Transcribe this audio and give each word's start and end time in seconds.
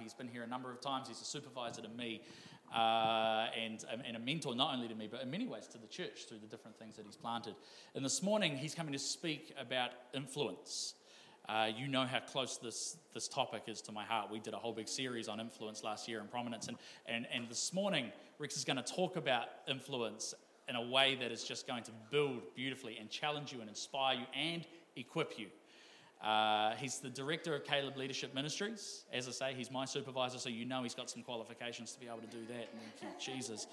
he's 0.00 0.14
been 0.14 0.28
here 0.28 0.42
a 0.42 0.46
number 0.46 0.70
of 0.70 0.80
times. 0.80 1.08
He's 1.08 1.20
a 1.20 1.24
supervisor 1.24 1.82
to 1.82 1.88
me 1.88 2.22
uh, 2.74 3.46
and, 3.60 3.84
and 4.06 4.16
a 4.16 4.20
mentor 4.20 4.54
not 4.54 4.74
only 4.74 4.88
to 4.88 4.94
me, 4.94 5.08
but 5.10 5.22
in 5.22 5.30
many 5.30 5.46
ways 5.46 5.66
to 5.68 5.78
the 5.78 5.86
church 5.86 6.26
through 6.28 6.38
the 6.38 6.46
different 6.46 6.78
things 6.78 6.96
that 6.96 7.06
he's 7.06 7.16
planted. 7.16 7.54
And 7.94 8.04
this 8.04 8.22
morning, 8.22 8.56
he's 8.56 8.74
coming 8.74 8.92
to 8.92 8.98
speak 8.98 9.54
about 9.58 9.90
influence. 10.14 10.94
Uh, 11.48 11.68
you 11.76 11.88
know 11.88 12.04
how 12.04 12.20
close 12.20 12.58
this, 12.58 12.96
this 13.12 13.28
topic 13.28 13.64
is 13.66 13.82
to 13.82 13.92
my 13.92 14.04
heart. 14.04 14.30
We 14.30 14.38
did 14.38 14.54
a 14.54 14.56
whole 14.56 14.72
big 14.72 14.88
series 14.88 15.28
on 15.28 15.40
influence 15.40 15.82
last 15.82 16.08
year 16.08 16.20
and 16.20 16.30
prominence. 16.30 16.68
And, 16.68 16.76
and, 17.06 17.26
and 17.32 17.48
this 17.48 17.72
morning, 17.72 18.12
Rex 18.38 18.56
is 18.56 18.64
going 18.64 18.76
to 18.76 18.82
talk 18.82 19.16
about 19.16 19.46
influence 19.68 20.34
in 20.68 20.76
a 20.76 20.82
way 20.82 21.16
that 21.16 21.32
is 21.32 21.42
just 21.42 21.66
going 21.66 21.82
to 21.82 21.90
build 22.10 22.42
beautifully 22.54 22.96
and 22.98 23.10
challenge 23.10 23.52
you 23.52 23.60
and 23.60 23.68
inspire 23.68 24.16
you 24.16 24.26
and 24.34 24.64
equip 24.96 25.38
you. 25.38 25.46
Uh, 26.22 26.74
he's 26.76 26.98
the 26.98 27.10
director 27.10 27.54
of 27.54 27.64
Caleb 27.64 27.96
Leadership 27.96 28.34
Ministries. 28.34 29.04
As 29.12 29.26
I 29.26 29.32
say, 29.32 29.54
he's 29.56 29.70
my 29.70 29.84
supervisor, 29.84 30.38
so 30.38 30.48
you 30.48 30.64
know 30.64 30.82
he's 30.82 30.94
got 30.94 31.10
some 31.10 31.22
qualifications 31.22 31.92
to 31.92 32.00
be 32.00 32.06
able 32.06 32.18
to 32.18 32.26
do 32.26 32.46
that. 32.48 32.68
Thank 33.00 33.02
you, 33.02 33.34
Jesus. 33.34 33.66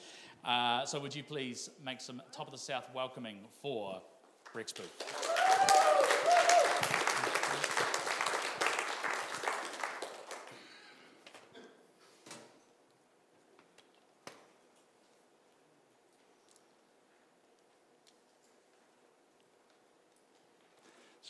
Uh, 0.43 0.85
so, 0.85 0.99
would 0.99 1.13
you 1.13 1.23
please 1.23 1.69
make 1.83 2.01
some 2.01 2.21
top 2.31 2.47
of 2.47 2.51
the 2.51 2.57
south 2.57 2.85
welcoming 2.95 3.39
for 3.61 4.01
Rex 4.53 4.71
Booth? 4.71 5.78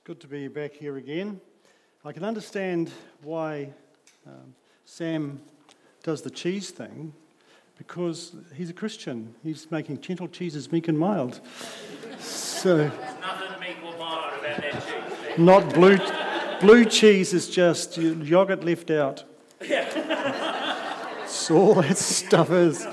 Good 0.09 0.20
to 0.20 0.27
be 0.27 0.48
back 0.48 0.73
here 0.73 0.98
again. 0.98 1.40
I 2.04 2.13
can 2.13 2.23
understand 2.23 2.90
why 3.22 3.70
um, 4.26 4.55
Sam 4.84 5.40
does 6.02 6.23
the 6.23 6.31
cheese 6.31 6.72
thing 6.72 7.13
because 7.77 8.36
he's 8.55 8.72
a 8.72 8.73
Christian. 8.73 9.36
He's 9.44 9.69
making 9.69 10.02
gentle 10.02 10.28
cheeses 10.28 10.72
meek 10.72 10.88
and 10.88 10.97
mild. 10.97 11.42
So, 12.17 12.78
There's 12.78 12.92
nothing 13.22 13.59
meek 13.59 13.78
or 13.86 13.95
mild 14.00 14.39
about 14.39 14.61
that 14.61 14.84
cheese. 14.84 15.38
Not 15.38 15.75
blue, 15.75 16.00
blue 16.59 16.86
cheese 16.86 17.31
is 17.31 17.47
just 17.47 18.00
yogurt 18.00 18.64
left 18.64 18.89
out. 18.89 19.25
That's 19.59 21.52
all 21.52 21.75
that 21.75 22.00
stuff 22.00 22.50
is. 22.50 22.84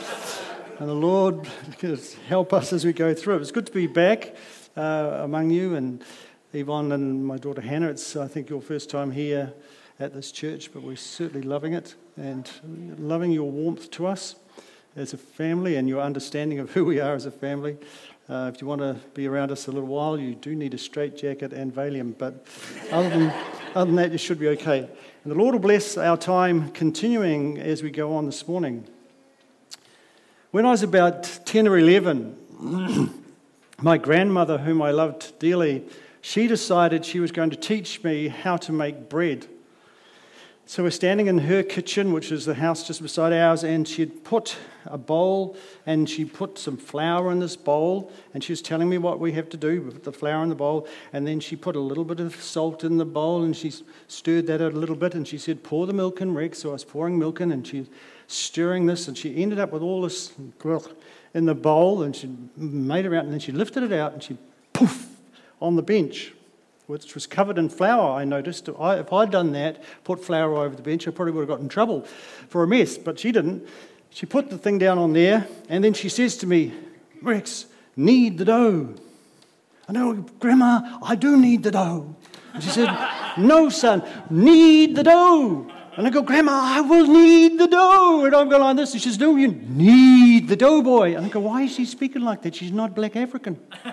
And 0.78 0.86
the 0.86 0.94
Lord 0.94 1.48
can 1.78 1.98
help 2.28 2.52
us 2.52 2.74
as 2.74 2.84
we 2.84 2.92
go 2.92 3.14
through 3.14 3.36
it. 3.36 3.40
It's 3.40 3.52
good 3.52 3.64
to 3.64 3.72
be 3.72 3.86
back 3.86 4.36
uh, 4.76 5.20
among 5.22 5.48
you 5.48 5.76
and 5.76 6.04
Yvonne 6.52 6.92
and 6.92 7.26
my 7.26 7.36
daughter 7.36 7.60
Hannah, 7.60 7.88
it's, 7.88 8.16
I 8.16 8.28
think, 8.28 8.48
your 8.48 8.60
first 8.60 8.88
time 8.88 9.10
here 9.10 9.52
at 9.98 10.14
this 10.14 10.30
church, 10.30 10.72
but 10.72 10.82
we're 10.82 10.96
certainly 10.96 11.46
loving 11.46 11.72
it 11.72 11.94
and 12.16 12.50
loving 12.98 13.32
your 13.32 13.50
warmth 13.50 13.90
to 13.92 14.06
us 14.06 14.36
as 14.94 15.12
a 15.12 15.16
family 15.16 15.76
and 15.76 15.88
your 15.88 16.00
understanding 16.00 16.58
of 16.58 16.70
who 16.72 16.84
we 16.84 17.00
are 17.00 17.14
as 17.14 17.26
a 17.26 17.30
family. 17.30 17.76
Uh, 18.28 18.50
if 18.52 18.60
you 18.60 18.66
want 18.66 18.80
to 18.80 18.96
be 19.14 19.26
around 19.26 19.50
us 19.50 19.66
a 19.66 19.72
little 19.72 19.88
while, 19.88 20.18
you 20.18 20.34
do 20.34 20.54
need 20.54 20.74
a 20.74 20.78
straight 20.78 21.16
jacket 21.16 21.52
and 21.52 21.74
Valium, 21.74 22.16
but 22.16 22.46
other 22.90 23.08
than, 23.10 23.32
other 23.74 23.86
than 23.86 23.96
that, 23.96 24.12
you 24.12 24.18
should 24.18 24.38
be 24.38 24.48
okay. 24.48 24.88
And 25.24 25.32
the 25.32 25.36
Lord 25.36 25.54
will 25.54 25.60
bless 25.60 25.96
our 25.96 26.16
time 26.16 26.70
continuing 26.70 27.58
as 27.58 27.82
we 27.82 27.90
go 27.90 28.14
on 28.14 28.26
this 28.26 28.46
morning. 28.46 28.86
When 30.50 30.64
I 30.64 30.70
was 30.70 30.82
about 30.82 31.40
10 31.44 31.68
or 31.68 31.78
11, 31.78 33.12
my 33.82 33.98
grandmother, 33.98 34.58
whom 34.58 34.80
I 34.80 34.90
loved 34.90 35.38
dearly, 35.38 35.84
she 36.26 36.48
decided 36.48 37.04
she 37.04 37.20
was 37.20 37.30
going 37.30 37.50
to 37.50 37.56
teach 37.56 38.02
me 38.02 38.26
how 38.26 38.56
to 38.56 38.72
make 38.72 39.08
bread. 39.08 39.46
So 40.64 40.82
we're 40.82 40.90
standing 40.90 41.28
in 41.28 41.38
her 41.38 41.62
kitchen, 41.62 42.12
which 42.12 42.32
is 42.32 42.44
the 42.44 42.54
house 42.54 42.84
just 42.84 43.00
beside 43.00 43.32
ours, 43.32 43.62
and 43.62 43.86
she'd 43.86 44.24
put 44.24 44.56
a 44.86 44.98
bowl 44.98 45.56
and 45.86 46.10
she 46.10 46.24
put 46.24 46.58
some 46.58 46.78
flour 46.78 47.30
in 47.30 47.38
this 47.38 47.54
bowl, 47.54 48.10
and 48.34 48.42
she 48.42 48.50
was 48.50 48.60
telling 48.60 48.88
me 48.88 48.98
what 48.98 49.20
we 49.20 49.34
have 49.34 49.48
to 49.50 49.56
do 49.56 49.82
with 49.82 50.02
the 50.02 50.10
flour 50.10 50.42
in 50.42 50.48
the 50.48 50.56
bowl. 50.56 50.88
And 51.12 51.24
then 51.28 51.38
she 51.38 51.54
put 51.54 51.76
a 51.76 51.80
little 51.80 52.04
bit 52.04 52.18
of 52.18 52.34
salt 52.42 52.82
in 52.82 52.96
the 52.98 53.04
bowl 53.04 53.44
and 53.44 53.56
she 53.56 53.72
stirred 54.08 54.48
that 54.48 54.60
out 54.60 54.72
a 54.72 54.76
little 54.76 54.96
bit, 54.96 55.14
and 55.14 55.28
she 55.28 55.38
said, 55.38 55.62
Pour 55.62 55.86
the 55.86 55.92
milk 55.92 56.20
in, 56.20 56.34
Rex. 56.34 56.58
So 56.58 56.70
I 56.70 56.72
was 56.72 56.82
pouring 56.82 57.20
milk 57.20 57.40
in, 57.40 57.52
and 57.52 57.64
she's 57.64 57.88
stirring 58.26 58.86
this, 58.86 59.06
and 59.06 59.16
she 59.16 59.40
ended 59.40 59.60
up 59.60 59.70
with 59.70 59.82
all 59.82 60.02
this 60.02 60.32
in 61.34 61.44
the 61.44 61.54
bowl, 61.54 62.02
and 62.02 62.16
she 62.16 62.36
made 62.56 63.06
it 63.06 63.14
out, 63.14 63.22
and 63.22 63.32
then 63.32 63.38
she 63.38 63.52
lifted 63.52 63.84
it 63.84 63.92
out, 63.92 64.12
and 64.12 64.20
she 64.20 64.36
poof 64.72 65.15
on 65.60 65.76
the 65.76 65.82
bench, 65.82 66.32
which 66.86 67.14
was 67.14 67.26
covered 67.26 67.58
in 67.58 67.68
flour, 67.68 68.12
I 68.18 68.24
noticed. 68.24 68.68
If 68.68 69.12
I'd 69.12 69.30
done 69.30 69.52
that, 69.52 69.82
put 70.04 70.24
flour 70.24 70.56
over 70.56 70.74
the 70.74 70.82
bench, 70.82 71.06
I 71.08 71.10
probably 71.10 71.32
would 71.32 71.42
have 71.42 71.48
got 71.48 71.60
in 71.60 71.68
trouble 71.68 72.02
for 72.48 72.62
a 72.62 72.66
mess, 72.66 72.98
but 72.98 73.18
she 73.18 73.32
didn't. 73.32 73.66
She 74.10 74.26
put 74.26 74.50
the 74.50 74.58
thing 74.58 74.78
down 74.78 74.98
on 74.98 75.12
there, 75.12 75.46
and 75.68 75.82
then 75.82 75.92
she 75.92 76.08
says 76.08 76.36
to 76.38 76.46
me, 76.46 76.72
Rex, 77.22 77.66
knead 77.96 78.38
the 78.38 78.44
dough. 78.44 78.94
I 79.88 79.92
know, 79.92 80.14
Grandma, 80.38 80.98
I 81.02 81.14
do 81.14 81.36
need 81.36 81.62
the 81.62 81.70
dough. 81.70 82.14
And 82.54 82.62
she 82.62 82.70
said, 82.70 82.88
No, 83.38 83.68
son, 83.68 84.02
knead 84.30 84.96
the 84.96 85.02
dough. 85.02 85.70
And 85.96 86.06
I 86.06 86.10
go, 86.10 86.22
Grandma, 86.22 86.52
I 86.52 86.80
will 86.82 87.06
knead 87.06 87.58
the 87.58 87.66
dough. 87.66 88.24
And 88.24 88.34
I'm 88.34 88.48
going 88.48 88.62
like 88.62 88.76
this. 88.76 88.92
And 88.92 89.02
she 89.02 89.08
says, 89.08 89.18
No, 89.18 89.36
you 89.36 89.48
knead 89.48 90.48
the 90.48 90.56
dough, 90.56 90.82
boy. 90.82 91.16
And 91.16 91.26
I 91.26 91.28
go, 91.28 91.40
Why 91.40 91.62
is 91.62 91.74
she 91.74 91.84
speaking 91.84 92.22
like 92.22 92.42
that? 92.42 92.54
She's 92.54 92.72
not 92.72 92.94
black 92.94 93.16
African. 93.16 93.58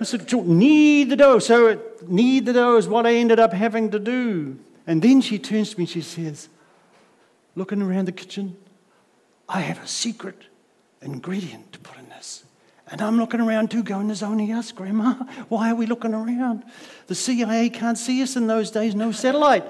I 0.00 0.04
said, 0.04 0.32
knead 0.32 1.10
the 1.10 1.16
dough. 1.16 1.38
So 1.38 1.80
knead 2.06 2.46
the 2.46 2.52
dough 2.52 2.76
is 2.76 2.88
what 2.88 3.06
I 3.06 3.14
ended 3.14 3.38
up 3.38 3.52
having 3.52 3.90
to 3.90 3.98
do. 3.98 4.58
And 4.86 5.00
then 5.02 5.20
she 5.20 5.38
turns 5.38 5.70
to 5.70 5.78
me 5.78 5.82
and 5.84 5.88
she 5.88 6.00
says, 6.00 6.48
looking 7.54 7.82
around 7.82 8.06
the 8.06 8.12
kitchen, 8.12 8.56
I 9.48 9.60
have 9.60 9.82
a 9.82 9.86
secret 9.86 10.36
ingredient 11.00 11.72
to 11.72 11.78
put 11.78 11.98
in 11.98 12.08
this. 12.08 12.44
And 12.88 13.00
I'm 13.00 13.18
looking 13.18 13.40
around 13.40 13.70
too, 13.70 13.82
going, 13.82 14.08
There's 14.08 14.22
only 14.22 14.52
us, 14.52 14.72
Grandma. 14.72 15.14
Why 15.48 15.70
are 15.70 15.74
we 15.74 15.86
looking 15.86 16.14
around? 16.14 16.64
The 17.06 17.14
CIA 17.14 17.70
can't 17.70 17.98
see 17.98 18.22
us 18.22 18.36
in 18.36 18.46
those 18.46 18.70
days, 18.70 18.94
no 18.94 19.12
satellite. 19.12 19.64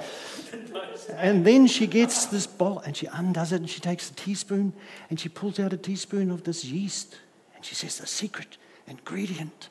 And 1.17 1.45
then 1.45 1.67
she 1.67 1.87
gets 1.87 2.27
this 2.27 2.47
bowl 2.47 2.81
and 2.81 2.97
she 2.97 3.07
undoes 3.07 3.53
it 3.53 3.61
and 3.61 3.71
she 3.71 3.81
takes 3.81 4.11
a 4.11 4.15
teaspoon 4.15 4.73
and 5.11 5.19
she 5.19 5.29
pulls 5.29 5.59
out 5.61 5.73
a 5.73 5.77
teaspoon 5.77 6.31
of 6.31 6.45
this 6.45 6.65
yeast 6.65 7.19
and 7.55 7.65
she 7.65 7.75
says, 7.75 7.99
The 7.99 8.07
secret 8.07 8.57
ingredient 8.87 9.69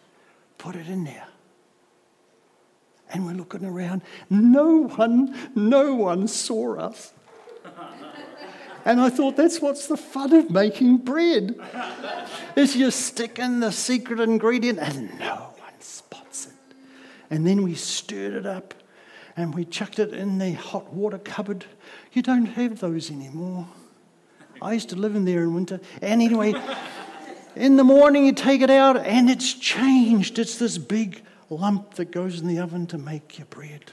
put 0.62 0.76
it 0.76 0.88
in 0.88 1.04
there. 1.04 1.26
And 3.12 3.26
we're 3.26 3.34
looking 3.34 3.66
around. 3.66 4.04
No 4.30 4.84
one, 4.84 5.36
no 5.56 5.96
one 5.96 6.28
saw 6.28 6.76
us. 6.76 7.14
And 8.86 9.02
I 9.02 9.10
thought, 9.10 9.36
that's 9.36 9.60
what's 9.60 9.88
the 9.88 9.98
fun 9.98 10.34
of 10.34 10.52
making 10.52 10.98
bread. 10.98 11.60
Is 12.56 12.76
you 12.76 12.92
stick 12.92 13.40
in 13.40 13.60
the 13.60 13.72
secret 13.72 14.20
ingredient 14.20 14.78
and 14.78 15.20
no 15.20 15.54
one 15.58 15.80
spots 15.80 16.46
it. 16.46 16.76
And 17.32 17.46
then 17.46 17.64
we 17.64 17.74
stirred 17.74 18.34
it 18.34 18.46
up 18.46 18.76
and 19.36 19.56
we 19.56 19.66
chucked 19.66 19.98
it 19.98 20.14
in 20.14 20.38
the 20.38 20.52
hot 20.52 20.94
water 20.94 21.18
cupboard. 21.18 21.66
You 22.14 22.22
don't 22.22 22.46
have 22.46 22.80
those 22.80 23.10
anymore. 23.10 23.68
I 24.62 24.74
used 24.74 24.90
to 24.90 24.96
live 24.96 25.16
in 25.16 25.26
there 25.26 25.42
in 25.42 25.56
winter. 25.56 25.80
And 26.04 26.22
anyway, 26.22 26.54
in 27.56 27.78
the 27.78 27.84
morning, 27.84 28.26
you 28.26 28.34
take 28.34 28.62
it 28.62 28.70
out, 28.70 28.98
and 28.98 29.30
it's 29.30 29.54
changed. 29.54 30.40
It's 30.40 30.58
this 30.58 30.78
big 30.78 31.24
lump 31.50 31.96
that 31.96 32.12
goes 32.12 32.40
in 32.40 32.48
the 32.48 32.60
oven 32.60 32.88
to 32.88 32.98
make 32.98 33.38
your 33.38 33.48
bread. 33.48 33.92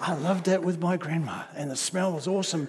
I 0.00 0.14
loved 0.14 0.46
that 0.46 0.62
with 0.62 0.80
my 0.80 0.96
grandma, 0.96 1.44
and 1.54 1.70
the 1.70 1.76
smell 1.76 2.12
was 2.12 2.28
awesome. 2.28 2.68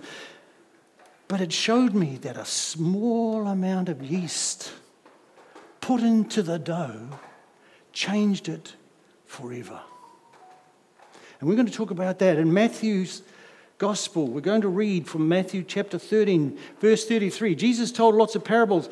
But 1.27 1.41
it 1.41 1.53
showed 1.53 1.93
me 1.93 2.17
that 2.21 2.37
a 2.37 2.45
small 2.45 3.47
amount 3.47 3.89
of 3.89 4.03
yeast 4.03 4.71
put 5.79 6.01
into 6.01 6.41
the 6.41 6.57
dough 6.57 7.19
changed 7.93 8.49
it 8.49 8.75
forever. 9.25 9.79
And 11.39 11.47
we're 11.47 11.55
going 11.55 11.67
to 11.67 11.73
talk 11.73 11.91
about 11.91 12.19
that 12.19 12.37
in 12.37 12.51
Matthew's 12.51 13.21
gospel. 13.79 14.27
We're 14.27 14.41
going 14.41 14.61
to 14.61 14.67
read 14.67 15.07
from 15.07 15.29
Matthew 15.29 15.63
chapter 15.63 15.97
13, 15.97 16.59
verse 16.81 17.05
33. 17.05 17.55
Jesus 17.55 17.93
told 17.93 18.13
lots 18.13 18.35
of 18.35 18.43
parables. 18.43 18.89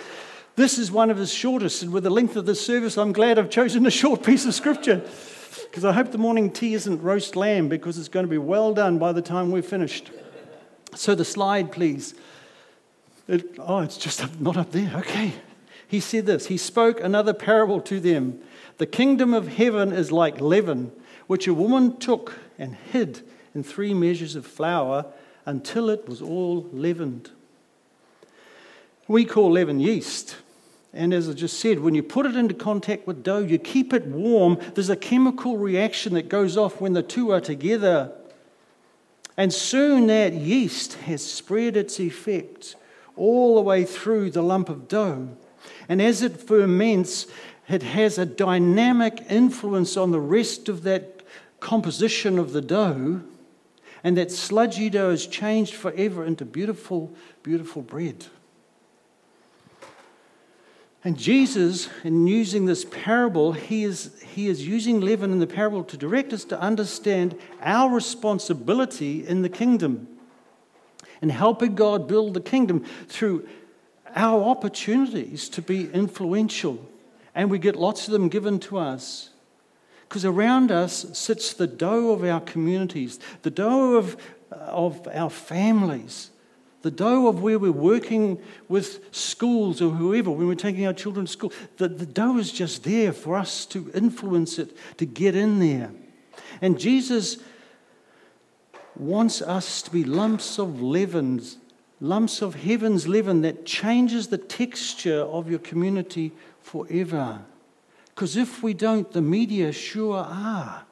This 0.55 0.77
is 0.77 0.89
one 0.89 1.11
of 1.11 1.17
his 1.17 1.31
shortest, 1.31 1.83
and 1.83 1.91
with 1.91 2.03
the 2.03 2.09
length 2.09 2.37
of 2.37 2.45
this 2.45 2.65
service, 2.65 2.97
I'm 2.97 3.11
glad 3.11 3.37
I've 3.37 3.49
chosen 3.49 3.85
a 3.85 3.91
short 3.91 4.23
piece 4.23 4.45
of 4.45 4.55
scripture 4.55 5.05
because 5.65 5.83
I 5.83 5.91
hope 5.91 6.13
the 6.13 6.17
morning 6.17 6.49
tea 6.49 6.73
isn't 6.73 7.03
roast 7.03 7.35
lamb 7.35 7.67
because 7.67 7.97
it's 7.97 8.07
going 8.07 8.25
to 8.25 8.29
be 8.29 8.37
well 8.37 8.73
done 8.73 8.97
by 8.97 9.11
the 9.11 9.21
time 9.21 9.51
we're 9.51 9.61
finished. 9.61 10.09
So, 10.95 11.15
the 11.15 11.25
slide, 11.25 11.73
please. 11.73 12.15
It, 13.27 13.59
oh, 13.59 13.79
it's 13.79 13.97
just 13.97 14.39
not 14.39 14.55
up 14.55 14.71
there. 14.71 14.91
Okay. 14.99 15.33
He 15.85 15.99
said 15.99 16.25
this 16.25 16.45
He 16.45 16.55
spoke 16.55 17.01
another 17.01 17.33
parable 17.33 17.81
to 17.81 17.99
them. 17.99 18.39
The 18.77 18.85
kingdom 18.85 19.33
of 19.33 19.49
heaven 19.49 19.91
is 19.91 20.13
like 20.13 20.39
leaven, 20.39 20.93
which 21.27 21.45
a 21.45 21.53
woman 21.53 21.97
took 21.97 22.35
and 22.57 22.75
hid 22.75 23.21
in 23.53 23.63
three 23.63 23.93
measures 23.93 24.35
of 24.35 24.45
flour 24.45 25.05
until 25.45 25.89
it 25.89 26.07
was 26.07 26.21
all 26.21 26.67
leavened. 26.71 27.31
We 29.07 29.25
call 29.25 29.51
leaven 29.51 29.79
yeast. 29.79 30.35
And 30.93 31.13
as 31.13 31.29
I 31.29 31.33
just 31.33 31.59
said, 31.59 31.79
when 31.79 31.95
you 31.95 32.03
put 32.03 32.25
it 32.25 32.35
into 32.35 32.53
contact 32.53 33.07
with 33.07 33.23
dough, 33.23 33.39
you 33.39 33.57
keep 33.57 33.93
it 33.93 34.05
warm. 34.07 34.57
There's 34.73 34.89
a 34.89 34.95
chemical 34.95 35.57
reaction 35.57 36.13
that 36.15 36.29
goes 36.29 36.57
off 36.57 36.81
when 36.81 36.93
the 36.93 37.03
two 37.03 37.31
are 37.31 37.41
together. 37.41 38.11
And 39.37 39.53
soon 39.53 40.07
that 40.07 40.33
yeast 40.33 40.93
has 40.93 41.23
spread 41.23 41.77
its 41.77 41.99
effect 41.99 42.75
all 43.15 43.55
the 43.55 43.61
way 43.61 43.85
through 43.85 44.31
the 44.31 44.41
lump 44.41 44.69
of 44.69 44.87
dough. 44.87 45.29
And 45.87 46.01
as 46.01 46.21
it 46.21 46.41
ferments, 46.41 47.27
it 47.69 47.83
has 47.83 48.17
a 48.17 48.25
dynamic 48.25 49.23
influence 49.29 49.97
on 49.97 50.11
the 50.11 50.19
rest 50.19 50.69
of 50.69 50.83
that 50.83 51.21
composition 51.59 52.39
of 52.39 52.53
the 52.53 52.61
dough. 52.61 53.21
And 54.03 54.17
that 54.17 54.31
sludgy 54.31 54.89
dough 54.89 55.09
is 55.09 55.27
changed 55.27 55.73
forever 55.73 56.23
into 56.23 56.45
beautiful, 56.45 57.11
beautiful 57.43 57.81
bread. 57.81 58.25
And 61.03 61.17
Jesus, 61.17 61.89
in 62.03 62.27
using 62.27 62.65
this 62.65 62.83
parable, 62.83 63.53
he 63.53 63.83
is, 63.83 64.21
he 64.21 64.47
is 64.47 64.67
using 64.67 64.99
leaven 64.99 65.31
in 65.31 65.39
the 65.39 65.47
parable 65.47 65.83
to 65.85 65.97
direct 65.97 66.33
us 66.33 66.43
to 66.45 66.59
understand 66.59 67.37
our 67.61 67.93
responsibility 67.93 69.25
in 69.25 69.41
the 69.41 69.49
kingdom 69.49 70.07
and 71.21 71.31
helping 71.31 71.75
God 71.75 72.07
build 72.07 72.33
the 72.33 72.41
kingdom 72.41 72.83
through 73.07 73.47
our 74.15 74.43
opportunities 74.43 75.49
to 75.49 75.61
be 75.61 75.89
influential. 75.91 76.85
And 77.33 77.49
we 77.49 77.59
get 77.59 77.75
lots 77.75 78.07
of 78.07 78.11
them 78.11 78.29
given 78.29 78.59
to 78.61 78.77
us. 78.77 79.29
Because 80.07 80.25
around 80.25 80.71
us 80.71 81.05
sits 81.17 81.53
the 81.53 81.67
dough 81.67 82.11
of 82.11 82.23
our 82.23 82.39
communities, 82.39 83.19
the 83.41 83.49
dough 83.49 83.95
of, 83.95 84.17
of 84.51 85.07
our 85.13 85.29
families, 85.29 86.31
the 86.81 86.91
dough 86.91 87.27
of 87.27 87.41
where 87.41 87.59
we're 87.59 87.71
working 87.71 88.39
with 88.69 89.13
schools 89.13 89.81
or 89.81 89.89
whoever, 89.89 90.31
when 90.31 90.47
we're 90.47 90.55
taking 90.55 90.87
our 90.87 90.93
children 90.93 91.25
to 91.25 91.31
school, 91.31 91.51
the, 91.77 91.89
the 91.89 92.05
dough 92.05 92.37
is 92.37 92.51
just 92.51 92.83
there 92.83 93.11
for 93.11 93.35
us 93.35 93.65
to 93.65 93.91
influence 93.93 94.57
it, 94.57 94.77
to 94.97 95.05
get 95.05 95.35
in 95.35 95.59
there. 95.59 95.91
And 96.61 96.79
Jesus 96.79 97.37
wants 98.95 99.41
us 99.41 99.81
to 99.81 99.91
be 99.91 100.03
lumps 100.03 100.57
of 100.57 100.81
leaven, 100.81 101.41
lumps 101.99 102.41
of 102.41 102.55
heaven's 102.55 103.07
leaven 103.07 103.41
that 103.41 103.65
changes 103.65 104.27
the 104.27 104.37
texture 104.37 105.21
of 105.21 105.49
your 105.49 105.59
community 105.59 106.31
forever. 106.61 107.41
Because 108.17 108.35
if 108.35 108.63
we 108.63 108.73
don't, 108.73 109.11
the 109.11 109.21
media 109.21 109.71
sure 109.71 110.17
are. 110.17 110.85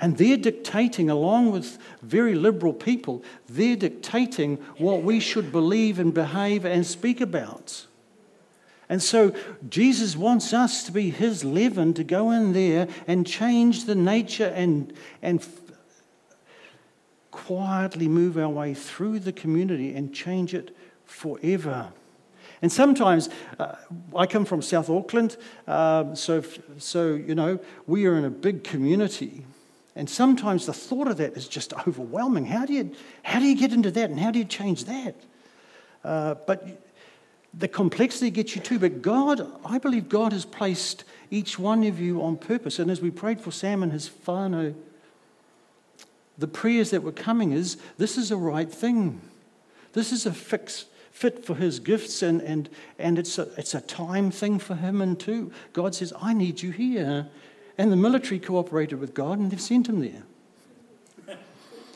And 0.00 0.18
they're 0.18 0.36
dictating, 0.36 1.08
along 1.08 1.52
with 1.52 1.78
very 2.02 2.34
liberal 2.34 2.72
people, 2.72 3.22
they're 3.48 3.76
dictating 3.76 4.56
what 4.78 5.04
we 5.04 5.20
should 5.20 5.52
believe 5.52 6.00
and 6.00 6.12
behave 6.12 6.64
and 6.64 6.84
speak 6.84 7.20
about. 7.20 7.86
And 8.88 9.00
so 9.00 9.32
Jesus 9.68 10.16
wants 10.16 10.52
us 10.52 10.82
to 10.82 10.90
be 10.90 11.10
his 11.10 11.44
leaven 11.44 11.94
to 11.94 12.02
go 12.02 12.32
in 12.32 12.52
there 12.52 12.88
and 13.06 13.24
change 13.24 13.84
the 13.84 13.94
nature 13.94 14.52
and, 14.56 14.92
and 15.22 15.46
quietly 17.30 18.08
move 18.08 18.36
our 18.36 18.48
way 18.48 18.74
through 18.74 19.20
the 19.20 19.32
community 19.32 19.94
and 19.94 20.12
change 20.12 20.52
it 20.52 20.76
forever. 21.04 21.92
And 22.62 22.70
sometimes 22.70 23.30
uh, 23.58 23.76
I 24.14 24.26
come 24.26 24.44
from 24.44 24.60
South 24.60 24.90
Auckland, 24.90 25.36
um, 25.66 26.14
so, 26.14 26.42
so, 26.78 27.14
you 27.14 27.34
know, 27.34 27.58
we 27.86 28.06
are 28.06 28.16
in 28.16 28.24
a 28.24 28.30
big 28.30 28.64
community. 28.64 29.44
And 29.96 30.08
sometimes 30.08 30.66
the 30.66 30.72
thought 30.72 31.08
of 31.08 31.16
that 31.16 31.36
is 31.36 31.48
just 31.48 31.72
overwhelming. 31.86 32.46
How 32.46 32.66
do 32.66 32.72
you, 32.72 32.92
how 33.22 33.38
do 33.38 33.46
you 33.46 33.56
get 33.56 33.72
into 33.72 33.90
that 33.90 34.10
and 34.10 34.20
how 34.20 34.30
do 34.30 34.38
you 34.38 34.44
change 34.44 34.84
that? 34.84 35.14
Uh, 36.04 36.34
but 36.46 36.82
the 37.52 37.68
complexity 37.68 38.30
gets 38.30 38.54
you 38.54 38.62
too. 38.62 38.78
But 38.78 39.02
God, 39.02 39.50
I 39.64 39.78
believe 39.78 40.08
God 40.08 40.32
has 40.32 40.44
placed 40.44 41.04
each 41.30 41.58
one 41.58 41.84
of 41.84 41.98
you 41.98 42.22
on 42.22 42.36
purpose. 42.36 42.78
And 42.78 42.90
as 42.90 43.00
we 43.00 43.10
prayed 43.10 43.40
for 43.40 43.50
Sam 43.50 43.82
and 43.82 43.92
his 43.92 44.08
whānau, 44.08 44.74
the 46.38 46.48
prayers 46.48 46.90
that 46.90 47.02
were 47.02 47.12
coming 47.12 47.52
is 47.52 47.76
this 47.98 48.16
is 48.16 48.30
a 48.30 48.36
right 48.36 48.70
thing. 48.70 49.20
This 49.92 50.12
is 50.12 50.24
a 50.24 50.32
fix, 50.32 50.86
fit 51.10 51.44
for 51.44 51.54
his 51.54 51.80
gifts, 51.80 52.22
and, 52.22 52.40
and, 52.42 52.68
and 52.98 53.18
it's, 53.18 53.38
a, 53.38 53.48
it's 53.56 53.74
a 53.74 53.80
time 53.80 54.30
thing 54.30 54.58
for 54.58 54.74
him, 54.74 55.00
and 55.00 55.18
too. 55.18 55.52
God 55.72 55.94
says, 55.94 56.12
I 56.20 56.32
need 56.32 56.62
you 56.62 56.70
here. 56.70 57.28
And 57.80 57.90
the 57.90 57.96
military 57.96 58.38
cooperated 58.38 59.00
with 59.00 59.14
God 59.14 59.38
and 59.38 59.50
they've 59.50 59.60
sent 59.60 59.88
him 59.88 60.00
there. 60.00 60.22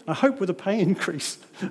I 0.08 0.14
hope 0.14 0.40
with 0.40 0.48
a 0.48 0.54
pay 0.54 0.80
increase. 0.80 1.36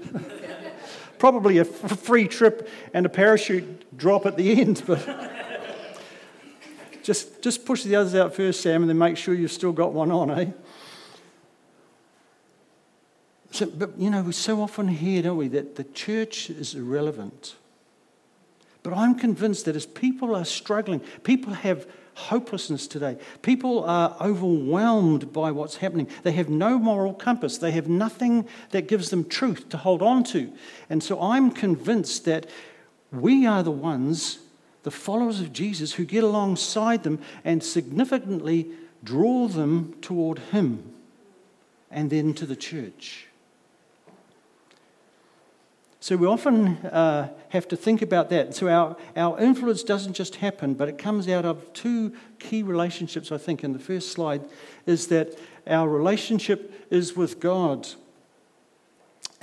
Probably 1.17 1.57
a 1.57 1.61
f- 1.61 1.99
free 1.99 2.27
trip 2.27 2.69
and 2.93 3.07
a 3.07 3.09
parachute 3.09 3.97
drop 3.97 4.27
at 4.27 4.37
the 4.37 4.61
end, 4.61 4.83
but 4.85 5.03
just, 7.03 7.41
just 7.41 7.65
push 7.65 7.83
the 7.83 7.95
others 7.95 8.13
out 8.13 8.35
first, 8.35 8.61
Sam, 8.61 8.83
and 8.83 8.89
then 8.89 8.99
make 8.99 9.17
sure 9.17 9.33
you've 9.33 9.51
still 9.51 9.71
got 9.71 9.93
one 9.93 10.11
on, 10.11 10.29
eh? 10.29 10.51
So, 13.53 13.67
but 13.67 13.99
you 13.99 14.09
know, 14.09 14.23
we 14.23 14.31
so 14.31 14.63
often 14.63 14.87
hear, 14.87 15.21
don't 15.21 15.37
we, 15.37 15.47
that 15.49 15.75
the 15.75 15.83
church 15.83 16.49
is 16.49 16.73
irrelevant. 16.73 17.55
But 18.81 18.93
I'm 18.93 19.13
convinced 19.13 19.65
that 19.65 19.75
as 19.75 19.85
people 19.85 20.35
are 20.35 20.43
struggling, 20.43 21.01
people 21.23 21.53
have 21.53 21.87
hopelessness 22.15 22.87
today. 22.87 23.15
People 23.43 23.83
are 23.83 24.17
overwhelmed 24.19 25.31
by 25.31 25.51
what's 25.51 25.77
happening. 25.77 26.07
They 26.23 26.31
have 26.31 26.49
no 26.49 26.79
moral 26.79 27.13
compass, 27.13 27.59
they 27.59 27.69
have 27.71 27.87
nothing 27.87 28.47
that 28.71 28.87
gives 28.87 29.11
them 29.11 29.23
truth 29.23 29.69
to 29.69 29.77
hold 29.77 30.01
on 30.01 30.23
to. 30.25 30.51
And 30.89 31.03
so 31.03 31.21
I'm 31.21 31.51
convinced 31.51 32.25
that 32.25 32.47
we 33.11 33.45
are 33.45 33.61
the 33.61 33.69
ones, 33.69 34.39
the 34.81 34.89
followers 34.89 35.39
of 35.39 35.53
Jesus, 35.53 35.93
who 35.93 36.05
get 36.05 36.23
alongside 36.23 37.03
them 37.03 37.19
and 37.45 37.63
significantly 37.63 38.71
draw 39.03 39.47
them 39.47 39.93
toward 40.01 40.39
Him 40.39 40.91
and 41.91 42.09
then 42.09 42.33
to 42.33 42.47
the 42.47 42.55
church. 42.55 43.27
So 46.03 46.17
we 46.17 46.27
often 46.27 46.75
uh, 46.87 47.29
have 47.47 47.65
to 47.69 47.77
think 47.77 48.01
about 48.01 48.29
that. 48.29 48.53
So 48.53 48.67
our, 48.67 48.97
our 49.15 49.39
influence 49.39 49.83
doesn't 49.83 50.11
just 50.11 50.35
happen, 50.35 50.73
but 50.73 50.89
it 50.89 50.97
comes 50.97 51.29
out 51.29 51.45
of 51.45 51.71
two 51.71 52.11
key 52.39 52.61
relationships, 52.61 53.31
I 53.31 53.37
think, 53.37 53.63
in 53.63 53.71
the 53.71 53.79
first 53.79 54.11
slide, 54.11 54.43
is 54.85 55.07
that 55.07 55.39
our 55.65 55.87
relationship 55.87 56.89
is 56.89 57.15
with 57.15 57.39
God. 57.39 57.87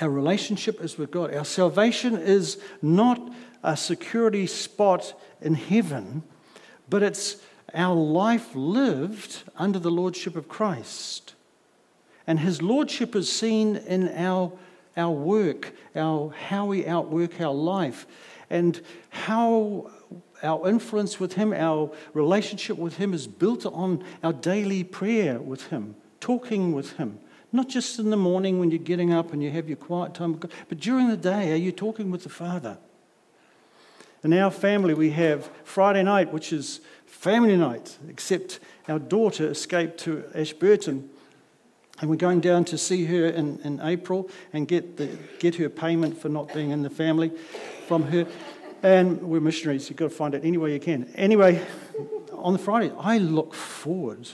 Our 0.02 0.10
relationship 0.10 0.82
is 0.82 0.98
with 0.98 1.10
God. 1.10 1.32
Our 1.34 1.46
salvation 1.46 2.18
is 2.18 2.60
not 2.82 3.32
a 3.62 3.74
security 3.74 4.46
spot 4.46 5.18
in 5.40 5.54
heaven, 5.54 6.24
but 6.90 7.02
it's 7.02 7.38
our 7.72 7.96
life 7.96 8.50
lived 8.54 9.44
under 9.56 9.78
the 9.78 9.90
lordship 9.90 10.36
of 10.36 10.46
Christ. 10.46 11.32
And 12.26 12.40
his 12.40 12.60
lordship 12.60 13.16
is 13.16 13.32
seen 13.32 13.76
in 13.76 14.10
our 14.14 14.52
our 14.96 15.10
work, 15.10 15.72
our, 15.94 16.30
how 16.30 16.66
we 16.66 16.86
outwork 16.86 17.40
our 17.40 17.54
life, 17.54 18.06
and 18.48 18.80
how 19.10 19.90
our 20.42 20.68
influence 20.68 21.20
with 21.20 21.34
Him, 21.34 21.52
our 21.52 21.90
relationship 22.14 22.76
with 22.76 22.96
Him 22.96 23.14
is 23.14 23.26
built 23.26 23.66
on 23.66 24.04
our 24.22 24.32
daily 24.32 24.84
prayer 24.84 25.38
with 25.38 25.68
Him, 25.68 25.94
talking 26.18 26.72
with 26.72 26.92
Him. 26.94 27.18
Not 27.52 27.68
just 27.68 27.98
in 27.98 28.10
the 28.10 28.16
morning 28.16 28.58
when 28.58 28.70
you're 28.70 28.78
getting 28.78 29.12
up 29.12 29.32
and 29.32 29.42
you 29.42 29.50
have 29.50 29.68
your 29.68 29.76
quiet 29.76 30.14
time, 30.14 30.34
but 30.34 30.78
during 30.78 31.08
the 31.08 31.16
day, 31.16 31.52
are 31.52 31.56
you 31.56 31.72
talking 31.72 32.10
with 32.10 32.22
the 32.22 32.28
Father? 32.28 32.78
In 34.22 34.32
our 34.34 34.50
family, 34.50 34.94
we 34.94 35.10
have 35.10 35.50
Friday 35.64 36.02
night, 36.02 36.32
which 36.32 36.52
is 36.52 36.80
family 37.06 37.56
night, 37.56 37.98
except 38.08 38.60
our 38.88 38.98
daughter 38.98 39.48
escaped 39.48 39.98
to 40.00 40.24
Ashburton 40.34 41.10
and 42.00 42.08
we're 42.08 42.16
going 42.16 42.40
down 42.40 42.64
to 42.64 42.78
see 42.78 43.04
her 43.04 43.26
in, 43.26 43.60
in 43.62 43.78
April 43.82 44.30
and 44.52 44.66
get, 44.66 44.96
the, 44.96 45.06
get 45.38 45.56
her 45.56 45.68
payment 45.68 46.18
for 46.18 46.30
not 46.30 46.52
being 46.54 46.70
in 46.70 46.82
the 46.82 46.90
family 46.90 47.30
from 47.86 48.04
her. 48.04 48.26
And 48.82 49.20
we're 49.22 49.40
missionaries, 49.40 49.90
you've 49.90 49.98
got 49.98 50.10
to 50.10 50.16
find 50.16 50.34
it 50.34 50.42
any 50.42 50.56
way 50.56 50.72
you 50.72 50.80
can. 50.80 51.10
Anyway, 51.14 51.64
on 52.32 52.54
the 52.54 52.58
Friday, 52.58 52.90
I 52.98 53.18
look 53.18 53.52
forward. 53.52 54.30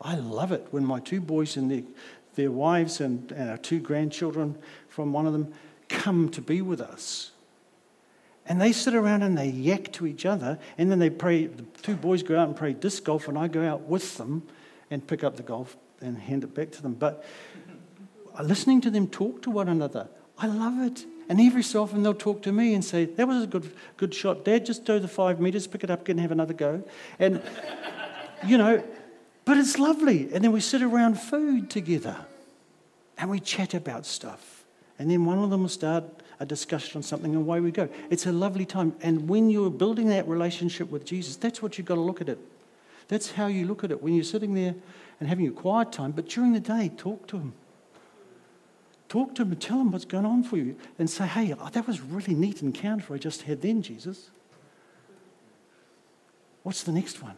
I 0.00 0.14
love 0.14 0.52
it 0.52 0.68
when 0.70 0.84
my 0.84 1.00
two 1.00 1.20
boys 1.20 1.56
and 1.56 1.68
their, 1.68 1.82
their 2.36 2.52
wives 2.52 3.00
and, 3.00 3.32
and 3.32 3.50
our 3.50 3.58
two 3.58 3.80
grandchildren 3.80 4.56
from 4.88 5.12
one 5.12 5.26
of 5.26 5.32
them 5.32 5.52
come 5.88 6.28
to 6.28 6.40
be 6.40 6.62
with 6.62 6.80
us. 6.80 7.32
And 8.46 8.60
they 8.60 8.70
sit 8.70 8.94
around 8.94 9.22
and 9.24 9.36
they 9.36 9.48
yak 9.48 9.92
to 9.94 10.06
each 10.06 10.24
other, 10.24 10.58
and 10.78 10.90
then 10.90 11.00
they 11.00 11.10
pray. 11.10 11.46
The 11.46 11.64
two 11.82 11.96
boys 11.96 12.22
go 12.22 12.38
out 12.38 12.46
and 12.46 12.56
play 12.56 12.72
disc 12.72 13.04
golf, 13.04 13.28
and 13.28 13.36
I 13.36 13.46
go 13.48 13.66
out 13.66 13.82
with 13.82 14.16
them 14.16 14.44
and 14.90 15.06
pick 15.06 15.22
up 15.22 15.36
the 15.36 15.42
golf 15.42 15.76
and 16.00 16.18
hand 16.18 16.44
it 16.44 16.54
back 16.54 16.70
to 16.72 16.82
them. 16.82 16.94
But 16.94 17.24
listening 18.42 18.80
to 18.82 18.90
them 18.90 19.08
talk 19.08 19.42
to 19.42 19.50
one 19.50 19.68
another, 19.68 20.08
I 20.38 20.46
love 20.46 20.80
it. 20.80 21.04
And 21.28 21.40
every 21.40 21.62
so 21.62 21.82
often 21.82 22.02
they'll 22.02 22.14
talk 22.14 22.42
to 22.42 22.52
me 22.52 22.74
and 22.74 22.84
say, 22.84 23.04
That 23.04 23.28
was 23.28 23.44
a 23.44 23.46
good, 23.46 23.70
good 23.96 24.14
shot, 24.14 24.44
Dad. 24.44 24.64
Just 24.64 24.84
do 24.84 24.98
the 24.98 25.08
five 25.08 25.40
meters, 25.40 25.66
pick 25.66 25.84
it 25.84 25.90
up, 25.90 26.04
get 26.04 26.12
and 26.12 26.20
have 26.20 26.32
another 26.32 26.54
go. 26.54 26.82
And, 27.18 27.42
you 28.46 28.56
know, 28.56 28.82
but 29.44 29.58
it's 29.58 29.78
lovely. 29.78 30.32
And 30.32 30.44
then 30.44 30.52
we 30.52 30.60
sit 30.60 30.82
around 30.82 31.20
food 31.20 31.70
together 31.70 32.16
and 33.18 33.28
we 33.28 33.40
chat 33.40 33.74
about 33.74 34.06
stuff. 34.06 34.64
And 34.98 35.10
then 35.10 35.24
one 35.24 35.38
of 35.38 35.50
them 35.50 35.62
will 35.62 35.68
start 35.68 36.04
a 36.40 36.46
discussion 36.46 36.98
on 36.98 37.02
something 37.02 37.34
and 37.34 37.42
away 37.42 37.60
we 37.60 37.70
go. 37.70 37.88
It's 38.10 38.26
a 38.26 38.32
lovely 38.32 38.64
time. 38.64 38.94
And 39.02 39.28
when 39.28 39.50
you're 39.50 39.70
building 39.70 40.08
that 40.08 40.26
relationship 40.28 40.90
with 40.90 41.04
Jesus, 41.04 41.36
that's 41.36 41.60
what 41.60 41.78
you've 41.78 41.86
got 41.86 41.96
to 41.96 42.00
look 42.00 42.20
at 42.20 42.28
it. 42.28 42.38
That's 43.08 43.32
how 43.32 43.46
you 43.46 43.66
look 43.66 43.84
at 43.84 43.90
it. 43.90 44.02
When 44.02 44.14
you're 44.14 44.24
sitting 44.24 44.54
there 44.54 44.74
and 45.18 45.28
having 45.28 45.48
a 45.48 45.50
quiet 45.50 45.92
time, 45.92 46.12
but 46.12 46.28
during 46.28 46.52
the 46.52 46.60
day, 46.60 46.90
talk 46.96 47.26
to 47.28 47.38
him. 47.38 47.54
Talk 49.08 49.34
to 49.36 49.42
them 49.42 49.52
and 49.52 49.60
tell 49.60 49.78
them 49.78 49.90
what's 49.90 50.04
going 50.04 50.26
on 50.26 50.42
for 50.42 50.58
you 50.58 50.76
and 50.98 51.08
say, 51.08 51.26
hey, 51.26 51.54
oh, 51.58 51.70
that 51.70 51.86
was 51.86 51.98
a 51.98 52.02
really 52.02 52.34
neat 52.34 52.62
encounter 52.62 53.14
I 53.14 53.18
just 53.18 53.42
had 53.42 53.62
then, 53.62 53.80
Jesus. 53.80 54.30
What's 56.62 56.82
the 56.82 56.92
next 56.92 57.22
one? 57.22 57.36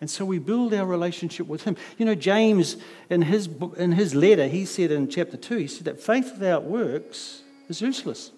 And 0.00 0.08
so 0.08 0.24
we 0.24 0.38
build 0.38 0.72
our 0.74 0.86
relationship 0.86 1.46
with 1.46 1.64
him. 1.64 1.76
You 1.98 2.06
know, 2.06 2.14
James, 2.14 2.76
in 3.10 3.22
his, 3.22 3.48
book, 3.48 3.76
in 3.76 3.92
his 3.92 4.14
letter, 4.14 4.46
he 4.46 4.64
said 4.64 4.92
in 4.92 5.08
chapter 5.08 5.36
2, 5.36 5.56
he 5.56 5.66
said 5.66 5.86
that 5.86 6.00
faith 6.00 6.32
without 6.32 6.64
works 6.64 7.42
is 7.68 7.80
useless. 7.80 8.30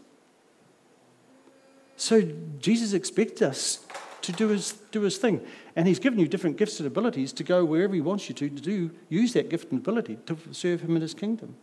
So 1.97 2.23
Jesus 2.59 2.93
expects 2.93 3.43
us 3.43 3.85
to 4.23 4.33
do 4.33 4.49
his, 4.49 4.73
do 4.91 5.03
his 5.03 5.19
thing. 5.19 5.41
And 5.77 5.87
he's 5.87 5.99
given 5.99 6.19
you 6.19 6.27
different 6.27 6.57
gifts 6.57 6.81
and 6.81 6.87
abilities 6.87 7.35
to 7.35 7.45
go 7.45 7.65
wherever 7.65 7.95
he 7.95 8.01
wants 8.01 8.29
you 8.29 8.35
to, 8.37 8.49
to 8.49 8.63
do, 8.63 8.91
use 9.11 9.35
that 9.35 9.51
gift 9.51 9.71
and 9.71 9.81
ability 9.81 10.19
to 10.25 10.39
serve 10.53 10.81
him 10.81 10.97
in 10.97 11.03
his 11.03 11.13
kingdom. 11.13 11.55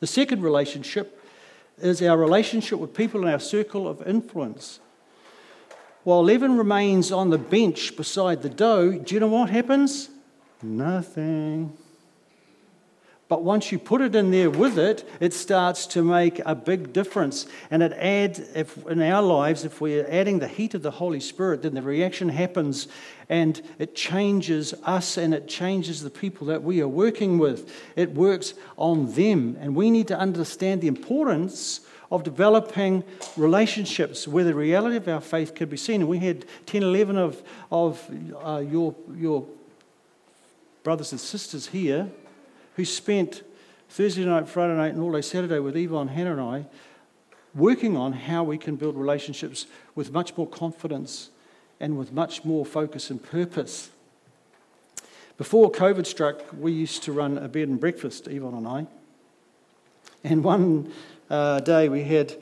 The 0.00 0.06
second 0.06 0.42
relationship 0.42 1.24
is 1.78 2.02
our 2.02 2.16
relationship 2.16 2.78
with 2.78 2.94
people 2.94 3.22
in 3.22 3.28
our 3.28 3.40
circle 3.40 3.88
of 3.88 4.06
influence. 4.06 4.80
While 6.04 6.22
leaven 6.22 6.58
remains 6.58 7.10
on 7.10 7.30
the 7.30 7.38
bench 7.38 7.96
beside 7.96 8.42
the 8.42 8.50
dough, 8.50 8.92
do 8.92 9.14
you 9.14 9.20
know 9.20 9.28
what 9.28 9.50
happens? 9.50 10.10
Nothing. 10.62 11.76
But 13.28 13.44
once 13.44 13.70
you 13.70 13.78
put 13.78 14.00
it 14.00 14.14
in 14.14 14.30
there 14.30 14.48
with 14.48 14.78
it, 14.78 15.06
it 15.20 15.34
starts 15.34 15.86
to 15.88 16.02
make 16.02 16.40
a 16.46 16.54
big 16.54 16.94
difference. 16.94 17.46
And 17.70 17.82
it 17.82 17.92
adds, 17.92 18.40
if, 18.54 18.86
in 18.86 19.02
our 19.02 19.20
lives, 19.20 19.66
if 19.66 19.82
we're 19.82 20.06
adding 20.08 20.38
the 20.38 20.48
heat 20.48 20.72
of 20.72 20.82
the 20.82 20.92
Holy 20.92 21.20
Spirit, 21.20 21.60
then 21.60 21.74
the 21.74 21.82
reaction 21.82 22.30
happens 22.30 22.88
and 23.28 23.60
it 23.78 23.94
changes 23.94 24.72
us 24.84 25.18
and 25.18 25.34
it 25.34 25.46
changes 25.46 26.02
the 26.02 26.08
people 26.08 26.46
that 26.46 26.62
we 26.62 26.80
are 26.80 26.88
working 26.88 27.36
with. 27.36 27.70
It 27.96 28.14
works 28.14 28.54
on 28.78 29.12
them. 29.12 29.58
And 29.60 29.76
we 29.76 29.90
need 29.90 30.08
to 30.08 30.18
understand 30.18 30.80
the 30.80 30.88
importance 30.88 31.80
of 32.10 32.24
developing 32.24 33.04
relationships 33.36 34.26
where 34.26 34.44
the 34.44 34.54
reality 34.54 34.96
of 34.96 35.06
our 35.06 35.20
faith 35.20 35.54
could 35.54 35.68
be 35.68 35.76
seen. 35.76 36.00
And 36.00 36.08
we 36.08 36.20
had 36.20 36.46
10, 36.64 36.82
11 36.82 37.18
of, 37.18 37.42
of 37.70 38.10
uh, 38.42 38.64
your, 38.66 38.94
your 39.14 39.46
brothers 40.82 41.12
and 41.12 41.20
sisters 41.20 41.66
here 41.66 42.10
who 42.78 42.84
spent 42.84 43.42
Thursday 43.88 44.24
night, 44.24 44.48
Friday 44.48 44.76
night, 44.76 44.94
and 44.94 45.02
all 45.02 45.10
day 45.10 45.20
Saturday 45.20 45.58
with 45.58 45.76
Yvonne, 45.76 46.06
Hannah, 46.06 46.30
and 46.30 46.40
I 46.40 46.66
working 47.52 47.96
on 47.96 48.12
how 48.12 48.44
we 48.44 48.56
can 48.56 48.76
build 48.76 48.96
relationships 48.96 49.66
with 49.96 50.12
much 50.12 50.36
more 50.36 50.46
confidence 50.46 51.30
and 51.80 51.98
with 51.98 52.12
much 52.12 52.44
more 52.44 52.64
focus 52.64 53.10
and 53.10 53.20
purpose. 53.20 53.90
Before 55.38 55.72
COVID 55.72 56.06
struck, 56.06 56.40
we 56.56 56.70
used 56.70 57.02
to 57.02 57.12
run 57.12 57.36
a 57.36 57.48
bed 57.48 57.66
and 57.66 57.80
breakfast, 57.80 58.28
Yvonne 58.28 58.54
and 58.54 58.68
I. 58.68 58.86
And 60.22 60.44
one 60.44 60.92
uh, 61.28 61.58
day 61.58 61.88
we 61.88 62.04
had 62.04 62.36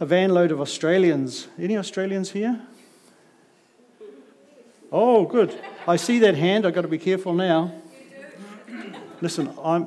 a 0.00 0.06
van 0.06 0.32
load 0.32 0.50
of 0.50 0.62
Australians. 0.62 1.46
Any 1.58 1.76
Australians 1.76 2.30
here? 2.30 2.58
Oh, 4.90 5.26
good. 5.26 5.60
I 5.86 5.96
see 5.96 6.20
that 6.20 6.36
hand. 6.36 6.66
I've 6.66 6.72
got 6.72 6.82
to 6.82 6.88
be 6.88 6.96
careful 6.96 7.34
now. 7.34 7.81
Listen, 9.22 9.54
I'm 9.62 9.86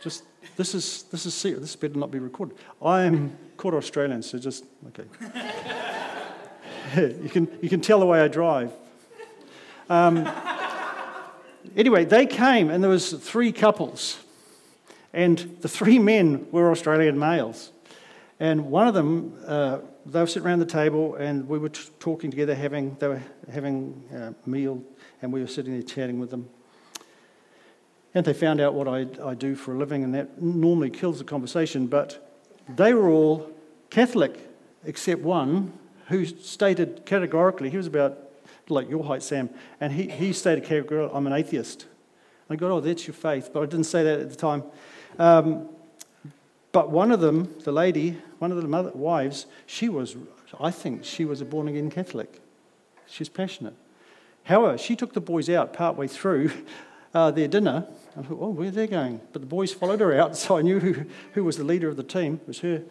just, 0.00 0.22
this 0.56 0.72
is, 0.72 1.02
this 1.10 1.26
is 1.26 1.34
serious. 1.34 1.60
This 1.60 1.74
better 1.74 1.98
not 1.98 2.12
be 2.12 2.20
recorded. 2.20 2.56
I 2.80 3.02
am 3.02 3.36
quarter 3.56 3.76
Australian, 3.76 4.22
so 4.22 4.38
just, 4.38 4.64
okay. 4.86 5.02
you, 7.20 7.28
can, 7.28 7.48
you 7.60 7.68
can 7.68 7.80
tell 7.80 7.98
the 7.98 8.06
way 8.06 8.20
I 8.20 8.28
drive. 8.28 8.70
Um, 9.90 10.30
anyway, 11.76 12.04
they 12.04 12.24
came, 12.24 12.70
and 12.70 12.80
there 12.80 12.88
was 12.88 13.12
three 13.14 13.50
couples. 13.50 14.16
And 15.12 15.58
the 15.60 15.68
three 15.68 15.98
men 15.98 16.46
were 16.52 16.70
Australian 16.70 17.18
males. 17.18 17.72
And 18.38 18.70
one 18.70 18.86
of 18.86 18.94
them, 18.94 19.36
uh, 19.44 19.78
they 20.06 20.20
were 20.20 20.28
sitting 20.28 20.46
around 20.46 20.60
the 20.60 20.66
table 20.66 21.16
and 21.16 21.48
we 21.48 21.58
were 21.58 21.70
t- 21.70 21.88
talking 21.98 22.30
together, 22.30 22.54
having, 22.54 22.96
they 23.00 23.08
were 23.08 23.22
having 23.52 24.04
a 24.12 24.48
meal, 24.48 24.80
and 25.20 25.32
we 25.32 25.40
were 25.40 25.48
sitting 25.48 25.72
there 25.72 25.82
chatting 25.82 26.20
with 26.20 26.30
them. 26.30 26.48
And 28.14 28.24
they 28.24 28.32
found 28.32 28.60
out 28.60 28.74
what 28.74 28.88
I, 28.88 29.06
I 29.22 29.34
do 29.34 29.54
for 29.54 29.74
a 29.74 29.78
living, 29.78 30.02
and 30.02 30.14
that 30.14 30.40
normally 30.40 30.90
kills 30.90 31.18
the 31.18 31.24
conversation. 31.24 31.86
But 31.86 32.26
they 32.68 32.94
were 32.94 33.08
all 33.08 33.50
Catholic, 33.90 34.38
except 34.84 35.22
one 35.22 35.72
who 36.06 36.24
stated 36.24 37.02
categorically, 37.04 37.70
he 37.70 37.76
was 37.76 37.86
about 37.86 38.18
like 38.68 38.88
your 38.88 39.04
height, 39.04 39.22
Sam, 39.22 39.50
and 39.80 39.92
he, 39.92 40.08
he 40.08 40.32
stated 40.32 40.64
categorically, 40.64 41.16
I'm 41.16 41.26
an 41.26 41.32
atheist. 41.32 41.86
I 42.50 42.56
go, 42.56 42.72
oh, 42.72 42.80
that's 42.80 43.06
your 43.06 43.14
faith. 43.14 43.50
But 43.52 43.62
I 43.62 43.66
didn't 43.66 43.84
say 43.84 44.02
that 44.04 44.20
at 44.20 44.30
the 44.30 44.36
time. 44.36 44.62
Um, 45.18 45.68
but 46.72 46.90
one 46.90 47.10
of 47.10 47.20
them, 47.20 47.54
the 47.64 47.72
lady, 47.72 48.18
one 48.38 48.50
of 48.52 48.60
the 48.60 48.68
mother, 48.68 48.90
wives, 48.94 49.46
she 49.66 49.88
was, 49.88 50.16
I 50.58 50.70
think 50.70 51.04
she 51.04 51.24
was 51.24 51.40
a 51.40 51.44
born 51.44 51.68
again 51.68 51.90
Catholic. 51.90 52.40
She's 53.06 53.28
passionate. 53.28 53.74
However, 54.44 54.78
she 54.78 54.96
took 54.96 55.12
the 55.12 55.20
boys 55.20 55.50
out 55.50 55.72
partway 55.72 56.06
through 56.08 56.50
uh, 57.14 57.30
their 57.30 57.48
dinner. 57.48 57.86
I 58.16 58.22
thought, 58.22 58.38
oh, 58.40 58.50
where 58.50 58.68
are 58.68 58.72
they 58.72 58.86
going? 58.86 59.20
But 59.32 59.42
the 59.42 59.46
boys 59.46 59.72
followed 59.72 60.00
her 60.00 60.18
out, 60.18 60.36
so 60.36 60.58
I 60.58 60.62
knew 60.62 60.80
who, 60.80 61.04
who 61.34 61.44
was 61.44 61.56
the 61.56 61.64
leader 61.64 61.88
of 61.88 61.96
the 61.96 62.02
team. 62.02 62.40
It 62.42 62.48
was 62.48 62.60
her. 62.60 62.82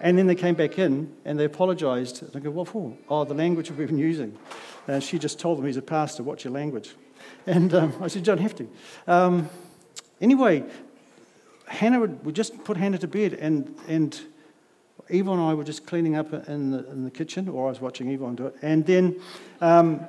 And 0.00 0.16
then 0.16 0.26
they 0.26 0.34
came 0.34 0.54
back 0.54 0.78
in 0.78 1.12
and 1.26 1.38
they 1.38 1.44
apologised. 1.44 2.22
And 2.22 2.34
I 2.34 2.38
go, 2.38 2.50
what 2.50 2.68
for? 2.68 2.96
Oh, 3.08 3.24
the 3.24 3.34
language 3.34 3.70
we've 3.70 3.86
been 3.86 3.98
using. 3.98 4.36
And 4.88 5.02
she 5.02 5.18
just 5.18 5.38
told 5.38 5.58
them 5.58 5.66
he's 5.66 5.76
a 5.76 5.82
pastor, 5.82 6.22
watch 6.22 6.44
your 6.44 6.52
language. 6.52 6.94
And 7.46 7.74
um, 7.74 7.94
I 8.00 8.08
said, 8.08 8.22
don't 8.24 8.40
have 8.40 8.54
to. 8.56 8.68
Um, 9.06 9.48
anyway, 10.20 10.64
Hannah 11.66 12.00
would, 12.00 12.34
just 12.34 12.64
put 12.64 12.76
Hannah 12.76 12.98
to 12.98 13.08
bed, 13.08 13.34
and, 13.34 13.74
and 13.88 14.18
Yvonne 15.08 15.38
and 15.38 15.48
I 15.48 15.54
were 15.54 15.64
just 15.64 15.86
cleaning 15.86 16.16
up 16.16 16.32
in 16.48 16.70
the, 16.70 16.90
in 16.90 17.04
the 17.04 17.10
kitchen, 17.10 17.48
or 17.48 17.66
I 17.66 17.70
was 17.70 17.80
watching 17.80 18.10
Yvonne 18.10 18.34
do 18.34 18.46
it. 18.46 18.56
And 18.62 18.84
then 18.84 19.20
um, 19.60 20.06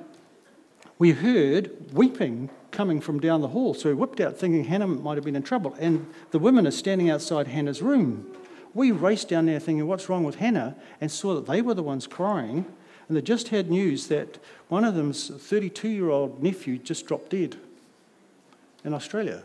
we 1.02 1.14
heard 1.14 1.92
weeping 1.94 2.48
coming 2.70 3.02
from 3.02 3.20
down 3.20 3.42
the 3.42 3.48
hall. 3.48 3.74
So 3.74 3.90
we 3.90 3.96
whipped 3.96 4.20
out 4.20 4.38
thinking 4.38 4.66
Hannah 4.66 4.86
might 4.86 5.16
have 5.16 5.26
been 5.26 5.36
in 5.36 5.42
trouble. 5.42 5.76
And 5.80 6.06
the 6.30 6.38
women 6.38 6.68
are 6.68 6.72
standing 6.72 7.10
outside 7.10 7.48
Hannah's 7.48 7.82
room. 7.82 8.32
We 8.76 8.92
raced 8.92 9.28
down 9.28 9.48
there 9.48 9.60
thinking, 9.60 9.88
what's 9.88 10.10
wrong 10.10 10.24
with 10.24 10.36
Hannah? 10.36 10.76
And 11.02 11.12
saw 11.12 11.34
that 11.34 11.48
they 11.48 11.60
were 11.64 11.74
the 11.74 11.82
ones 11.82 12.06
crying. 12.06 12.68
And 13.08 13.18
they 13.18 13.22
just 13.24 13.48
had 13.48 13.72
news 13.72 14.10
that 14.10 14.38
one 14.68 14.84
of 14.84 14.94
them's 14.94 15.30
32 15.30 15.90
year 15.90 16.12
old 16.12 16.44
nephew 16.44 16.78
just 16.78 17.08
dropped 17.08 17.32
dead 17.32 17.56
in 18.86 18.94
Australia. 18.94 19.42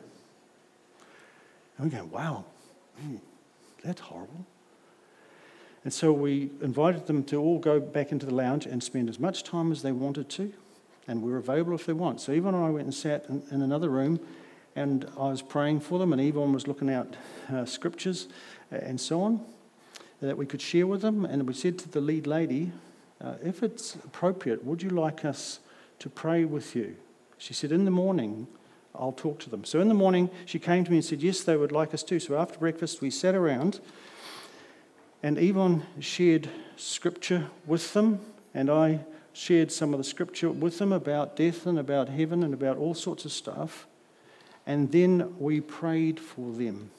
And 1.79 1.91
we 1.91 1.99
go, 1.99 2.05
wow, 2.05 2.45
that's 3.83 4.03
horrible. 4.03 4.45
And 5.85 5.93
so 5.93 6.13
we 6.13 6.51
invited 6.61 7.07
them 7.07 7.25
to 7.25 7.41
all 7.41 7.59
go 7.59 7.81
back 7.81 8.13
into 8.13 8.27
the 8.27 8.35
lounge 8.35 8.67
and 8.67 8.83
spend 8.83 9.09
as 9.09 9.19
much 9.19 9.43
time 9.43 9.73
as 9.73 9.81
they 9.81 9.93
wanted 9.93 10.29
to, 10.29 10.53
and 11.09 11.23
we 11.23 11.33
are 11.33 11.39
available 11.39 11.75
if 11.75 11.87
they 11.87 11.93
want. 11.93 12.21
So 12.21 12.33
Yvonne 12.33 12.55
and 12.55 12.65
I 12.65 12.71
went 12.71 12.85
and 12.85 12.95
sat 12.95 13.27
in, 13.29 13.43
in 13.51 13.63
another 13.63 13.89
room, 13.89 14.21
and 14.75 15.09
I 15.17 15.29
was 15.29 15.43
praying 15.43 15.81
for 15.81 15.99
them, 15.99 16.13
and 16.13 16.21
Yvonne 16.21 16.53
was 16.53 16.67
looking 16.67 16.91
out 16.91 17.17
uh, 17.53 17.65
scriptures 17.65 18.29
and 18.71 19.01
so 19.01 19.23
on 19.23 19.45
that 20.21 20.37
we 20.37 20.47
could 20.47 20.61
share 20.61 20.87
with 20.87 21.03
them. 21.03 21.25
And 21.25 21.47
we 21.47 21.55
said 21.55 21.79
to 21.81 21.89
the 21.89 22.01
lead 22.01 22.27
lady, 22.27 22.73
uh, 23.21 23.35
if 23.43 23.63
it's 23.63 23.95
appropriate, 23.97 24.65
would 24.65 24.83
you 24.83 24.91
like 24.91 25.25
us 25.25 25.61
to 25.99 26.09
pray 26.09 26.45
with 26.45 26.75
you? 26.75 26.97
She 27.39 27.55
said, 27.55 27.73
in 27.73 27.85
the 27.85 27.91
morning, 27.91 28.47
I'll 28.95 29.13
talk 29.13 29.39
to 29.41 29.51
them. 29.51 29.65
So 29.65 29.81
in 29.81 29.89
the 29.89 29.95
morning, 29.95 30.31
she 30.47 30.59
came 30.59 30.85
to 30.85 30.91
me 30.91 30.99
and 30.99 31.05
said, 31.05 31.23
Yes, 31.23 31.43
they 31.43 31.57
would 31.57 31.73
like 31.73 31.93
us 31.93 32.03
to. 32.05 32.19
So 32.19 32.39
after 32.39 32.59
breakfast, 32.59 33.01
we 33.01 33.11
sat 33.11 33.35
around, 33.35 33.81
and 35.23 35.39
Yvonne 35.39 35.85
shared 36.01 36.49
scripture 36.77 37.51
with 37.67 37.93
them, 37.93 38.21
and 38.55 38.71
I 38.71 39.01
shared 39.37 39.71
some 39.71 39.93
of 39.93 39.99
the 39.99 40.05
scripture 40.05 40.51
with 40.51 40.79
them 40.79 40.93
about 40.93 41.37
death 41.37 41.67
and 41.67 41.79
about 41.79 42.09
heaven 42.09 42.43
and 42.43 42.55
about 42.55 42.79
all 42.79 42.95
sorts 42.95 43.27
of 43.27 43.33
stuff. 43.33 43.87
And 44.67 44.91
then 44.91 45.39
we 45.39 45.61
prayed 45.61 46.19
for 46.19 46.53
them. 46.53 46.91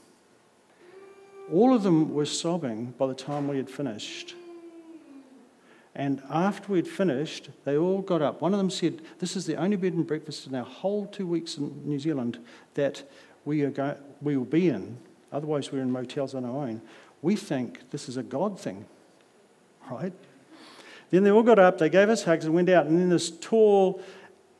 All 1.51 1.74
of 1.74 1.82
them 1.82 2.13
were 2.13 2.27
sobbing 2.27 2.94
by 2.98 3.08
the 3.08 3.15
time 3.15 3.48
we 3.48 3.58
had 3.58 3.72
finished. 3.72 4.36
And 5.96 6.22
after 6.29 6.72
we'd 6.72 6.88
finished, 6.88 7.50
they 7.63 7.75
all 7.75 8.03
got 8.03 8.22
up. 8.22 8.39
One 8.39 8.53
of 8.53 8.60
them 8.60 8.70
said, 8.70 9.01
This 9.17 9.36
is 9.36 9.48
the 9.48 9.56
only 9.56 9.75
bed 9.75 9.94
and 9.94 10.06
breakfast 10.06 10.46
in 10.46 10.53
our 10.53 10.63
whole 10.63 11.08
two 11.08 11.25
weeks 11.25 11.58
in 11.58 11.82
New 11.86 11.98
Zealand 11.98 12.38
that 12.75 13.03
we, 13.46 13.63
are 13.63 13.72
go- 13.72 13.98
we 14.22 14.38
will 14.38 14.46
be 14.46 14.70
in. 14.70 14.98
Otherwise, 15.32 15.72
we're 15.72 15.82
in 15.82 15.91
motels 15.91 16.36
on 16.36 16.46
our 16.46 16.67
own. 16.67 16.82
We 17.24 17.36
think 17.36 17.89
this 17.89 18.08
is 18.08 18.15
a 18.15 18.24
God 18.24 18.60
thing, 18.60 18.86
right? 19.89 20.13
Then 21.10 21.24
they 21.24 21.32
all 21.32 21.44
got 21.44 21.60
up, 21.60 21.78
they 21.78 21.90
gave 21.90 22.10
us 22.10 22.24
hugs 22.24 22.46
and 22.46 22.54
went 22.54 22.70
out. 22.70 22.86
And 22.86 23.00
then 23.00 23.10
this 23.10 23.32
tall 23.32 24.02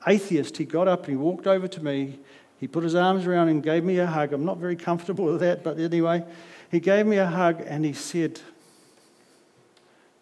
atheist, 0.08 0.58
he 0.58 0.66
got 0.66 0.88
up 0.88 1.02
and 1.02 1.10
he 1.10 1.16
walked 1.16 1.48
over 1.48 1.68
to 1.68 1.84
me. 1.84 2.20
He 2.60 2.68
put 2.68 2.84
his 2.84 2.96
arms 2.96 3.28
around 3.28 3.50
and 3.50 3.62
gave 3.62 3.84
me 3.84 4.00
a 4.00 4.08
hug. 4.08 4.34
I'm 4.34 4.46
not 4.46 4.58
very 4.58 4.76
comfortable 4.76 5.26
with 5.26 5.42
that, 5.42 5.64
but 5.64 5.78
anyway, 5.78 6.24
he 6.72 6.80
gave 6.80 7.06
me 7.06 7.18
a 7.18 7.28
hug 7.28 7.62
and 7.66 7.86
he 7.86 7.94
said, 7.94 8.40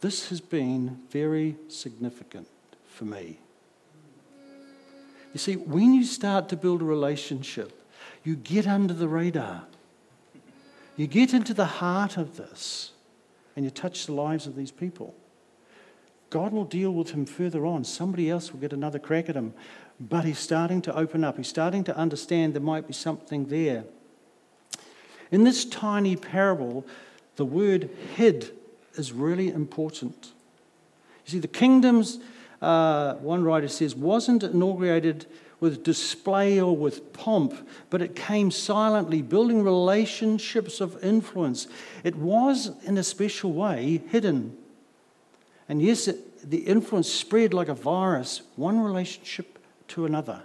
this 0.01 0.29
has 0.29 0.41
been 0.41 0.99
very 1.09 1.55
significant 1.67 2.47
for 2.87 3.05
me. 3.05 3.39
You 5.33 5.39
see, 5.39 5.55
when 5.55 5.93
you 5.93 6.03
start 6.03 6.49
to 6.49 6.57
build 6.57 6.81
a 6.81 6.85
relationship, 6.85 7.81
you 8.23 8.35
get 8.35 8.67
under 8.67 8.93
the 8.93 9.07
radar. 9.07 9.65
You 10.95 11.07
get 11.07 11.33
into 11.33 11.53
the 11.53 11.65
heart 11.65 12.17
of 12.17 12.37
this 12.37 12.91
and 13.55 13.65
you 13.65 13.71
touch 13.71 14.05
the 14.05 14.13
lives 14.13 14.47
of 14.47 14.55
these 14.55 14.71
people. 14.71 15.13
God 16.29 16.51
will 16.51 16.65
deal 16.65 16.91
with 16.91 17.11
him 17.11 17.25
further 17.25 17.65
on. 17.65 17.83
Somebody 17.83 18.29
else 18.29 18.51
will 18.51 18.59
get 18.59 18.73
another 18.73 18.99
crack 18.99 19.29
at 19.29 19.35
him. 19.35 19.53
But 19.99 20.25
he's 20.25 20.39
starting 20.39 20.81
to 20.83 20.95
open 20.95 21.23
up. 21.23 21.37
He's 21.37 21.47
starting 21.47 21.83
to 21.85 21.95
understand 21.95 22.53
there 22.53 22.61
might 22.61 22.87
be 22.87 22.93
something 22.93 23.45
there. 23.45 23.85
In 25.31 25.43
this 25.43 25.65
tiny 25.65 26.15
parable, 26.15 26.85
the 27.35 27.45
word 27.45 27.89
hid 28.15 28.51
is 28.95 29.11
really 29.11 29.49
important. 29.49 30.31
You 31.25 31.31
see, 31.31 31.39
the 31.39 31.47
kingdoms, 31.47 32.19
uh, 32.61 33.15
one 33.15 33.43
writer 33.43 33.67
says, 33.67 33.95
wasn't 33.95 34.43
inaugurated 34.43 35.25
with 35.59 35.83
display 35.83 36.59
or 36.59 36.75
with 36.75 37.13
pomp, 37.13 37.67
but 37.89 38.01
it 38.01 38.15
came 38.15 38.51
silently, 38.51 39.21
building 39.21 39.63
relationships 39.63 40.81
of 40.81 41.01
influence. 41.03 41.67
It 42.03 42.15
was, 42.15 42.71
in 42.83 42.97
a 42.97 43.03
special 43.03 43.53
way, 43.53 44.01
hidden. 44.09 44.57
And 45.67 45.81
yes, 45.81 46.07
it, 46.07 46.49
the 46.49 46.59
influence 46.59 47.11
spread 47.11 47.53
like 47.53 47.69
a 47.69 47.73
virus, 47.73 48.41
one 48.55 48.79
relationship 48.79 49.59
to 49.89 50.05
another 50.05 50.43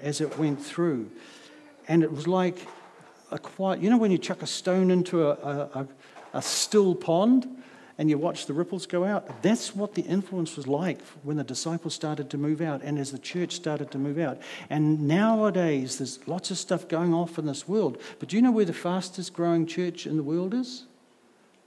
as 0.00 0.20
it 0.20 0.38
went 0.38 0.64
through. 0.64 1.10
And 1.88 2.02
it 2.02 2.12
was 2.12 2.26
like 2.26 2.66
a 3.30 3.38
quiet, 3.38 3.80
you 3.80 3.90
know, 3.90 3.96
when 3.96 4.10
you 4.10 4.18
chuck 4.18 4.42
a 4.42 4.46
stone 4.46 4.90
into 4.90 5.28
a, 5.28 5.32
a, 5.32 5.88
a 6.34 6.42
still 6.42 6.94
pond 6.94 7.48
and 7.98 8.08
you 8.08 8.16
watch 8.16 8.46
the 8.46 8.52
ripples 8.52 8.86
go 8.86 9.04
out? 9.04 9.42
That's 9.42 9.74
what 9.74 9.94
the 9.94 10.02
influence 10.02 10.56
was 10.56 10.68
like 10.68 11.00
when 11.24 11.36
the 11.36 11.44
disciples 11.44 11.94
started 11.94 12.30
to 12.30 12.38
move 12.38 12.60
out 12.60 12.82
and 12.82 12.98
as 12.98 13.10
the 13.10 13.18
church 13.18 13.52
started 13.52 13.90
to 13.90 13.98
move 13.98 14.18
out. 14.18 14.38
And 14.70 15.08
nowadays, 15.08 15.98
there's 15.98 16.26
lots 16.28 16.50
of 16.52 16.58
stuff 16.58 16.86
going 16.86 17.12
off 17.12 17.38
in 17.38 17.46
this 17.46 17.66
world. 17.66 18.00
But 18.20 18.28
do 18.28 18.36
you 18.36 18.42
know 18.42 18.52
where 18.52 18.64
the 18.64 18.72
fastest 18.72 19.32
growing 19.32 19.66
church 19.66 20.06
in 20.06 20.16
the 20.16 20.22
world 20.22 20.54
is? 20.54 20.84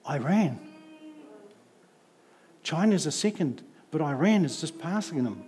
Iran. 0.10 0.60
China's 2.64 3.06
a 3.06 3.12
second, 3.12 3.64
but 3.90 4.02
Iran 4.02 4.46
is 4.46 4.62
just 4.62 4.80
passing 4.80 5.24
them. 5.24 5.44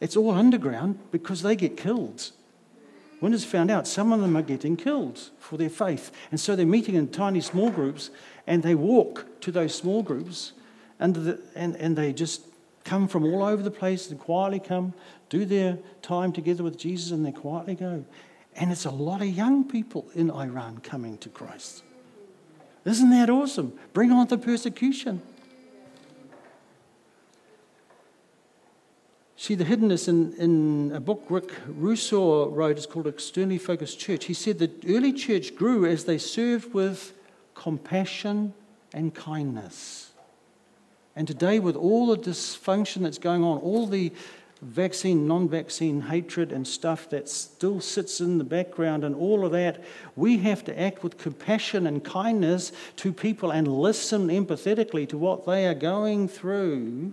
It's 0.00 0.16
all 0.16 0.32
underground 0.32 0.98
because 1.12 1.42
they 1.42 1.54
get 1.54 1.76
killed. 1.76 2.32
When 3.20 3.32
it's 3.32 3.44
found 3.44 3.70
out, 3.70 3.86
some 3.86 4.12
of 4.12 4.20
them 4.20 4.36
are 4.36 4.42
getting 4.42 4.76
killed 4.76 5.30
for 5.38 5.56
their 5.56 5.70
faith. 5.70 6.10
And 6.32 6.40
so 6.40 6.56
they're 6.56 6.66
meeting 6.66 6.96
in 6.96 7.08
tiny 7.08 7.40
small 7.40 7.70
groups 7.70 8.10
and 8.48 8.64
they 8.64 8.74
walk 8.74 9.26
to 9.42 9.52
those 9.52 9.74
small 9.74 10.02
groups 10.02 10.52
and, 10.98 11.14
the, 11.14 11.40
and, 11.54 11.76
and 11.76 11.96
they 11.96 12.12
just 12.12 12.42
come 12.84 13.06
from 13.06 13.24
all 13.24 13.44
over 13.44 13.62
the 13.62 13.70
place 13.70 14.10
and 14.10 14.18
quietly 14.18 14.58
come, 14.58 14.92
do 15.28 15.44
their 15.44 15.78
time 16.02 16.32
together 16.32 16.64
with 16.64 16.76
Jesus, 16.76 17.12
and 17.12 17.24
they 17.24 17.32
quietly 17.32 17.76
go. 17.76 18.04
And 18.56 18.70
it's 18.70 18.84
a 18.84 18.90
lot 18.90 19.22
of 19.22 19.28
young 19.28 19.64
people 19.68 20.06
in 20.14 20.30
Iran 20.30 20.78
coming 20.78 21.16
to 21.18 21.28
Christ. 21.28 21.84
Isn't 22.84 23.10
that 23.10 23.30
awesome? 23.30 23.72
Bring 23.92 24.10
on 24.10 24.26
the 24.26 24.36
persecution. 24.36 25.22
See, 29.42 29.56
the 29.56 29.64
hiddenness 29.64 30.06
in, 30.06 30.34
in 30.34 30.92
a 30.94 31.00
book 31.00 31.24
Rick 31.28 31.50
Rusaw 31.68 32.54
wrote 32.54 32.78
is 32.78 32.86
called 32.86 33.08
Externally 33.08 33.58
Focused 33.58 33.98
Church. 33.98 34.26
He 34.26 34.34
said 34.34 34.60
the 34.60 34.70
early 34.86 35.12
church 35.12 35.56
grew 35.56 35.84
as 35.84 36.04
they 36.04 36.16
served 36.16 36.72
with 36.72 37.12
compassion 37.56 38.54
and 38.94 39.12
kindness. 39.12 40.12
And 41.16 41.26
today, 41.26 41.58
with 41.58 41.74
all 41.74 42.06
the 42.06 42.16
dysfunction 42.16 43.02
that's 43.02 43.18
going 43.18 43.42
on, 43.42 43.58
all 43.58 43.88
the 43.88 44.12
vaccine, 44.60 45.26
non 45.26 45.48
vaccine 45.48 46.02
hatred 46.02 46.52
and 46.52 46.64
stuff 46.64 47.10
that 47.10 47.28
still 47.28 47.80
sits 47.80 48.20
in 48.20 48.38
the 48.38 48.44
background, 48.44 49.02
and 49.02 49.12
all 49.12 49.44
of 49.44 49.50
that, 49.50 49.82
we 50.14 50.38
have 50.38 50.62
to 50.66 50.80
act 50.80 51.02
with 51.02 51.18
compassion 51.18 51.88
and 51.88 52.04
kindness 52.04 52.70
to 52.94 53.12
people 53.12 53.50
and 53.50 53.66
listen 53.66 54.28
empathetically 54.28 55.08
to 55.08 55.18
what 55.18 55.46
they 55.46 55.66
are 55.66 55.74
going 55.74 56.28
through 56.28 57.12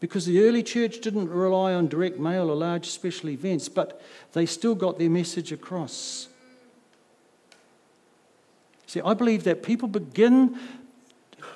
because 0.00 0.24
the 0.24 0.42
early 0.42 0.62
church 0.62 1.00
didn't 1.00 1.28
rely 1.28 1.74
on 1.74 1.86
direct 1.86 2.18
mail 2.18 2.50
or 2.50 2.56
large 2.56 2.86
special 2.86 3.28
events, 3.28 3.68
but 3.68 4.00
they 4.32 4.46
still 4.46 4.74
got 4.74 4.98
their 4.98 5.10
message 5.10 5.52
across. 5.52 6.28
See, 8.86 9.00
I 9.02 9.14
believe 9.14 9.44
that 9.44 9.62
people 9.62 9.86
begin, 9.86 10.58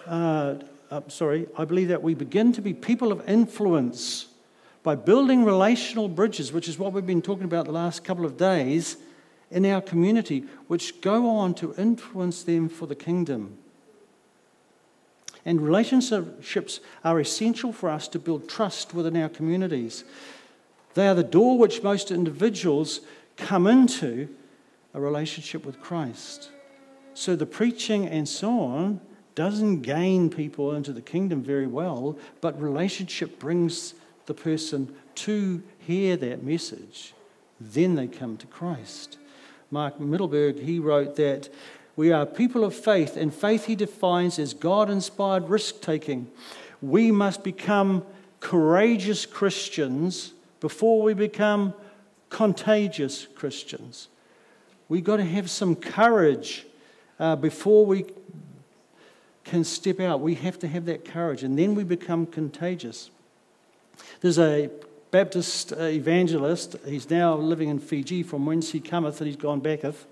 uh, 0.06 0.56
uh, 0.90 1.00
sorry, 1.08 1.48
I 1.58 1.64
believe 1.64 1.88
that 1.88 2.02
we 2.02 2.14
begin 2.14 2.52
to 2.52 2.60
be 2.60 2.74
people 2.74 3.10
of 3.10 3.26
influence 3.28 4.26
by 4.82 4.94
building 4.94 5.44
relational 5.44 6.08
bridges, 6.08 6.52
which 6.52 6.68
is 6.68 6.78
what 6.78 6.92
we've 6.92 7.06
been 7.06 7.22
talking 7.22 7.44
about 7.44 7.64
the 7.64 7.72
last 7.72 8.04
couple 8.04 8.26
of 8.26 8.36
days 8.36 8.98
in 9.50 9.64
our 9.64 9.80
community, 9.80 10.44
which 10.66 11.00
go 11.00 11.28
on 11.30 11.54
to 11.54 11.74
influence 11.76 12.42
them 12.42 12.68
for 12.68 12.86
the 12.86 12.94
kingdom. 12.94 13.56
And 15.44 15.60
relationships 15.60 16.80
are 17.04 17.20
essential 17.20 17.72
for 17.72 17.90
us 17.90 18.08
to 18.08 18.18
build 18.18 18.48
trust 18.48 18.94
within 18.94 19.16
our 19.16 19.28
communities. 19.28 20.04
They 20.94 21.06
are 21.08 21.14
the 21.14 21.22
door 21.22 21.58
which 21.58 21.82
most 21.82 22.10
individuals 22.10 23.00
come 23.36 23.66
into 23.66 24.28
a 24.94 25.00
relationship 25.00 25.66
with 25.66 25.80
Christ. 25.80 26.50
So 27.14 27.36
the 27.36 27.46
preaching 27.46 28.06
and 28.06 28.28
so 28.28 28.60
on 28.60 29.00
doesn't 29.34 29.82
gain 29.82 30.30
people 30.30 30.74
into 30.74 30.92
the 30.92 31.02
kingdom 31.02 31.42
very 31.42 31.66
well, 31.66 32.16
but 32.40 32.60
relationship 32.60 33.38
brings 33.38 33.94
the 34.26 34.34
person 34.34 34.94
to 35.16 35.62
hear 35.78 36.16
that 36.16 36.42
message. 36.42 37.12
Then 37.60 37.96
they 37.96 38.06
come 38.06 38.36
to 38.38 38.46
Christ. 38.46 39.18
Mark 39.70 39.98
Mittelberg, 39.98 40.60
he 40.60 40.78
wrote 40.78 41.16
that 41.16 41.48
we 41.96 42.12
are 42.12 42.26
people 42.26 42.64
of 42.64 42.74
faith, 42.74 43.16
and 43.16 43.32
faith 43.32 43.66
he 43.66 43.76
defines 43.76 44.38
as 44.38 44.52
God 44.52 44.90
inspired 44.90 45.48
risk 45.48 45.80
taking. 45.80 46.30
We 46.82 47.12
must 47.12 47.44
become 47.44 48.04
courageous 48.40 49.26
Christians 49.26 50.32
before 50.60 51.02
we 51.02 51.14
become 51.14 51.72
contagious 52.30 53.26
Christians. 53.34 54.08
We've 54.88 55.04
got 55.04 55.16
to 55.16 55.24
have 55.24 55.48
some 55.48 55.76
courage 55.76 56.66
uh, 57.18 57.36
before 57.36 57.86
we 57.86 58.06
can 59.44 59.62
step 59.62 60.00
out. 60.00 60.20
We 60.20 60.34
have 60.34 60.58
to 60.60 60.68
have 60.68 60.86
that 60.86 61.04
courage, 61.04 61.42
and 61.42 61.58
then 61.58 61.74
we 61.74 61.84
become 61.84 62.26
contagious. 62.26 63.10
There's 64.20 64.38
a 64.38 64.70
Baptist 65.10 65.70
evangelist, 65.70 66.74
he's 66.84 67.08
now 67.08 67.36
living 67.36 67.68
in 67.68 67.78
Fiji 67.78 68.24
from 68.24 68.46
whence 68.46 68.72
he 68.72 68.80
cometh, 68.80 69.20
and 69.20 69.28
he's 69.28 69.36
gone 69.36 69.60
backeth. 69.60 70.06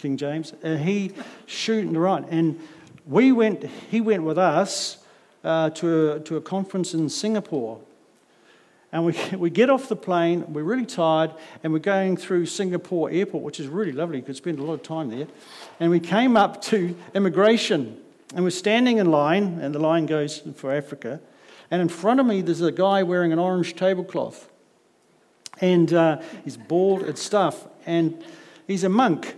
King 0.00 0.16
James, 0.16 0.54
and 0.62 0.80
he 0.80 1.12
shooting 1.44 1.92
the 1.92 2.00
right. 2.00 2.24
And 2.30 2.58
we 3.06 3.32
went, 3.32 3.64
he 3.90 4.00
went 4.00 4.22
with 4.22 4.38
us 4.38 4.96
uh, 5.44 5.70
to, 5.70 6.12
a, 6.12 6.20
to 6.20 6.36
a 6.36 6.40
conference 6.40 6.94
in 6.94 7.08
Singapore. 7.10 7.80
And 8.92 9.04
we, 9.04 9.14
we 9.36 9.50
get 9.50 9.68
off 9.68 9.88
the 9.88 9.96
plane, 9.96 10.50
we're 10.52 10.62
really 10.62 10.86
tired, 10.86 11.32
and 11.62 11.72
we're 11.72 11.80
going 11.80 12.16
through 12.16 12.46
Singapore 12.46 13.10
airport, 13.10 13.44
which 13.44 13.60
is 13.60 13.66
really 13.66 13.92
lovely. 13.92 14.18
You 14.18 14.22
could 14.22 14.36
spend 14.36 14.58
a 14.58 14.62
lot 14.62 14.74
of 14.74 14.82
time 14.82 15.10
there. 15.10 15.26
And 15.78 15.90
we 15.90 16.00
came 16.00 16.34
up 16.34 16.62
to 16.62 16.96
immigration, 17.14 18.00
and 18.34 18.42
we're 18.42 18.50
standing 18.50 18.98
in 18.98 19.10
line, 19.10 19.58
and 19.60 19.74
the 19.74 19.80
line 19.80 20.06
goes 20.06 20.38
for 20.56 20.72
Africa. 20.72 21.20
And 21.70 21.82
in 21.82 21.88
front 21.88 22.20
of 22.20 22.26
me, 22.26 22.40
there's 22.40 22.62
a 22.62 22.72
guy 22.72 23.02
wearing 23.02 23.32
an 23.32 23.38
orange 23.38 23.76
tablecloth. 23.76 24.48
And 25.60 25.92
uh, 25.92 26.22
he's 26.42 26.56
bald 26.56 27.02
and 27.02 27.18
stuff. 27.18 27.66
And 27.84 28.24
he's 28.66 28.82
a 28.82 28.88
monk. 28.88 29.36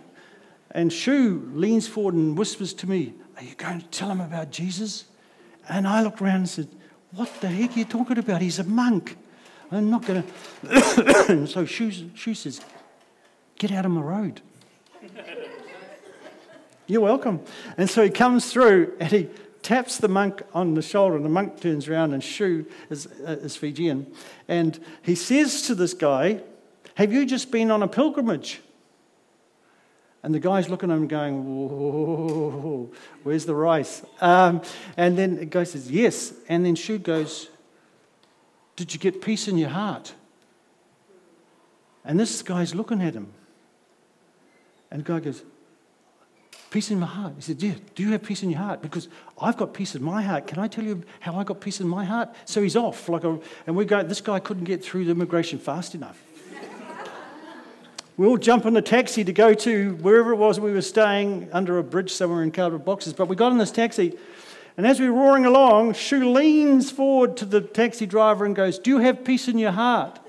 And 0.73 0.93
Shu 0.93 1.51
leans 1.55 1.87
forward 1.87 2.15
and 2.15 2.37
whispers 2.37 2.73
to 2.75 2.89
me, 2.89 3.15
Are 3.37 3.45
you 3.45 3.55
going 3.55 3.81
to 3.81 3.87
tell 3.89 4.11
him 4.11 4.21
about 4.21 4.51
Jesus? 4.51 5.05
And 5.69 5.87
I 5.87 6.03
looked 6.03 6.21
around 6.21 6.37
and 6.37 6.49
said, 6.49 6.69
What 7.13 7.31
the 7.41 7.49
heck 7.49 7.77
are 7.77 7.79
you 7.79 7.85
talking 7.85 8.19
about? 8.19 8.41
He's 8.41 8.59
a 8.59 8.65
monk. 8.65 9.17
I'm 9.71 9.91
not 9.91 10.05
going 10.05 10.25
to. 10.63 11.47
so 11.47 11.65
Shu, 11.65 11.93
Shu 12.15 12.35
says, 12.35 12.61
Get 13.59 13.71
out 13.71 13.85
of 13.85 13.93
my 13.93 14.01
road. 14.01 14.41
You're 16.87 17.03
welcome. 17.03 17.41
And 17.77 17.89
so 17.89 18.03
he 18.03 18.11
comes 18.11 18.53
through 18.53 18.95
and 18.99 19.11
he 19.13 19.29
taps 19.63 19.99
the 19.99 20.09
monk 20.09 20.43
on 20.53 20.75
the 20.75 20.83
shoulder, 20.83 21.17
and 21.17 21.25
the 21.25 21.31
monk 21.31 21.61
turns 21.61 21.89
around, 21.89 22.13
and 22.13 22.23
Shu 22.23 22.67
is, 22.91 23.07
uh, 23.07 23.39
is 23.43 23.57
Fijian. 23.57 24.13
And 24.49 24.79
he 25.03 25.15
says 25.15 25.63
to 25.63 25.75
this 25.75 25.95
guy, 25.95 26.41
Have 26.97 27.13
you 27.13 27.25
just 27.25 27.51
been 27.51 27.71
on 27.71 27.83
a 27.83 27.89
pilgrimage? 27.89 28.61
And 30.23 30.33
the 30.33 30.39
guy's 30.39 30.69
looking 30.69 30.91
at 30.91 30.97
him 30.97 31.09
going, 31.09 31.45
Whoa, 31.45 32.91
where's 33.23 33.45
the 33.45 33.55
rice? 33.55 34.03
Um, 34.21 34.63
and 34.97 35.19
then 35.19 35.37
the 35.37 35.47
guy 35.47 35.65
says, 35.65 35.91
Yes. 35.91 36.33
And 36.49 36.65
then 36.65 36.75
Shu 36.75 36.99
goes, 36.99 37.49
Did 38.77 38.95
you 38.95 39.01
get 39.01 39.21
peace 39.21 39.49
in 39.49 39.59
your 39.59 39.71
heart? 39.71 40.15
And 42.05 42.19
this 42.19 42.43
guy's 42.43 42.75
looking 42.75 43.03
at 43.03 43.15
him. 43.15 43.33
And 44.91 45.05
the 45.05 45.13
guy 45.13 45.21
goes, 45.21 45.43
Peace 46.71 46.91
in 46.91 47.01
my 47.01 47.07
heart. 47.07 47.35
He 47.37 47.43
said, 47.43 47.61
Yeah, 47.61 47.75
do 47.97 48.03
you 48.05 48.13
have 48.13 48.23
peace 48.23 48.45
in 48.45 48.51
your 48.51 48.61
heart? 48.61 48.81
Because 48.81 49.09
I've 49.41 49.57
got 49.57 49.75
peace 49.75 49.97
in 49.97 50.03
my 50.03 50.23
heart. 50.23 50.47
Can 50.47 50.61
I 50.61 50.69
tell 50.69 50.85
you 50.85 51.03
how 51.21 51.37
I 51.37 51.45
got 51.45 51.61
peace 51.61 51.81
in 51.81 51.89
my 51.89 52.05
heart? 52.05 52.31
So 52.45 52.63
he's 52.63 52.77
off. 52.77 53.09
Like 53.09 53.25
a, 53.25 53.39
and 53.67 53.77
we 53.77 53.85
go, 53.85 54.03
this 54.05 54.21
guy 54.21 54.39
couldn't 54.39 54.65
get 54.65 54.85
through 54.85 55.05
the 55.05 55.11
immigration 55.11 55.59
fast 55.59 55.95
enough. 55.97 56.19
We 58.23 58.29
all 58.29 58.37
jump 58.37 58.67
in 58.67 58.73
the 58.73 58.81
taxi 58.81 59.25
to 59.25 59.33
go 59.33 59.53
to 59.53 59.97
wherever 59.97 60.33
it 60.33 60.37
was 60.37 60.61
we 60.61 60.71
were 60.71 60.81
staying 60.81 61.49
under 61.53 61.79
a 61.79 61.83
bridge 61.83 62.13
somewhere 62.13 62.45
in 62.45 62.53
cardboard 62.53 62.85
boxes. 62.85 63.13
But 63.13 63.27
we 63.27 63.35
got 63.35 63.51
in 63.51 63.59
this 63.59 63.73
taxi, 63.73 64.17
and 64.77 64.87
as 64.87 65.01
we 65.01 65.11
were 65.11 65.21
roaring 65.21 65.45
along, 65.45 65.95
Shu 65.95 66.33
leans 66.33 66.93
forward 66.93 67.37
to 67.39 67.45
the 67.45 67.61
taxi 67.61 68.07
driver 68.07 68.45
and 68.45 68.55
goes, 68.55 68.79
Do 68.79 68.91
you 68.91 68.99
have 68.99 69.25
peace 69.25 69.49
in 69.49 69.59
your 69.59 69.73
heart? 69.73 70.21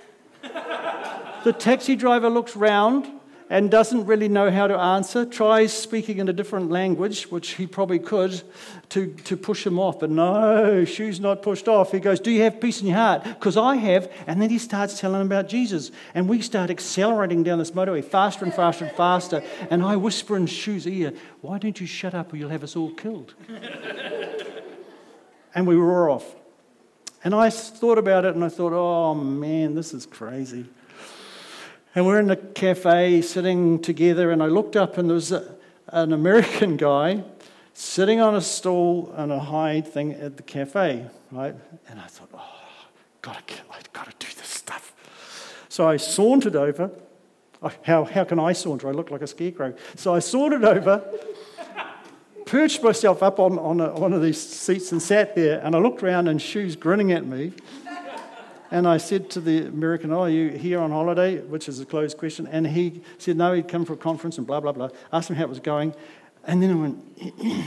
the 1.43 1.53
taxi 1.53 1.95
driver 1.95 2.32
looks 2.32 2.56
round 2.56 3.06
and 3.49 3.69
doesn't 3.69 4.06
really 4.06 4.27
know 4.27 4.49
how 4.49 4.67
to 4.67 4.77
answer, 4.77 5.25
tries 5.25 5.73
speaking 5.73 6.19
in 6.19 6.29
a 6.29 6.34
different 6.34 6.71
language, 6.71 7.32
which 7.32 7.51
he 7.51 7.67
probably 7.67 7.99
could, 7.99 8.41
to, 8.89 9.13
to 9.25 9.38
push 9.38 9.65
him 9.65 9.79
off. 9.79 9.99
But 9.99 10.10
no, 10.10 10.86
Shu's 10.86 11.19
not 11.19 11.41
pushed 11.41 11.67
off. 11.67 11.91
He 11.91 11.99
goes, 11.99 12.19
Do 12.19 12.32
you 12.32 12.43
have 12.43 12.62
peace 12.62 12.82
in 12.82 12.88
your 12.88 12.97
heart? 12.97 13.23
Because 13.23 13.58
I 13.58 13.75
have. 13.75 14.12
And 14.27 14.41
then 14.41 14.49
he 14.49 14.58
starts 14.58 14.99
telling 14.99 15.21
him 15.21 15.27
about 15.27 15.49
Jesus. 15.49 15.91
And 16.13 16.29
we 16.29 16.41
start 16.41 16.69
accelerating 16.69 17.43
down 17.43 17.60
this 17.60 17.71
motorway 17.71 18.03
faster 18.03 18.45
and 18.45 18.53
faster 18.53 18.86
and 18.86 18.95
faster. 18.95 19.43
And 19.69 19.84
I 19.84 19.95
whisper 19.95 20.38
in 20.38 20.45
Shu's 20.45 20.88
ear, 20.88 21.13
Why 21.41 21.58
don't 21.58 21.79
you 21.79 21.88
shut 21.88 22.13
up 22.13 22.34
or 22.34 22.38
you'll 22.38 22.49
have 22.49 22.63
us 22.63 22.75
all 22.75 22.91
killed? 22.91 23.34
and 25.56 25.67
we 25.67 25.75
roar 25.75 26.10
off. 26.10 26.36
And 27.23 27.34
I 27.34 27.49
thought 27.49 27.97
about 27.97 28.25
it 28.25 28.36
and 28.36 28.43
I 28.43 28.49
thought, 28.49 28.73
Oh 28.73 29.15
man, 29.15 29.75
this 29.75 29.93
is 29.93 30.06
crazy. 30.06 30.65
And 31.95 32.08
we're 32.08 32.19
in 32.19 32.32
a 32.32 32.36
cafe 32.36 33.21
sitting 33.21 33.79
together, 33.79 34.32
and 34.32 34.41
I 34.41 34.47
looked 34.47 34.75
up, 34.75 34.97
and 34.97 35.08
there 35.08 35.13
was 35.13 35.32
a, 35.32 35.56
an 35.89 36.12
American 36.12 36.75
guy 36.89 37.23
sitting 37.73 38.19
on 38.19 38.36
a 38.36 38.41
stool 38.41 39.13
on 39.15 39.29
a 39.29 39.39
high 39.39 39.82
thing 39.82 40.13
at 40.13 40.38
the 40.38 40.43
cafe, 40.43 41.06
right? 41.32 41.56
And 41.88 41.99
I 41.99 42.08
thought, 42.08 42.29
oh, 42.34 42.88
gotta 43.21 43.43
get, 43.45 43.62
I've 43.71 43.93
got 43.93 44.06
to 44.06 44.27
do 44.27 44.34
this 44.36 44.47
stuff. 44.47 44.93
So 45.69 45.88
I 45.88 45.97
sauntered 45.97 46.56
over. 46.56 46.89
How, 47.84 48.03
how 48.03 48.23
can 48.23 48.39
I 48.39 48.53
saunter? 48.53 48.89
I 48.89 48.91
look 48.91 49.12
like 49.12 49.21
a 49.21 49.27
scarecrow. 49.27 49.73
So 49.95 50.13
I 50.15 50.19
sauntered 50.19 50.65
over, 50.65 51.03
perched 52.45 52.84
myself 52.84 53.21
up 53.21 53.39
on, 53.39 53.58
on 53.60 53.79
a, 53.79 53.93
one 53.93 54.13
of 54.13 54.21
these 54.21 54.41
seats 54.41 54.91
and 54.91 55.01
sat 55.01 55.36
there, 55.36 55.62
and 55.63 55.75
I 55.75 55.79
looked 55.79 56.01
around, 56.01 56.27
and 56.27 56.41
Shu's 56.41 56.75
grinning 56.75 57.12
at 57.12 57.25
me. 57.25 57.53
And 58.73 58.88
I 58.88 58.97
said 58.97 59.29
to 59.29 59.39
the 59.39 59.67
American, 59.67 60.12
Oh, 60.12 60.21
are 60.21 60.29
you 60.31 60.49
here 60.49 60.79
on 60.79 60.89
holiday? 60.89 61.38
Which 61.38 61.69
is 61.69 61.79
a 61.79 61.86
closed 61.86 62.17
question. 62.17 62.47
And 62.47 62.65
he 62.65 63.03
said, 63.19 63.38
No, 63.38 63.53
he'd 63.53 63.67
come 63.67 63.86
for 63.86 63.93
a 63.93 63.97
conference 63.97 64.39
and 64.39 64.47
blah, 64.47 64.62
blah, 64.62 64.71
blah. 64.71 64.89
Asked 65.12 65.29
him 65.29 65.36
how 65.36 65.43
it 65.43 65.49
was 65.49 65.59
going. 65.59 65.93
And 66.43 66.63
then 66.63 66.71
I 66.71 66.73
went, 66.73 66.97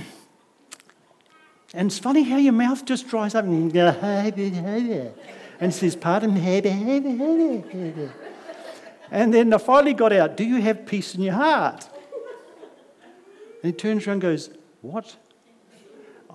And 1.74 1.86
it's 1.86 2.00
funny 2.00 2.24
how 2.24 2.38
your 2.38 2.54
mouth 2.54 2.84
just 2.84 3.08
dries 3.08 3.36
up 3.36 3.44
and 3.44 3.66
you 3.66 3.70
go, 3.70 3.86
and 5.60 5.72
says, 5.72 5.94
Pardon, 5.94 6.34
hey, 6.34 6.60
beh, 6.60 8.10
and 9.12 9.32
then 9.32 9.54
I 9.54 9.58
finally 9.58 9.94
got 9.94 10.12
out, 10.12 10.36
Do 10.36 10.42
you 10.42 10.60
have 10.60 10.86
peace 10.86 11.14
in 11.14 11.22
your 11.22 11.34
heart? 11.34 11.88
And 13.62 13.72
he 13.72 13.78
turns 13.78 14.08
around 14.08 14.14
and 14.14 14.22
goes, 14.22 14.50
What? 14.80 15.14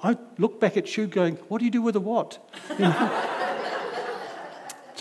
I 0.01 0.15
look 0.38 0.62
back 0.62 0.77
at 0.77 0.95
you 0.95 1.07
going, 1.07 1.36
What 1.49 1.60
do 1.60 1.65
you 1.65 1.71
do 1.71 1.81
with 1.81 1.97
a 1.97 1.99
what? 1.99 2.39
You 2.69 2.79
know? 2.86 3.30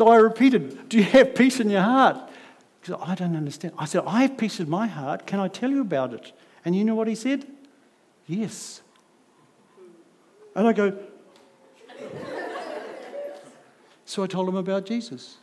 So 0.00 0.08
I 0.08 0.16
repeated, 0.16 0.88
Do 0.88 0.96
you 0.96 1.02
have 1.02 1.34
peace 1.34 1.60
in 1.60 1.68
your 1.68 1.82
heart? 1.82 2.16
He 2.80 2.86
said, 2.86 2.96
I 3.02 3.14
don't 3.14 3.36
understand. 3.36 3.74
I 3.76 3.84
said, 3.84 4.02
I 4.06 4.22
have 4.22 4.38
peace 4.38 4.58
in 4.58 4.70
my 4.70 4.86
heart. 4.86 5.26
Can 5.26 5.40
I 5.40 5.48
tell 5.48 5.68
you 5.70 5.82
about 5.82 6.14
it? 6.14 6.32
And 6.64 6.74
you 6.74 6.86
know 6.86 6.94
what 6.94 7.06
he 7.06 7.14
said? 7.14 7.46
Yes. 8.26 8.80
And 10.56 10.66
I 10.66 10.72
go, 10.72 10.98
So 14.06 14.22
I 14.22 14.26
told 14.26 14.48
him 14.48 14.56
about 14.56 14.86
Jesus. 14.86 15.36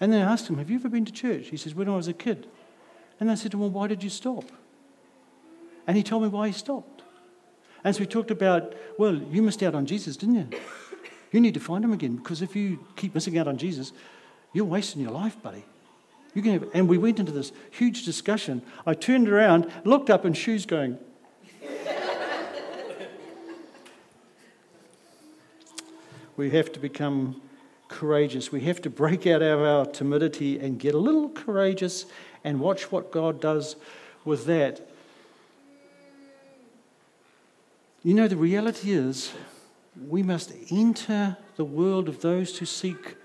And 0.00 0.10
then 0.10 0.26
I 0.26 0.32
asked 0.32 0.48
him, 0.48 0.56
Have 0.56 0.70
you 0.70 0.76
ever 0.76 0.88
been 0.88 1.04
to 1.04 1.12
church? 1.12 1.48
He 1.48 1.58
says, 1.58 1.74
When 1.74 1.86
I 1.90 1.94
was 1.94 2.08
a 2.08 2.14
kid. 2.14 2.46
And 3.20 3.30
I 3.30 3.34
said 3.34 3.50
to 3.50 3.58
him, 3.58 3.60
Well, 3.60 3.72
why 3.72 3.88
did 3.88 4.02
you 4.02 4.08
stop? 4.08 4.44
And 5.86 5.98
he 5.98 6.02
told 6.02 6.22
me 6.22 6.30
why 6.30 6.46
he 6.46 6.54
stopped. 6.54 7.02
And 7.84 7.94
so 7.94 8.00
we 8.00 8.06
talked 8.06 8.30
about, 8.30 8.74
Well, 8.98 9.16
you 9.16 9.42
missed 9.42 9.62
out 9.62 9.74
on 9.74 9.84
Jesus, 9.84 10.16
didn't 10.16 10.36
you? 10.36 10.48
You 11.32 11.40
need 11.40 11.54
to 11.54 11.60
find 11.60 11.84
him 11.84 11.92
again 11.92 12.16
because 12.16 12.42
if 12.42 12.54
you 12.54 12.86
keep 12.94 13.14
missing 13.14 13.38
out 13.38 13.48
on 13.48 13.56
Jesus, 13.56 13.92
you're 14.52 14.66
wasting 14.66 15.02
your 15.02 15.10
life, 15.10 15.42
buddy. 15.42 15.64
You 16.34 16.42
can 16.42 16.52
have, 16.52 16.68
and 16.74 16.88
we 16.88 16.98
went 16.98 17.18
into 17.18 17.32
this 17.32 17.52
huge 17.70 18.04
discussion. 18.04 18.62
I 18.86 18.94
turned 18.94 19.28
around, 19.28 19.70
looked 19.84 20.10
up, 20.10 20.24
and 20.24 20.36
Shu's 20.36 20.64
going. 20.66 20.98
we 26.36 26.50
have 26.50 26.70
to 26.72 26.80
become 26.80 27.40
courageous. 27.88 28.52
We 28.52 28.60
have 28.62 28.80
to 28.82 28.90
break 28.90 29.26
out 29.26 29.42
of 29.42 29.60
our 29.60 29.86
timidity 29.86 30.58
and 30.58 30.78
get 30.78 30.94
a 30.94 30.98
little 30.98 31.28
courageous 31.30 32.06
and 32.44 32.60
watch 32.60 32.90
what 32.92 33.10
God 33.10 33.40
does 33.40 33.76
with 34.24 34.46
that. 34.46 34.88
You 38.02 38.14
know, 38.14 38.26
the 38.26 38.36
reality 38.36 38.92
is 38.92 39.32
we 40.08 40.22
must 40.22 40.52
enter 40.70 41.36
the 41.56 41.64
world 41.64 42.08
of 42.08 42.20
those 42.22 42.58
who 42.58 42.66
seek 42.66 43.16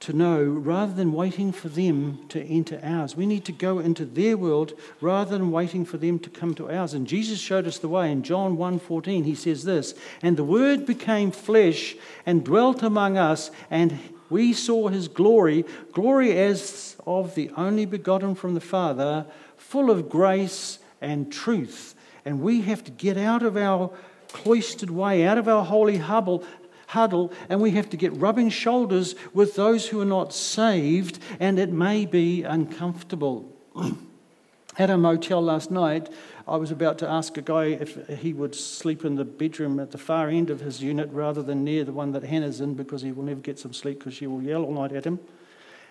to 0.00 0.12
know 0.12 0.42
rather 0.42 0.92
than 0.92 1.14
waiting 1.14 1.50
for 1.50 1.70
them 1.70 2.18
to 2.28 2.42
enter 2.42 2.78
ours. 2.82 3.16
We 3.16 3.24
need 3.24 3.46
to 3.46 3.52
go 3.52 3.78
into 3.78 4.04
their 4.04 4.36
world 4.36 4.74
rather 5.00 5.30
than 5.30 5.50
waiting 5.50 5.86
for 5.86 5.96
them 5.96 6.18
to 6.18 6.30
come 6.30 6.54
to 6.56 6.70
ours. 6.70 6.92
And 6.92 7.06
Jesus 7.06 7.38
showed 7.38 7.66
us 7.66 7.78
the 7.78 7.88
way. 7.88 8.12
In 8.12 8.22
John 8.22 8.58
1:14 8.58 9.24
he 9.24 9.34
says 9.34 9.64
this, 9.64 9.94
"And 10.20 10.36
the 10.36 10.44
word 10.44 10.84
became 10.84 11.30
flesh 11.30 11.96
and 12.26 12.44
dwelt 12.44 12.82
among 12.82 13.16
us, 13.16 13.50
and 13.70 13.98
we 14.28 14.52
saw 14.52 14.88
his 14.88 15.08
glory, 15.08 15.64
glory 15.92 16.36
as 16.36 16.96
of 17.06 17.34
the 17.34 17.50
only 17.56 17.86
begotten 17.86 18.34
from 18.34 18.52
the 18.52 18.60
Father, 18.60 19.26
full 19.56 19.90
of 19.90 20.10
grace 20.10 20.80
and 21.00 21.32
truth." 21.32 21.94
And 22.26 22.42
we 22.42 22.62
have 22.62 22.84
to 22.84 22.90
get 22.90 23.16
out 23.16 23.42
of 23.42 23.56
our 23.56 23.90
cloistered 24.34 24.90
way, 24.90 25.24
out 25.24 25.38
of 25.38 25.48
our 25.48 25.64
holy 25.64 25.96
huddle, 25.96 26.44
huddle, 26.88 27.32
and 27.48 27.60
we 27.60 27.70
have 27.70 27.88
to 27.88 27.96
get 27.96 28.12
rubbing 28.16 28.50
shoulders 28.50 29.14
with 29.32 29.54
those 29.54 29.88
who 29.88 30.00
are 30.00 30.04
not 30.04 30.34
saved, 30.34 31.18
and 31.38 31.58
it 31.58 31.70
may 31.70 32.04
be 32.04 32.42
uncomfortable. 32.42 33.50
At 34.76 34.90
a 34.90 34.98
motel 34.98 35.40
last 35.40 35.70
night, 35.70 36.08
I 36.48 36.56
was 36.56 36.72
about 36.72 36.98
to 36.98 37.08
ask 37.08 37.36
a 37.36 37.42
guy 37.42 37.66
if 37.66 38.08
he 38.08 38.32
would 38.32 38.56
sleep 38.56 39.04
in 39.04 39.14
the 39.14 39.24
bedroom 39.24 39.78
at 39.78 39.92
the 39.92 39.98
far 39.98 40.28
end 40.28 40.50
of 40.50 40.58
his 40.60 40.82
unit 40.82 41.08
rather 41.12 41.42
than 41.42 41.62
near 41.62 41.84
the 41.84 41.92
one 41.92 42.10
that 42.10 42.24
Hannah's 42.24 42.60
in 42.60 42.74
because 42.74 43.00
he 43.00 43.12
will 43.12 43.22
never 43.22 43.40
get 43.40 43.60
some 43.60 43.72
sleep 43.72 44.00
because 44.00 44.14
she 44.14 44.26
will 44.26 44.42
yell 44.42 44.64
all 44.64 44.72
night 44.72 44.90
at 44.90 45.04
him. 45.04 45.20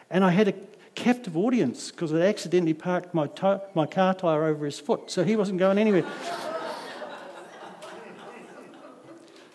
And 0.09 0.25
I 0.25 0.31
had 0.31 0.49
a 0.49 0.53
captive 0.95 1.37
audience 1.37 1.91
because 1.91 2.13
I 2.13 2.23
accidentally 2.23 2.73
parked 2.73 3.13
my, 3.13 3.27
to- 3.27 3.61
my 3.73 3.85
car 3.85 4.13
tyre 4.13 4.43
over 4.43 4.65
his 4.65 4.81
foot, 4.81 5.09
so 5.09 5.23
he 5.23 5.37
wasn't 5.37 5.59
going 5.59 5.77
anywhere. 5.77 6.05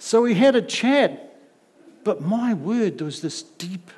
So 0.08 0.22
we 0.22 0.32
had 0.32 0.56
a 0.56 0.62
chat, 0.62 1.36
but 2.02 2.22
my 2.22 2.54
word, 2.54 2.96
there 2.96 3.04
was 3.04 3.20
this 3.20 3.42
deep 3.42 3.90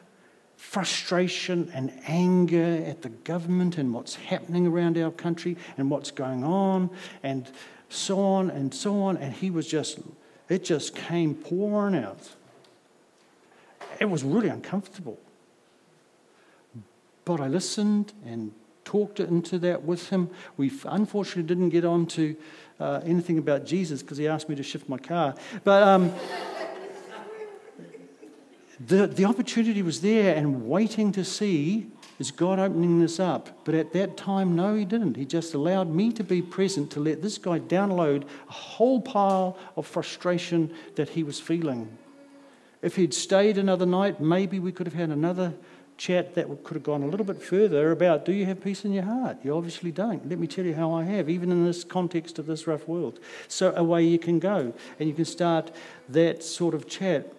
frustration 0.57 1.71
and 1.73 1.93
anger 2.05 2.83
at 2.85 3.03
the 3.03 3.11
government 3.11 3.79
and 3.79 3.95
what's 3.95 4.17
happening 4.17 4.67
around 4.67 4.99
our 4.99 5.13
country 5.13 5.57
and 5.79 5.89
what's 5.89 6.11
going 6.11 6.43
on 6.43 6.91
and 7.23 7.49
so 7.91 8.19
on 8.19 8.51
and 8.51 8.75
so 8.75 9.01
on. 9.03 9.19
And 9.19 9.33
he 9.33 9.53
was 9.53 9.69
just, 9.69 10.01
it 10.49 10.65
just 10.65 10.97
came 10.97 11.33
pouring 11.33 11.95
out. 11.95 12.29
It 14.01 14.07
was 14.07 14.25
really 14.25 14.49
uncomfortable. 14.49 15.17
But 17.25 17.41
I 17.41 17.47
listened 17.47 18.15
and 18.27 18.51
talked 18.85 19.21
into 19.21 19.61
that 19.61 19.85
with 19.85 20.09
him. 20.09 20.29
We 20.57 20.73
unfortunately 20.85 21.45
didn't 21.45 21.69
get 21.69 21.85
on 21.85 22.07
to 22.07 22.35
uh, 22.81 23.01
anything 23.05 23.39
about 23.39 23.65
Jesus 23.65 24.03
because 24.03 24.19
he 24.19 24.27
asked 24.27 24.49
me 24.49 24.57
to 24.57 24.63
shift 24.63 24.89
my 24.89 24.99
car. 24.99 25.35
But 25.63 25.83
um, 25.83 26.13
the, 28.87 29.07
the 29.07 29.27
opportunity 29.27 29.83
was 29.83 30.01
there 30.01 30.35
and 30.35 30.67
waiting 30.67 31.13
to 31.13 31.25
see 31.25 31.87
is 32.19 32.31
God 32.31 32.59
opening 32.59 33.01
this 33.01 33.19
up. 33.19 33.65
But 33.65 33.75
at 33.75 33.93
that 33.93 34.17
time, 34.17 34.55
no, 34.55 34.75
he 34.75 34.85
didn't. 34.85 35.17
He 35.17 35.25
just 35.25 35.55
allowed 35.55 35.89
me 35.89 36.13
to 36.13 36.23
be 36.23 36.43
present 36.43 36.91
to 36.93 37.01
let 37.01 37.23
this 37.23 37.39
guy 37.39 37.59
download 37.59 38.25
a 38.49 38.53
whole 38.53 39.01
pile 39.01 39.57
of 39.77 39.87
frustration 39.87 40.73
that 40.97 41.11
he 41.11 41.23
was 41.23 41.41
feeling. 41.41 41.97
If 42.83 42.97
he'd 42.97 43.15
stayed 43.15 43.59
another 43.59 43.87
night, 43.87 44.21
maybe 44.21 44.59
we 44.59 44.73
could 44.73 44.87
have 44.87 44.95
had 44.95 45.11
another 45.11 45.55
chat 46.01 46.35
that 46.35 46.65
could 46.65 46.75
have 46.75 46.83
gone 46.83 47.03
a 47.03 47.07
little 47.07 47.27
bit 47.27 47.43
further 47.43 47.93
about 47.93 48.25
do 48.25 48.33
you 48.33 48.47
have 48.47 48.65
peace 48.65 48.87
in 48.87 48.93
your 48.93 49.05
heart? 49.05 49.37
You 49.45 49.55
obviously 49.55 49.93
don't. 49.93 50.27
Let 50.27 50.39
me 50.39 50.47
tell 50.47 50.65
you 50.65 50.75
how 50.75 50.95
I 50.95 51.05
have, 51.05 51.29
even 51.29 51.53
in 51.53 51.67
this 51.67 51.85
context 51.85 52.39
of 52.39 52.47
this 52.47 52.67
rough 52.67 52.89
world. 52.89 53.21
So, 53.49 53.75
away 53.77 54.05
you 54.05 54.19
can 54.19 54.39
go 54.39 54.73
and 54.99 55.09
you 55.09 55.15
can 55.15 55.27
start 55.27 55.71
that 56.09 56.43
sort 56.43 56.75
of 56.75 56.89
chat. 56.89 57.31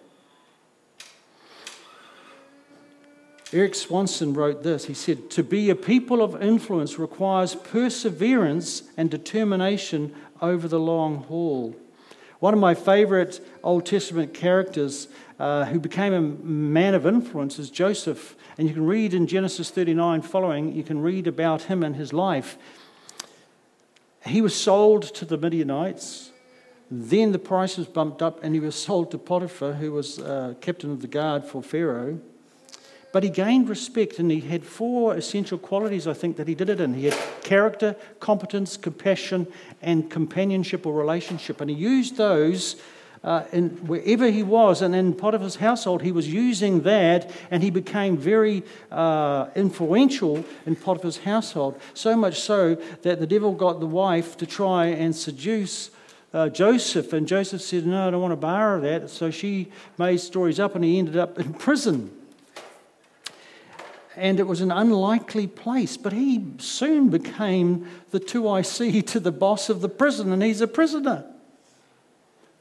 Eric 3.52 3.74
Swanson 3.74 4.32
wrote 4.32 4.62
this. 4.62 4.84
He 4.84 4.94
said, 4.94 5.28
To 5.30 5.42
be 5.42 5.68
a 5.68 5.74
people 5.74 6.22
of 6.22 6.40
influence 6.40 7.00
requires 7.00 7.56
perseverance 7.56 8.84
and 8.96 9.10
determination 9.10 10.14
over 10.40 10.68
the 10.68 10.80
long 10.80 11.24
haul. 11.24 11.74
One 12.38 12.54
of 12.54 12.60
my 12.60 12.74
favorite 12.74 13.44
Old 13.62 13.86
Testament 13.86 14.34
characters 14.34 15.08
uh, 15.38 15.64
who 15.66 15.80
became 15.80 16.12
a 16.12 16.20
man 16.20 16.94
of 16.94 17.06
influence 17.06 17.58
is 17.58 17.68
Joseph. 17.68 18.36
And 18.58 18.68
you 18.68 18.74
can 18.74 18.86
read 18.86 19.14
in 19.14 19.26
Genesis 19.26 19.70
39 19.70 20.22
following, 20.22 20.72
you 20.72 20.82
can 20.82 21.00
read 21.00 21.26
about 21.26 21.62
him 21.62 21.82
and 21.82 21.96
his 21.96 22.12
life. 22.12 22.58
He 24.26 24.40
was 24.40 24.54
sold 24.54 25.02
to 25.14 25.24
the 25.24 25.36
Midianites. 25.36 26.30
Then 26.90 27.32
the 27.32 27.38
price 27.38 27.78
was 27.78 27.86
bumped 27.86 28.20
up 28.20 28.44
and 28.44 28.54
he 28.54 28.60
was 28.60 28.74
sold 28.84 29.10
to 29.12 29.18
Potiphar, 29.18 29.74
who 29.74 29.92
was 29.92 30.18
uh, 30.18 30.54
captain 30.60 30.90
of 30.90 31.00
the 31.00 31.08
guard 31.08 31.44
for 31.44 31.62
Pharaoh. 31.62 32.20
But 33.12 33.22
he 33.22 33.28
gained 33.28 33.68
respect 33.68 34.18
and 34.18 34.30
he 34.30 34.40
had 34.40 34.64
four 34.64 35.14
essential 35.14 35.58
qualities, 35.58 36.06
I 36.06 36.14
think, 36.14 36.36
that 36.38 36.48
he 36.48 36.54
did 36.54 36.70
it 36.70 36.80
in. 36.80 36.94
He 36.94 37.04
had 37.04 37.18
character, 37.42 37.94
competence, 38.20 38.78
compassion, 38.78 39.46
and 39.82 40.10
companionship 40.10 40.86
or 40.86 40.94
relationship. 40.94 41.60
And 41.60 41.68
he 41.68 41.76
used 41.76 42.16
those 42.16 42.76
uh, 43.24 43.44
in 43.52 43.70
wherever 43.86 44.30
he 44.30 44.42
was. 44.42 44.82
And 44.82 44.94
in 44.94 45.14
Potiphar's 45.14 45.56
household, 45.56 46.02
he 46.02 46.12
was 46.12 46.32
using 46.32 46.82
that 46.82 47.30
and 47.50 47.62
he 47.62 47.70
became 47.70 48.16
very 48.16 48.62
uh, 48.90 49.48
influential 49.54 50.44
in 50.66 50.76
Potiphar's 50.76 51.18
household. 51.18 51.80
So 51.94 52.16
much 52.16 52.40
so 52.40 52.76
that 53.02 53.20
the 53.20 53.26
devil 53.26 53.52
got 53.52 53.80
the 53.80 53.86
wife 53.86 54.36
to 54.38 54.46
try 54.46 54.86
and 54.86 55.14
seduce. 55.14 55.90
Uh, 56.34 56.48
Joseph, 56.48 57.12
and 57.12 57.28
Joseph 57.28 57.60
said, 57.60 57.86
No, 57.86 58.08
I 58.08 58.10
don't 58.10 58.22
want 58.22 58.32
to 58.32 58.36
borrow 58.36 58.80
that. 58.80 59.10
So 59.10 59.30
she 59.30 59.70
made 59.98 60.18
stories 60.18 60.58
up, 60.58 60.74
and 60.74 60.82
he 60.82 60.98
ended 60.98 61.16
up 61.16 61.38
in 61.38 61.52
prison 61.52 62.10
and 64.16 64.38
it 64.38 64.46
was 64.46 64.60
an 64.60 64.70
unlikely 64.70 65.46
place. 65.46 65.96
But 65.96 66.12
he 66.12 66.44
soon 66.58 67.08
became 67.08 67.88
the 68.10 68.20
2IC 68.20 69.06
to 69.08 69.20
the 69.20 69.32
boss 69.32 69.68
of 69.68 69.80
the 69.80 69.88
prison, 69.88 70.32
and 70.32 70.42
he's 70.42 70.60
a 70.60 70.66
prisoner. 70.66 71.24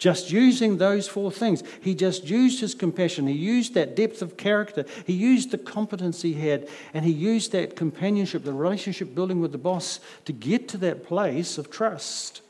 Just 0.01 0.31
using 0.31 0.79
those 0.79 1.07
four 1.07 1.31
things. 1.31 1.61
He 1.79 1.93
just 1.93 2.27
used 2.27 2.59
his 2.59 2.73
compassion. 2.73 3.27
He 3.27 3.35
used 3.35 3.75
that 3.75 3.95
depth 3.95 4.23
of 4.23 4.35
character. 4.35 4.83
He 5.05 5.13
used 5.13 5.51
the 5.51 5.59
competence 5.59 6.23
he 6.23 6.33
had. 6.33 6.67
And 6.91 7.05
he 7.05 7.11
used 7.11 7.51
that 7.51 7.75
companionship, 7.75 8.43
the 8.43 8.51
relationship 8.51 9.13
building 9.13 9.41
with 9.41 9.51
the 9.51 9.59
boss 9.59 9.99
to 10.25 10.33
get 10.33 10.67
to 10.69 10.77
that 10.79 11.05
place 11.05 11.59
of 11.59 11.69
trust. 11.69 12.41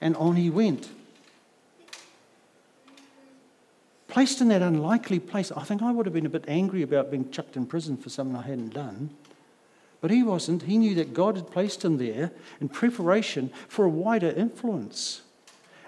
And 0.00 0.16
on 0.16 0.36
he 0.36 0.48
went. 0.48 0.88
placed 4.08 4.40
in 4.40 4.48
that 4.48 4.62
unlikely 4.62 5.18
place, 5.18 5.52
I 5.54 5.64
think 5.64 5.82
I 5.82 5.90
would 5.90 6.06
have 6.06 6.14
been 6.14 6.24
a 6.24 6.30
bit 6.30 6.46
angry 6.48 6.80
about 6.80 7.10
being 7.10 7.30
chucked 7.30 7.58
in 7.58 7.66
prison 7.66 7.98
for 7.98 8.08
something 8.08 8.36
I 8.36 8.42
hadn't 8.42 8.72
done. 8.72 9.10
But 10.00 10.10
he 10.10 10.22
wasn't. 10.22 10.62
He 10.62 10.78
knew 10.78 10.94
that 10.94 11.12
God 11.12 11.36
had 11.36 11.50
placed 11.50 11.84
him 11.84 11.98
there 11.98 12.30
in 12.58 12.70
preparation 12.70 13.50
for 13.68 13.84
a 13.84 13.90
wider 13.90 14.30
influence. 14.30 15.23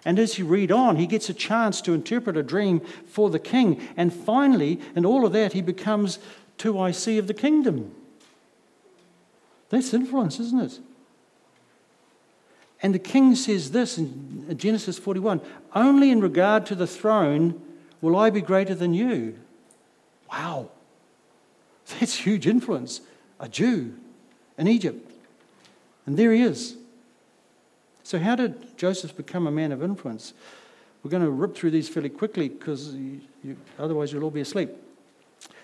And 0.07 0.21
as 0.21 0.39
you 0.39 0.47
read 0.47 0.71
on, 0.71 0.97
he 0.97 1.07
gets 1.09 1.29
a 1.29 1.35
chance 1.35 1.81
to 1.83 1.93
interpret 1.93 2.37
a 2.37 2.43
dream 2.45 2.81
for 3.09 3.29
the 3.29 3.41
king. 3.41 3.81
And 3.97 4.15
finally, 4.15 4.81
in 4.95 5.05
all 5.05 5.27
of 5.27 5.33
that, 5.33 5.53
he 5.53 5.61
becomes 5.61 6.21
2IC 6.59 7.19
of 7.19 7.27
the 7.27 7.35
kingdom. 7.35 7.93
That's 9.69 9.93
influence, 9.93 10.39
isn't 10.39 10.63
it? 10.63 10.79
And 12.81 12.95
the 12.95 13.01
king 13.01 13.35
says 13.35 13.73
this 13.73 13.99
in 13.99 14.57
Genesis 14.57 14.97
41 14.97 15.41
only 15.75 16.13
in 16.13 16.21
regard 16.21 16.67
to 16.67 16.75
the 16.75 16.87
throne 16.87 17.61
Will 18.01 18.15
I 18.15 18.31
be 18.31 18.43
greater 18.43 18.75
than 18.75 18.95
you? 18.95 19.37
Wow. 20.31 20.71
That's 21.99 22.15
huge 22.15 22.47
influence. 22.47 23.01
A 23.41 23.49
Jew 23.49 23.95
in 24.57 24.69
Egypt. 24.69 25.11
And 26.05 26.17
there 26.17 26.33
he 26.33 26.43
is. 26.43 26.77
So, 28.07 28.21
how 28.21 28.37
did 28.37 28.79
Joseph 28.79 29.17
become 29.17 29.49
a 29.49 29.51
man 29.51 29.73
of 29.73 29.83
influence? 29.83 30.33
We're 31.03 31.11
going 31.11 31.25
to 31.25 31.31
rip 31.31 31.57
through 31.57 31.73
these 31.73 31.89
fairly 31.89 32.09
quickly 32.09 32.49
because 32.49 32.95
you, 32.95 33.21
you, 33.43 33.57
otherwise 33.81 34.13
you'll 34.13 34.23
all 34.23 34.31
be 34.31 34.43
asleep. 34.43 34.71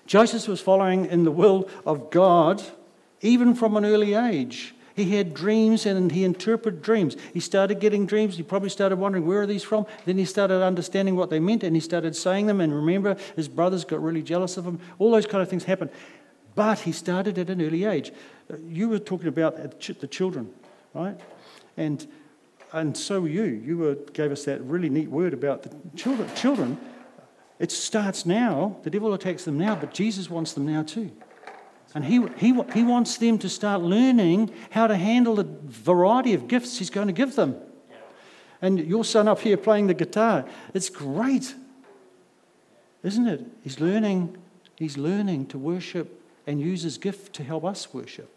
Joseph 0.07 0.49
was 0.49 0.61
following 0.61 1.07
in 1.07 1.23
the 1.23 1.31
will 1.31 1.69
of 1.87 2.11
God 2.11 2.61
even 3.21 3.55
from 3.55 3.77
an 3.77 3.85
early 3.85 4.15
age. 4.15 4.75
He 4.97 5.17
had 5.17 5.35
dreams 5.35 5.87
and 5.87 6.11
he 6.11 6.25
interpreted 6.25 6.83
dreams. 6.83 7.17
He 7.33 7.39
started 7.39 7.79
getting 7.79 8.07
dreams. 8.07 8.39
He 8.39 8.43
probably 8.43 8.71
started 8.71 8.97
wondering, 8.97 9.25
where 9.25 9.43
are 9.43 9.47
these 9.47 9.63
from? 9.63 9.87
Then 10.05 10.19
he 10.19 10.25
started 10.25 10.65
understanding 10.65 11.15
what 11.15 11.31
they 11.31 11.39
meant 11.39 11.63
and 11.63 11.77
he 11.77 11.81
started 11.81 12.17
saying 12.17 12.49
them. 12.49 12.61
And 12.61 12.75
remember, 12.75 13.17
his 13.37 13.47
brothers 13.47 13.85
got 13.85 14.03
really 14.03 14.21
jealous 14.21 14.57
of 14.57 14.65
him. 14.65 14.81
All 14.99 15.13
those 15.13 15.27
kind 15.27 15.43
of 15.43 15.49
things 15.49 15.63
happened. 15.63 15.91
But 16.57 16.81
he 16.81 16.91
started 16.91 17.39
at 17.39 17.51
an 17.51 17.63
early 17.63 17.85
age. 17.85 18.11
You 18.67 18.89
were 18.89 18.99
talking 18.99 19.29
about 19.29 19.81
the 19.81 20.09
children, 20.09 20.53
right? 20.93 21.21
And, 21.77 22.05
and 22.73 22.97
so 22.97 23.25
you. 23.25 23.45
You 23.45 23.79
were, 23.79 23.95
gave 24.13 24.33
us 24.33 24.45
that 24.45 24.61
really 24.63 24.89
neat 24.89 25.09
word 25.09 25.35
about 25.35 25.63
the 25.63 25.71
children. 25.97 26.29
Children, 26.35 26.79
it 27.59 27.71
starts 27.71 28.25
now. 28.27 28.77
The 28.83 28.91
devil 28.91 29.13
attacks 29.15 29.45
them 29.45 29.59
now, 29.59 29.75
but 29.75 29.93
Jesus 29.93 30.31
wants 30.31 30.53
them 30.53 30.67
now 30.67 30.83
too. 30.83 31.11
And 31.95 32.05
he, 32.05 32.27
he, 32.39 32.59
he 32.73 32.83
wants 32.83 33.19
them 33.19 33.39
to 33.39 33.49
start 33.49 33.83
learning 33.83 34.51
how 34.71 34.87
to 34.87 34.97
handle 34.97 35.35
the 35.35 35.47
variety 35.65 36.33
of 36.33 36.49
gifts 36.49 36.79
he's 36.79 36.91
going 36.91 37.09
to 37.09 37.13
give 37.13 37.37
them. 37.37 37.57
And 38.63 38.79
your 38.79 39.05
son 39.05 39.29
up 39.29 39.41
here 39.41 39.57
playing 39.57 39.89
the 39.89 39.95
guitar, 39.95 40.47
it's 40.73 40.89
great, 40.89 41.55
isn't 43.03 43.27
it? 43.27 43.45
He's 43.63 43.81
learning, 43.81 44.39
he's 44.77 44.97
learning 44.97 45.47
to 45.47 45.59
worship 45.59 46.23
and 46.47 46.61
use 46.61 46.83
his 46.83 46.97
gift 46.97 47.35
to 47.35 47.45
help 47.45 47.65
us 47.65 47.93
worship. 47.93 48.35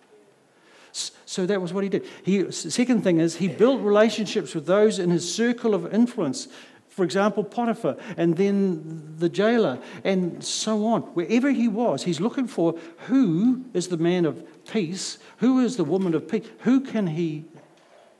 So 1.25 1.45
that 1.45 1.61
was 1.61 1.73
what 1.73 1.83
he 1.83 1.89
did. 1.89 2.05
He, 2.23 2.49
second 2.51 3.03
thing 3.03 3.19
is, 3.19 3.35
he 3.35 3.49
built 3.49 3.81
relationships 3.81 4.55
with 4.55 4.65
those 4.65 4.97
in 4.99 5.09
his 5.09 5.33
circle 5.33 5.73
of 5.73 5.93
influence. 5.93 6.47
For 6.87 7.03
example, 7.03 7.43
Potiphar, 7.43 7.97
and 8.15 8.37
then 8.37 9.15
the 9.17 9.27
jailer, 9.27 9.79
and 10.05 10.41
so 10.41 10.85
on. 10.85 11.01
Wherever 11.01 11.51
he 11.51 11.67
was, 11.67 12.03
he's 12.03 12.21
looking 12.21 12.47
for 12.47 12.79
who 13.07 13.65
is 13.73 13.89
the 13.89 13.97
man 13.97 14.25
of 14.25 14.41
peace, 14.65 15.17
who 15.39 15.59
is 15.59 15.75
the 15.75 15.83
woman 15.83 16.13
of 16.13 16.29
peace, 16.29 16.47
who 16.59 16.79
can 16.79 17.07
he 17.07 17.43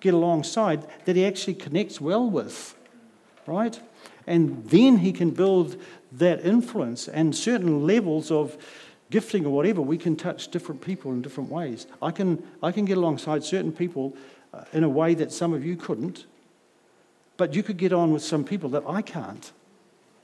get 0.01 0.13
alongside 0.13 0.85
that 1.05 1.15
he 1.15 1.25
actually 1.25 1.53
connects 1.53 2.01
well 2.01 2.29
with, 2.29 2.75
right? 3.47 3.79
And 4.27 4.69
then 4.69 4.97
he 4.97 5.13
can 5.13 5.31
build 5.31 5.77
that 6.11 6.45
influence 6.45 7.07
and 7.07 7.33
certain 7.33 7.85
levels 7.85 8.29
of 8.29 8.57
gifting 9.15 9.45
or 9.45 9.53
whatever. 9.57 9.81
We 9.81 9.97
can 9.97 10.15
touch 10.15 10.41
different 10.55 10.81
people 10.81 11.11
in 11.13 11.21
different 11.21 11.49
ways. 11.49 11.87
I 12.01 12.11
can, 12.11 12.29
I 12.61 12.71
can 12.71 12.85
get 12.85 12.97
alongside 12.97 13.43
certain 13.43 13.71
people 13.71 14.15
uh, 14.53 14.63
in 14.73 14.83
a 14.83 14.89
way 14.89 15.15
that 15.15 15.31
some 15.31 15.53
of 15.53 15.65
you 15.65 15.75
couldn't 15.87 16.25
but 17.37 17.53
you 17.53 17.63
could 17.63 17.77
get 17.77 17.93
on 17.93 18.13
with 18.13 18.23
some 18.23 18.43
people 18.43 18.69
that 18.69 18.83
I 18.87 19.01
can't, 19.01 19.51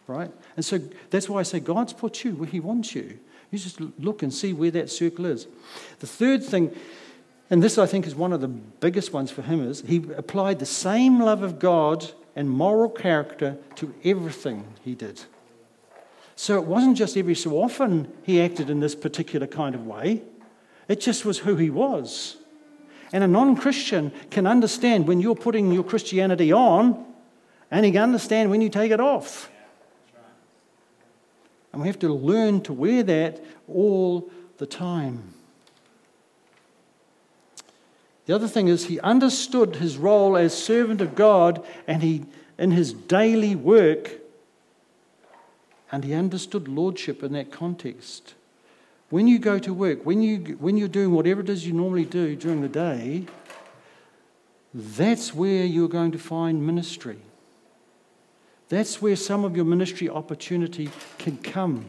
right? 0.08 0.32
And 0.56 0.64
so 0.64 0.80
that's 1.10 1.30
why 1.30 1.40
I 1.40 1.44
say 1.44 1.60
God's 1.60 1.94
put 1.94 2.24
you 2.24 2.36
where 2.36 2.50
He 2.50 2.60
wants 2.60 2.96
you. 2.96 3.20
You 3.52 3.60
just 3.60 3.82
look 4.00 4.24
and 4.24 4.34
see 4.34 4.54
where 4.54 4.72
that 4.72 4.90
circle 4.90 5.26
is. 5.26 5.48
The 6.00 6.08
third 6.08 6.44
thing, 6.44 6.74
and 7.50 7.62
this 7.62 7.78
I 7.78 7.86
think 7.86 8.08
is 8.08 8.16
one 8.16 8.32
of 8.32 8.40
the 8.40 8.48
biggest 8.48 9.12
ones 9.12 9.30
for 9.30 9.42
him, 9.42 9.68
is 9.70 9.82
he 9.82 9.98
applied 10.16 10.60
the 10.60 10.66
same 10.66 11.20
love 11.20 11.44
of 11.44 11.60
God 11.60 12.10
and 12.34 12.50
moral 12.50 12.90
character 12.90 13.58
to 13.76 13.94
everything 14.06 14.66
he 14.86 14.96
did. 14.96 15.22
So 16.42 16.56
it 16.56 16.66
wasn't 16.66 16.98
just 16.98 17.18
every 17.18 17.36
so 17.36 17.62
often 17.62 18.12
he 18.24 18.42
acted 18.42 18.72
in 18.72 18.80
this 18.80 18.96
particular 18.96 19.46
kind 19.46 19.76
of 19.76 19.86
way, 19.86 20.24
it 20.88 21.00
just 21.00 21.24
was 21.24 21.38
who 21.38 21.56
he 21.56 21.70
was. 21.70 22.38
And 23.14 23.24
a 23.24 23.28
non 23.28 23.56
Christian 23.56 24.12
can 24.32 24.48
understand 24.48 25.08
when 25.08 25.20
you're 25.22 25.36
putting 25.36 25.72
your 25.72 25.84
Christianity 25.84 26.52
on, 26.52 27.06
and 27.70 27.86
he 27.86 27.92
can 27.92 28.02
understand 28.02 28.50
when 28.50 28.60
you 28.60 28.70
take 28.70 28.92
it 28.92 29.00
off. 29.00 29.52
And 31.74 31.80
we 31.80 31.88
have 31.88 32.00
to 32.00 32.12
learn 32.12 32.62
to 32.62 32.74
wear 32.74 33.04
that 33.04 33.40
all 33.68 34.28
the 34.58 34.66
time. 34.66 35.36
The 38.26 38.34
other 38.34 38.48
thing 38.48 38.68
is, 38.68 38.86
he 38.86 39.00
understood 39.02 39.76
his 39.76 39.96
role 39.96 40.36
as 40.36 40.58
servant 40.58 41.02
of 41.02 41.14
God 41.14 41.64
and 41.86 42.02
he, 42.02 42.26
in 42.58 42.72
his 42.72 42.94
daily 42.94 43.56
work, 43.56 44.21
and 45.92 46.04
he 46.04 46.14
understood 46.14 46.68
lordship 46.68 47.22
in 47.22 47.34
that 47.34 47.52
context. 47.52 48.34
When 49.10 49.28
you 49.28 49.40
go 49.40 49.60
to 49.60 49.74
work, 49.74 50.06
when, 50.06 50.22
you, 50.22 50.58
when 50.60 50.78
you're 50.78 50.88
doing 50.88 51.12
whatever 51.12 51.42
it 51.42 51.50
is 51.50 51.68
you 51.68 51.74
normally 51.74 52.06
do 52.06 52.36
during 52.36 52.62
the 52.62 52.70
day, 52.70 53.26
that's 54.74 55.36
where 55.36 55.66
you're 55.66 55.90
going 55.90 56.14
to 56.14 56.18
find 56.18 56.66
ministry. 56.66 57.18
That's 58.70 59.02
where 59.02 59.18
some 59.18 59.44
of 59.44 59.56
your 59.56 59.66
ministry 59.66 60.10
opportunity 60.10 60.90
can 61.18 61.38
come. 61.38 61.86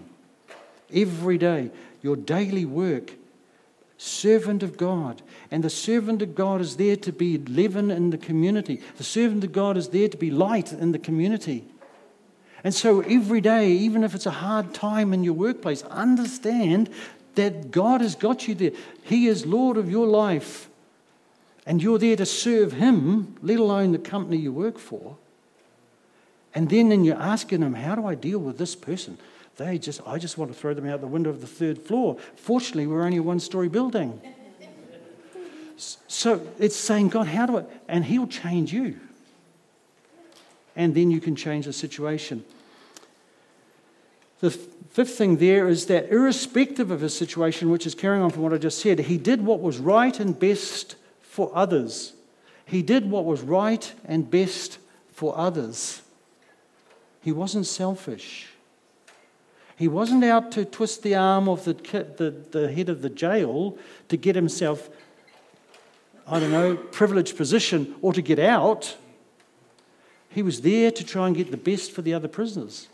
Every 0.93 1.39
day, 1.39 1.71
your 2.03 2.17
daily 2.17 2.65
work, 2.65 3.13
servant 3.99 4.65
of 4.65 4.77
God. 4.77 5.23
And 5.53 5.63
the 5.63 5.71
servant 5.71 6.23
of 6.23 6.35
God 6.35 6.61
is 6.61 6.77
there 6.77 6.97
to 6.97 7.13
be 7.13 7.39
leaven 7.39 7.93
in 7.93 8.11
the 8.11 8.19
community. 8.19 8.83
The 8.97 9.05
servant 9.05 9.45
of 9.45 9.53
God 9.53 9.77
is 9.77 9.91
there 9.91 10.09
to 10.09 10.17
be 10.17 10.33
light 10.33 10.73
in 10.73 10.91
the 10.91 10.99
community. 10.99 11.65
And 12.65 12.75
so 12.75 13.01
every 13.01 13.41
day, 13.41 13.71
even 13.71 14.05
if 14.05 14.15
it's 14.15 14.27
a 14.27 14.31
hard 14.31 14.73
time 14.73 15.13
in 15.13 15.25
your 15.25 15.35
workplace, 15.35 15.83
understand 15.85 16.89
that 17.35 17.71
God 17.71 18.01
has 18.01 18.15
got 18.15 18.47
you 18.47 18.55
there. 18.55 18.73
He 19.03 19.27
is 19.27 19.47
Lord 19.47 19.77
of 19.77 19.91
your 19.91 20.07
life. 20.07 20.69
And 21.67 21.83
you're 21.83 21.99
there 21.99 22.17
to 22.17 22.27
serve 22.27 22.73
Him, 22.73 23.37
let 23.43 23.59
alone 23.59 23.93
the 23.93 23.99
company 23.99 24.37
you 24.37 24.53
work 24.53 24.79
for. 24.79 25.17
And 26.55 26.69
then, 26.69 26.93
and 26.93 27.07
you're 27.07 27.17
asking 27.17 27.61
them, 27.61 27.75
how 27.75 27.95
do 27.95 28.07
I 28.07 28.15
deal 28.15 28.39
with 28.39 28.59
this 28.59 28.77
person? 28.77 29.19
They 29.57 29.79
just, 29.79 30.01
I 30.07 30.19
just 30.19 30.39
want 30.39 30.53
to 30.53 30.59
throw 30.59 30.75
them 30.75 30.87
out 30.87 31.01
the 31.01 31.07
window 31.07 31.31
of 31.31 31.41
the 31.41 31.47
third 31.47 31.79
floor. 31.79 32.17
Fortunately, 32.37 32.87
we're 32.87 33.05
only 33.05 33.19
a 33.19 33.23
one 33.23 33.41
story 33.41 33.69
building. 33.69 34.21
So 36.07 36.47
it's 36.61 36.77
saying, 36.77 37.09
God, 37.09 37.27
how 37.27 37.47
do 37.47 37.59
I? 37.59 37.65
And 37.89 38.05
He'll 38.05 38.29
change 38.29 38.73
you. 38.73 39.01
And 40.75 40.95
then 40.95 41.11
you 41.11 41.21
can 41.21 41.37
change 41.37 41.67
the 41.67 41.73
situation. 41.73 42.45
The 44.41 44.51
fifth 44.51 45.17
thing 45.17 45.37
there 45.37 45.69
is 45.69 45.87
that, 45.87 46.11
irrespective 46.11 46.91
of 46.91 47.01
his 47.01 47.17
situation, 47.17 47.71
which 47.71 47.87
is 47.87 47.95
carrying 47.95 48.23
on 48.23 48.31
from 48.31 48.43
what 48.43 48.53
I 48.53 48.59
just 48.59 48.81
said, 48.81 48.99
he 48.99 49.17
did 49.17 49.45
what 49.45 49.61
was 49.61 49.79
right 49.79 50.19
and 50.19 50.39
best 50.39 50.97
for 51.21 51.51
others. 51.55 52.15
He 52.67 52.83
did 52.83 53.11
what 53.11 53.25
was 53.25 53.43
right 53.43 53.93
and 54.05 54.29
best 54.29 54.79
for 55.13 55.37
others. 55.39 56.03
He 57.23 57.31
wasn't 57.31 57.67
selfish. 57.67 58.49
He 59.77 59.89
wasn't 59.89 60.25
out 60.25 60.53
to 60.53 60.65
twist 60.65 61.03
the 61.03 61.15
arm 61.15 61.49
of 61.49 61.65
the, 61.65 61.75
the, 61.75 62.31
the 62.51 62.73
head 62.73 62.89
of 62.89 63.03
the 63.03 63.09
jail 63.09 63.79
to 64.09 64.17
get 64.17 64.35
himself, 64.35 64.91
I 66.27 66.41
don't 66.41 66.53
know, 66.53 66.77
privileged 66.77 67.37
position 67.37 67.95
or 68.03 68.13
to 68.13 68.23
get 68.23 68.39
out. 68.39 68.97
He 70.35 70.43
was 70.43 70.63
there 70.63 70.91
to 70.91 71.05
try 71.05 71.27
and 71.27 71.37
get 71.37 71.51
the 71.51 71.57
best 71.57 71.93
for 71.93 72.03
the 72.03 72.15
other 72.15 72.29
prisoners. 72.29 72.89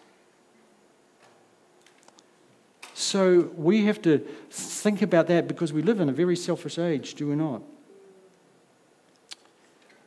So 2.95 3.53
we 3.57 3.85
have 3.85 4.03
to 4.03 4.19
think 4.51 5.03
about 5.03 5.29
that 5.29 5.47
because 5.47 5.73
we 5.73 5.83
live 5.83 6.01
in 6.01 6.09
a 6.09 6.13
very 6.13 6.35
selfish 6.35 6.79
age, 6.79 7.15
do 7.15 7.29
we 7.29 7.37
not? 7.37 7.63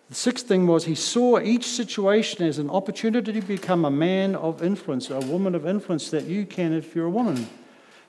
The 0.09 0.15
sixth 0.15 0.45
thing 0.45 0.67
was 0.67 0.83
he 0.83 0.95
saw 0.95 1.39
each 1.39 1.65
situation 1.65 2.45
as 2.45 2.59
an 2.59 2.69
opportunity 2.69 3.31
to 3.31 3.41
become 3.41 3.85
a 3.85 3.91
man 3.91 4.35
of 4.35 4.61
influence, 4.61 5.09
a 5.09 5.21
woman 5.21 5.55
of 5.55 5.65
influence 5.65 6.09
that 6.09 6.25
you 6.25 6.45
can 6.45 6.73
if 6.73 6.93
you're 6.93 7.05
a 7.05 7.09
woman. 7.09 7.47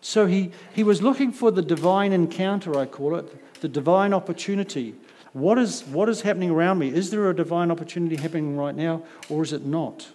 So 0.00 0.26
he, 0.26 0.50
he 0.74 0.82
was 0.82 1.00
looking 1.00 1.30
for 1.30 1.52
the 1.52 1.62
divine 1.62 2.12
encounter, 2.12 2.76
I 2.76 2.86
call 2.86 3.14
it, 3.14 3.60
the 3.60 3.68
divine 3.68 4.12
opportunity. 4.12 4.96
What 5.32 5.58
is, 5.58 5.82
what 5.84 6.08
is 6.08 6.22
happening 6.22 6.50
around 6.50 6.78
me? 6.78 6.88
Is 6.88 7.10
there 7.10 7.28
a 7.30 7.34
divine 7.34 7.70
opportunity 7.70 8.16
happening 8.16 8.56
right 8.56 8.74
now, 8.74 9.02
or 9.30 9.42
is 9.42 9.52
it 9.52 9.64
not? 9.64 10.08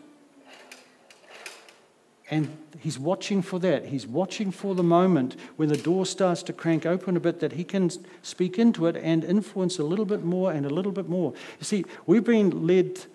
And 2.29 2.55
he's 2.79 2.99
watching 2.99 3.41
for 3.41 3.57
that. 3.59 3.85
He's 3.85 4.05
watching 4.05 4.51
for 4.51 4.75
the 4.75 4.83
moment 4.83 5.35
when 5.55 5.69
the 5.69 5.77
door 5.77 6.05
starts 6.05 6.43
to 6.43 6.53
crank 6.53 6.85
open 6.85 7.15
a 7.15 7.19
bit 7.19 7.39
that 7.39 7.53
he 7.53 7.63
can 7.63 7.89
speak 8.21 8.59
into 8.59 8.85
it 8.85 8.97
and 8.97 9.23
influence 9.23 9.79
a 9.79 9.83
little 9.83 10.05
bit 10.05 10.23
more 10.23 10.51
and 10.51 10.65
a 10.65 10.69
little 10.69 10.91
bit 10.91 11.07
more. 11.07 11.33
You 11.59 11.65
see, 11.65 11.85
we've 12.05 12.25
been 12.25 12.67
led, 12.67 13.05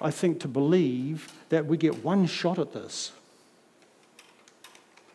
I 0.00 0.10
think, 0.10 0.40
to 0.40 0.48
believe 0.48 1.32
that 1.50 1.66
we 1.66 1.76
get 1.76 2.02
one 2.02 2.26
shot 2.26 2.58
at 2.58 2.72
this. 2.72 3.12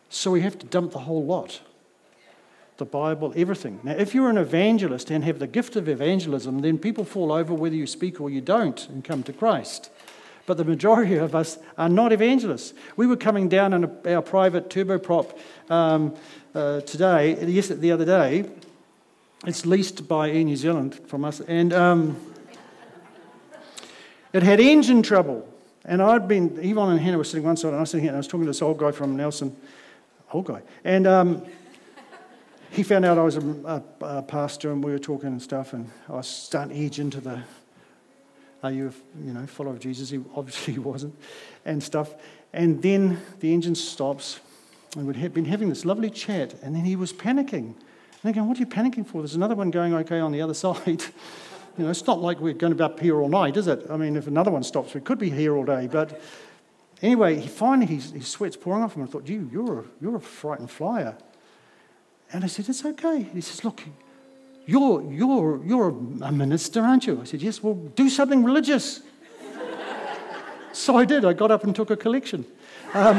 So 0.08 0.30
we 0.30 0.40
have 0.42 0.58
to 0.60 0.66
dump 0.66 0.92
the 0.92 1.00
whole 1.00 1.24
lot 1.24 1.60
the 2.80 2.84
Bible, 2.84 3.32
everything. 3.36 3.78
Now, 3.84 3.92
if 3.92 4.14
you're 4.14 4.30
an 4.30 4.38
evangelist 4.38 5.10
and 5.10 5.22
have 5.22 5.38
the 5.38 5.46
gift 5.46 5.76
of 5.76 5.88
evangelism, 5.88 6.62
then 6.62 6.78
people 6.78 7.04
fall 7.04 7.30
over 7.30 7.54
whether 7.54 7.76
you 7.76 7.86
speak 7.86 8.20
or 8.20 8.28
you 8.28 8.40
don't 8.40 8.88
and 8.88 9.04
come 9.04 9.22
to 9.22 9.32
Christ 9.32 9.90
but 10.50 10.56
the 10.56 10.64
majority 10.64 11.14
of 11.14 11.32
us 11.32 11.58
are 11.78 11.88
not 11.88 12.12
evangelists. 12.12 12.74
We 12.96 13.06
were 13.06 13.16
coming 13.16 13.48
down 13.48 13.72
in 13.72 13.84
a, 13.84 14.14
our 14.16 14.20
private 14.20 14.68
turboprop 14.68 15.38
um, 15.70 16.16
uh, 16.56 16.80
today, 16.80 17.38
yes, 17.46 17.68
the 17.68 17.92
other 17.92 18.04
day. 18.04 18.50
It's 19.46 19.64
leased 19.64 20.08
by 20.08 20.28
Air 20.28 20.42
New 20.42 20.56
Zealand 20.56 20.96
from 21.06 21.24
us, 21.24 21.38
and 21.38 21.72
um, 21.72 22.16
it 24.32 24.42
had 24.42 24.58
engine 24.58 25.04
trouble. 25.04 25.48
And 25.84 26.02
I'd 26.02 26.26
been, 26.26 26.58
Yvonne 26.60 26.90
and 26.90 27.00
Hannah 27.00 27.18
were 27.18 27.22
sitting 27.22 27.44
one 27.44 27.56
side, 27.56 27.68
and 27.68 27.76
I 27.76 27.80
was 27.82 27.90
sitting 27.90 28.02
here, 28.02 28.10
and 28.10 28.16
I 28.16 28.18
was 28.18 28.26
talking 28.26 28.42
to 28.42 28.50
this 28.50 28.60
old 28.60 28.78
guy 28.78 28.90
from 28.90 29.16
Nelson, 29.16 29.54
old 30.32 30.46
guy, 30.46 30.62
and 30.82 31.06
um, 31.06 31.46
he 32.70 32.82
found 32.82 33.04
out 33.04 33.18
I 33.18 33.22
was 33.22 33.36
a, 33.36 33.40
a, 33.40 33.82
a, 34.00 34.22
pastor, 34.22 34.72
and 34.72 34.82
we 34.82 34.92
were 34.92 34.98
talking 34.98 35.28
and 35.28 35.42
stuff, 35.42 35.72
and 35.72 35.90
I 36.08 36.12
was 36.12 36.28
starting 36.28 36.76
to 36.76 36.84
edge 36.84 37.00
into 37.00 37.20
the 37.20 37.42
are 38.62 38.70
you, 38.70 38.92
you 39.24 39.32
know, 39.32 39.46
follower 39.46 39.72
of 39.72 39.80
Jesus? 39.80 40.10
He 40.10 40.20
obviously 40.34 40.78
wasn't, 40.78 41.14
and 41.64 41.82
stuff. 41.82 42.14
And 42.52 42.82
then 42.82 43.20
the 43.40 43.52
engine 43.52 43.74
stops, 43.74 44.40
and 44.96 45.06
we'd 45.06 45.34
been 45.34 45.44
having 45.44 45.68
this 45.68 45.84
lovely 45.84 46.10
chat, 46.10 46.54
and 46.62 46.74
then 46.74 46.84
he 46.84 46.96
was 46.96 47.12
panicking. 47.12 47.74
And 48.22 48.24
I'm 48.24 48.32
going, 48.32 48.48
what 48.48 48.58
are 48.58 48.60
you 48.60 48.66
panicking 48.66 49.06
for? 49.06 49.22
There's 49.22 49.34
another 49.34 49.54
one 49.54 49.70
going 49.70 49.94
okay 49.94 50.18
on 50.18 50.32
the 50.32 50.42
other 50.42 50.54
side. 50.66 50.86
you 50.86 51.84
know, 51.84 51.90
it's 51.90 52.06
not 52.06 52.20
like 52.20 52.40
we're 52.40 52.52
going 52.52 52.72
to 52.72 52.76
be 52.76 52.82
up 52.82 53.00
here 53.00 53.20
all 53.20 53.28
night, 53.28 53.56
is 53.56 53.66
it? 53.66 53.86
I 53.88 53.96
mean, 53.96 54.16
if 54.16 54.26
another 54.26 54.50
one 54.50 54.62
stops, 54.62 54.94
we 54.94 55.00
could 55.00 55.18
be 55.18 55.30
here 55.30 55.56
all 55.56 55.64
day. 55.64 55.88
But 55.90 56.20
anyway, 57.00 57.40
he 57.40 57.48
finally, 57.48 57.86
his 57.86 58.28
sweat's 58.28 58.56
pouring 58.56 58.82
off 58.82 58.94
him. 58.94 59.04
I 59.04 59.06
thought, 59.06 59.28
you, 59.28 59.48
you're 59.50 59.80
a, 59.80 59.84
you're 60.00 60.16
a 60.16 60.20
frightened 60.20 60.70
flyer. 60.70 61.16
And 62.32 62.44
I 62.44 62.46
said, 62.46 62.68
it's 62.68 62.84
okay. 62.84 63.22
He 63.22 63.40
says, 63.40 63.64
look, 63.64 63.82
you're, 64.70 65.02
you're, 65.10 65.60
you're 65.64 65.88
a 66.22 66.30
minister, 66.30 66.82
aren't 66.82 67.06
you? 67.06 67.20
I 67.20 67.24
said, 67.24 67.42
Yes, 67.42 67.60
well, 67.60 67.74
do 67.74 68.08
something 68.08 68.44
religious. 68.44 69.00
so 70.72 70.96
I 70.96 71.04
did. 71.04 71.24
I 71.24 71.32
got 71.32 71.50
up 71.50 71.64
and 71.64 71.74
took 71.74 71.90
a 71.90 71.96
collection. 71.96 72.44
Um, 72.94 73.18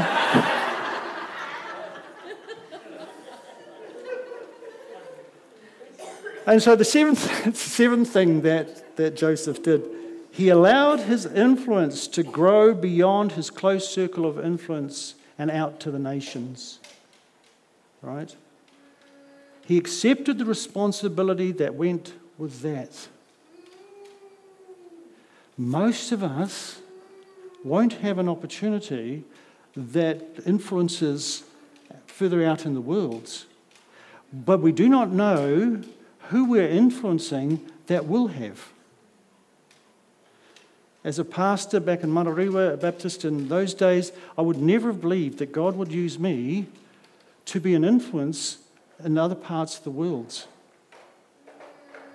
and 6.48 6.62
so 6.62 6.78
the 6.78 6.86
seventh, 6.86 7.56
seventh 7.58 8.10
thing 8.10 8.42
that, 8.44 8.96
that 8.96 9.18
Joseph 9.18 9.62
did, 9.62 9.84
he 10.32 10.48
allowed 10.48 11.02
his 11.02 11.26
influence 11.26 12.08
to 12.08 12.24
grow 12.24 12.74
beyond 12.74 13.34
his 13.34 13.50
close 13.50 13.90
circle 13.90 14.26
of 14.26 14.40
influence 14.40 15.16
and 15.38 15.52
out 15.52 15.82
to 15.82 15.92
the 15.92 16.00
nations. 16.00 16.80
Right? 18.02 18.34
He 19.66 19.78
accepted 19.78 20.38
the 20.38 20.46
responsibility 20.46 21.52
that 21.54 21.76
went 21.76 22.14
with 22.38 22.62
that. 22.62 23.08
Most 25.58 26.12
of 26.12 26.24
us 26.24 26.80
won't 27.64 27.94
have 27.94 28.18
an 28.18 28.28
opportunity 28.28 29.24
that 29.76 30.22
influences 30.46 31.44
further 32.08 32.44
out 32.44 32.66
in 32.66 32.74
the 32.74 32.82
world, 32.82 33.46
but 34.34 34.62
we 34.62 34.72
do 34.72 34.90
not 34.90 35.12
know 35.12 35.82
who 36.30 36.46
we're 36.46 36.68
influencing 36.68 37.70
that 37.88 38.08
will 38.08 38.28
have. 38.28 38.70
As 41.04 41.18
a 41.18 41.26
pastor 41.26 41.80
back 41.80 42.04
in 42.04 42.12
Manurewa 42.12 42.74
a 42.74 42.78
Baptist 42.78 43.26
in 43.26 43.48
those 43.48 43.74
days, 43.74 44.12
I 44.38 44.42
would 44.42 44.58
never 44.58 44.88
have 44.88 45.02
believed 45.02 45.40
that 45.40 45.52
God 45.52 45.76
would 45.76 45.92
use 45.92 46.20
me 46.20 46.68
to 47.46 47.60
be 47.60 47.74
an 47.74 47.84
influence 47.84 48.60
in 49.06 49.18
other 49.18 49.36
parts 49.36 49.78
of 49.78 49.84
the 49.84 49.92
world. 49.92 50.46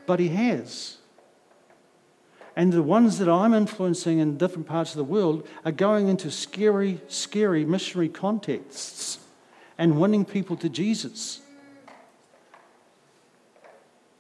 But 0.06 0.20
He 0.20 0.28
has. 0.28 0.98
And 2.56 2.72
the 2.72 2.82
ones 2.82 3.18
that 3.18 3.28
I'm 3.28 3.52
influencing 3.52 4.18
in 4.18 4.38
different 4.38 4.66
parts 4.66 4.92
of 4.92 4.96
the 4.96 5.04
world 5.04 5.46
are 5.64 5.72
going 5.72 6.08
into 6.08 6.30
scary, 6.30 7.00
scary 7.06 7.66
missionary 7.66 8.08
contexts 8.08 9.18
and 9.76 10.00
winning 10.00 10.24
people 10.24 10.56
to 10.56 10.70
Jesus. 10.70 11.40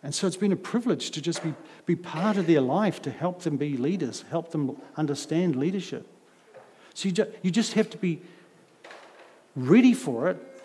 And 0.02 0.14
so 0.14 0.26
it's 0.26 0.36
been 0.36 0.52
a 0.52 0.56
privilege 0.56 1.10
to 1.12 1.22
just 1.22 1.42
be, 1.42 1.54
be 1.86 1.96
part 1.96 2.36
of 2.36 2.46
their 2.46 2.60
life, 2.60 3.00
to 3.02 3.10
help 3.10 3.42
them 3.42 3.56
be 3.56 3.76
leaders, 3.78 4.22
help 4.30 4.50
them 4.50 4.76
understand 4.96 5.56
leadership. 5.56 6.06
So 6.94 7.08
you, 7.08 7.12
ju- 7.12 7.32
you 7.42 7.50
just 7.50 7.72
have 7.72 7.88
to 7.90 7.98
be 7.98 8.20
ready 9.56 9.94
for 9.94 10.28
it 10.28 10.55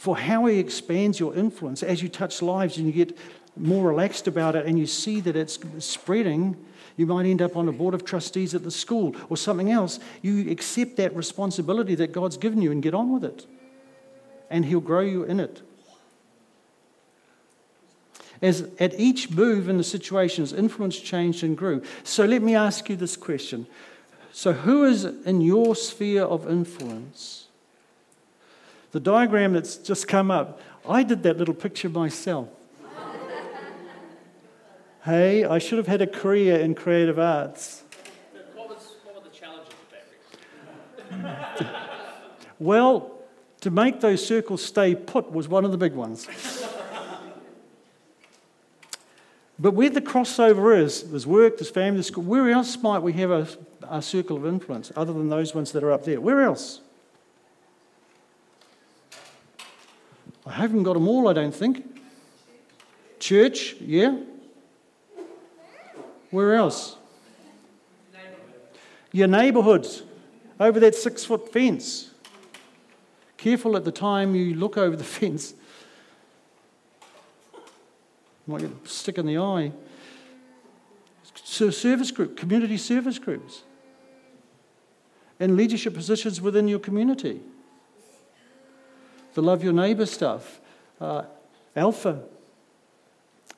for 0.00 0.16
how 0.16 0.46
He 0.46 0.58
expands 0.58 1.20
your 1.20 1.34
influence 1.34 1.82
as 1.82 2.02
you 2.02 2.08
touch 2.08 2.40
lives 2.40 2.78
and 2.78 2.86
you 2.86 2.92
get 3.04 3.18
more 3.54 3.86
relaxed 3.86 4.26
about 4.26 4.56
it 4.56 4.64
and 4.64 4.78
you 4.78 4.86
see 4.86 5.20
that 5.20 5.36
it's 5.36 5.58
spreading. 5.78 6.56
You 6.96 7.04
might 7.04 7.26
end 7.26 7.42
up 7.42 7.54
on 7.54 7.68
a 7.68 7.72
board 7.72 7.92
of 7.92 8.02
trustees 8.02 8.54
at 8.54 8.62
the 8.62 8.70
school 8.70 9.14
or 9.28 9.36
something 9.36 9.70
else. 9.70 10.00
You 10.22 10.50
accept 10.50 10.96
that 10.96 11.14
responsibility 11.14 11.94
that 11.96 12.12
God's 12.12 12.38
given 12.38 12.62
you 12.62 12.72
and 12.72 12.82
get 12.82 12.94
on 12.94 13.12
with 13.12 13.24
it. 13.24 13.44
And 14.48 14.64
He'll 14.64 14.80
grow 14.80 15.00
you 15.00 15.24
in 15.24 15.38
it. 15.38 15.60
As 18.40 18.70
at 18.80 18.98
each 18.98 19.30
move 19.30 19.68
in 19.68 19.76
the 19.76 19.84
situations, 19.84 20.54
influence 20.54 20.98
changed 20.98 21.44
and 21.44 21.54
grew. 21.54 21.82
So 22.04 22.24
let 22.24 22.40
me 22.40 22.56
ask 22.56 22.88
you 22.88 22.96
this 22.96 23.18
question. 23.18 23.66
So, 24.32 24.54
who 24.54 24.86
is 24.86 25.04
in 25.04 25.42
your 25.42 25.76
sphere 25.76 26.22
of 26.22 26.48
influence? 26.48 27.48
The 28.92 29.00
diagram 29.00 29.52
that's 29.52 29.76
just 29.76 30.08
come 30.08 30.30
up, 30.30 30.60
I 30.88 31.02
did 31.04 31.22
that 31.22 31.36
little 31.36 31.54
picture 31.54 31.88
myself. 31.88 32.48
hey, 35.04 35.44
I 35.44 35.58
should 35.58 35.78
have 35.78 35.86
had 35.86 36.02
a 36.02 36.06
career 36.06 36.58
in 36.58 36.74
creative 36.74 37.18
arts. 37.18 37.84
What, 38.54 38.68
was, 38.68 38.96
what 39.04 39.14
were 39.14 39.28
the 39.28 39.34
challenges 39.34 39.72
of 41.12 41.22
that? 41.22 41.76
well, 42.58 43.20
to 43.60 43.70
make 43.70 44.00
those 44.00 44.26
circles 44.26 44.64
stay 44.64 44.96
put 44.96 45.30
was 45.30 45.46
one 45.46 45.64
of 45.64 45.70
the 45.70 45.78
big 45.78 45.92
ones. 45.92 46.26
but 49.56 49.72
where 49.72 49.90
the 49.90 50.00
crossover 50.00 50.76
is, 50.76 51.04
there's 51.10 51.28
work, 51.28 51.58
there's 51.58 51.70
family, 51.70 51.98
there's 51.98 52.08
school, 52.08 52.24
where 52.24 52.50
else 52.50 52.76
might 52.78 53.00
we 53.00 53.12
have 53.12 53.30
a, 53.30 53.46
our 53.86 54.02
circle 54.02 54.36
of 54.36 54.46
influence, 54.46 54.90
other 54.96 55.12
than 55.12 55.28
those 55.28 55.54
ones 55.54 55.70
that 55.72 55.84
are 55.84 55.92
up 55.92 56.04
there? 56.04 56.20
Where 56.20 56.42
else? 56.42 56.80
I 60.46 60.52
haven't 60.52 60.82
got 60.82 60.94
them 60.94 61.08
all, 61.08 61.28
I 61.28 61.32
don't 61.32 61.54
think. 61.54 61.84
Church, 63.18 63.74
yeah. 63.80 64.16
Where 66.30 66.54
else? 66.54 66.96
Your 69.12 69.26
neighbourhoods, 69.26 70.02
over 70.58 70.78
that 70.80 70.94
six 70.94 71.24
foot 71.24 71.52
fence. 71.52 72.10
Careful 73.36 73.76
at 73.76 73.84
the 73.84 73.92
time 73.92 74.34
you 74.34 74.54
look 74.54 74.76
over 74.76 74.96
the 74.96 75.04
fence. 75.18 75.54
Might 78.46 78.62
get 78.62 78.70
a 78.70 78.88
stick 78.88 79.18
in 79.18 79.26
the 79.26 79.38
eye. 79.38 79.72
So 81.44 81.70
service 81.70 82.10
group, 82.10 82.36
community 82.36 82.76
service 82.76 83.18
groups, 83.18 83.62
and 85.38 85.56
leadership 85.56 85.94
positions 85.94 86.40
within 86.40 86.68
your 86.68 86.78
community. 86.78 87.40
The 89.34 89.42
love 89.42 89.62
your 89.62 89.72
neighbour 89.72 90.06
stuff, 90.06 90.60
uh, 91.00 91.22
Alpha. 91.76 92.22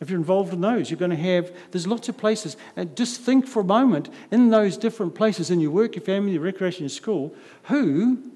If 0.00 0.10
you're 0.10 0.18
involved 0.18 0.52
in 0.52 0.60
those, 0.60 0.90
you're 0.90 0.98
going 0.98 1.12
to 1.12 1.16
have, 1.16 1.52
there's 1.70 1.86
lots 1.86 2.08
of 2.08 2.16
places. 2.16 2.56
And 2.74 2.96
just 2.96 3.20
think 3.20 3.46
for 3.46 3.60
a 3.60 3.64
moment 3.64 4.08
in 4.32 4.50
those 4.50 4.76
different 4.76 5.14
places, 5.14 5.50
in 5.50 5.60
your 5.60 5.70
work, 5.70 5.94
your 5.94 6.04
family, 6.04 6.32
your 6.32 6.42
recreation, 6.42 6.82
your 6.82 6.88
school, 6.88 7.32
who 7.64 8.32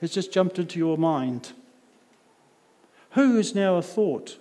has 0.00 0.10
just 0.10 0.32
jumped 0.32 0.58
into 0.58 0.78
your 0.78 0.98
mind? 0.98 1.52
Who 3.10 3.38
is 3.38 3.54
now 3.54 3.76
a 3.76 3.82
thought? 3.82 4.38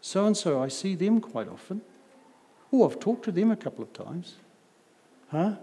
So 0.00 0.26
and 0.26 0.36
so, 0.36 0.60
I 0.60 0.68
see 0.68 0.96
them 0.96 1.20
quite 1.20 1.48
often. 1.48 1.80
Oh, 2.72 2.84
I've 2.84 2.98
talked 2.98 3.24
to 3.26 3.32
them 3.32 3.50
a 3.50 3.56
couple 3.56 3.84
of 3.84 3.92
times. 3.92 4.34
Huh? 5.30 5.54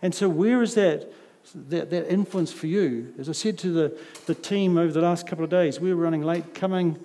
And 0.00 0.14
so, 0.14 0.28
where 0.28 0.62
is 0.62 0.74
that, 0.74 1.12
that, 1.52 1.90
that 1.90 2.12
influence 2.12 2.52
for 2.52 2.66
you? 2.66 3.14
As 3.18 3.28
I 3.28 3.32
said 3.32 3.58
to 3.58 3.72
the, 3.72 3.98
the 4.26 4.34
team 4.34 4.78
over 4.78 4.92
the 4.92 5.00
last 5.00 5.26
couple 5.26 5.44
of 5.44 5.50
days, 5.50 5.80
we 5.80 5.92
were 5.92 6.02
running 6.02 6.22
late 6.22 6.54
coming 6.54 6.98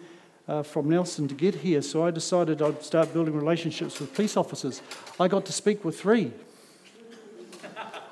uh, 0.48 0.64
from 0.64 0.90
Nelson 0.90 1.28
to 1.28 1.36
get 1.36 1.56
here, 1.56 1.82
so 1.82 2.06
I 2.06 2.12
decided 2.12 2.62
I'd 2.62 2.82
start 2.84 3.14
building 3.14 3.36
relationships 3.36 4.00
with 4.00 4.14
police 4.14 4.36
officers. 4.36 4.82
I 5.20 5.28
got 5.28 5.46
to 5.46 5.54
speak 5.54 5.86
with 5.86 6.00
three. 6.00 6.32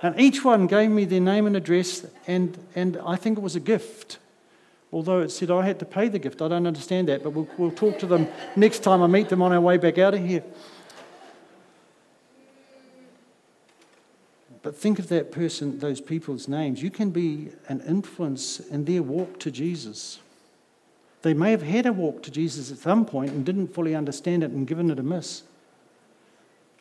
And 0.03 0.19
each 0.19 0.43
one 0.43 0.67
gave 0.67 0.91
me 0.91 1.05
their 1.05 1.19
name 1.19 1.47
and 1.47 1.55
address, 1.55 2.05
and, 2.28 2.57
and 2.75 2.97
I 3.03 3.15
think 3.15 3.38
it 3.38 3.41
was 3.41 3.55
a 3.55 3.59
gift. 3.59 4.19
Although 4.91 5.21
it 5.21 5.30
said 5.30 5.49
I 5.49 5.65
had 5.65 5.80
to 5.80 5.86
pay 5.86 6.07
the 6.07 6.19
gift. 6.19 6.41
I 6.41 6.47
don't 6.47 6.67
understand 6.67 7.07
that, 7.09 7.23
but 7.23 7.32
we'll, 7.32 7.47
we'll 7.57 7.71
talk 7.71 7.99
to 7.99 8.05
them 8.05 8.28
next 8.55 8.80
time 8.80 9.01
I 9.01 9.07
meet 9.07 9.30
them 9.30 9.41
on 9.41 9.51
our 9.51 9.59
way 9.59 9.78
back 9.78 9.97
out 9.97 10.13
of 10.13 10.25
here. 10.25 10.43
But 14.68 14.76
think 14.76 14.99
of 14.99 15.07
that 15.07 15.32
person, 15.32 15.80
those 15.80 16.01
people's 16.01 16.49
names. 16.49 16.84
You 16.84 16.91
can 16.91 17.11
be 17.11 17.51
an 17.70 17.80
influence 17.88 18.59
in 18.59 18.84
their 18.84 19.01
walk 19.01 19.39
to 19.39 19.49
Jesus. 19.49 20.20
They 21.22 21.34
may 21.34 21.51
have 21.51 21.61
had 21.61 21.86
a 21.86 21.93
walk 21.93 22.22
to 22.24 22.32
Jesus 22.32 22.70
at 22.70 22.80
some 22.80 23.05
point 23.05 23.32
and 23.32 23.45
didn't 23.45 23.74
fully 23.74 23.95
understand 23.95 24.43
it 24.43 24.51
and 24.51 24.68
given 24.68 24.91
it 24.91 24.99
a 24.99 25.03
miss. 25.03 25.43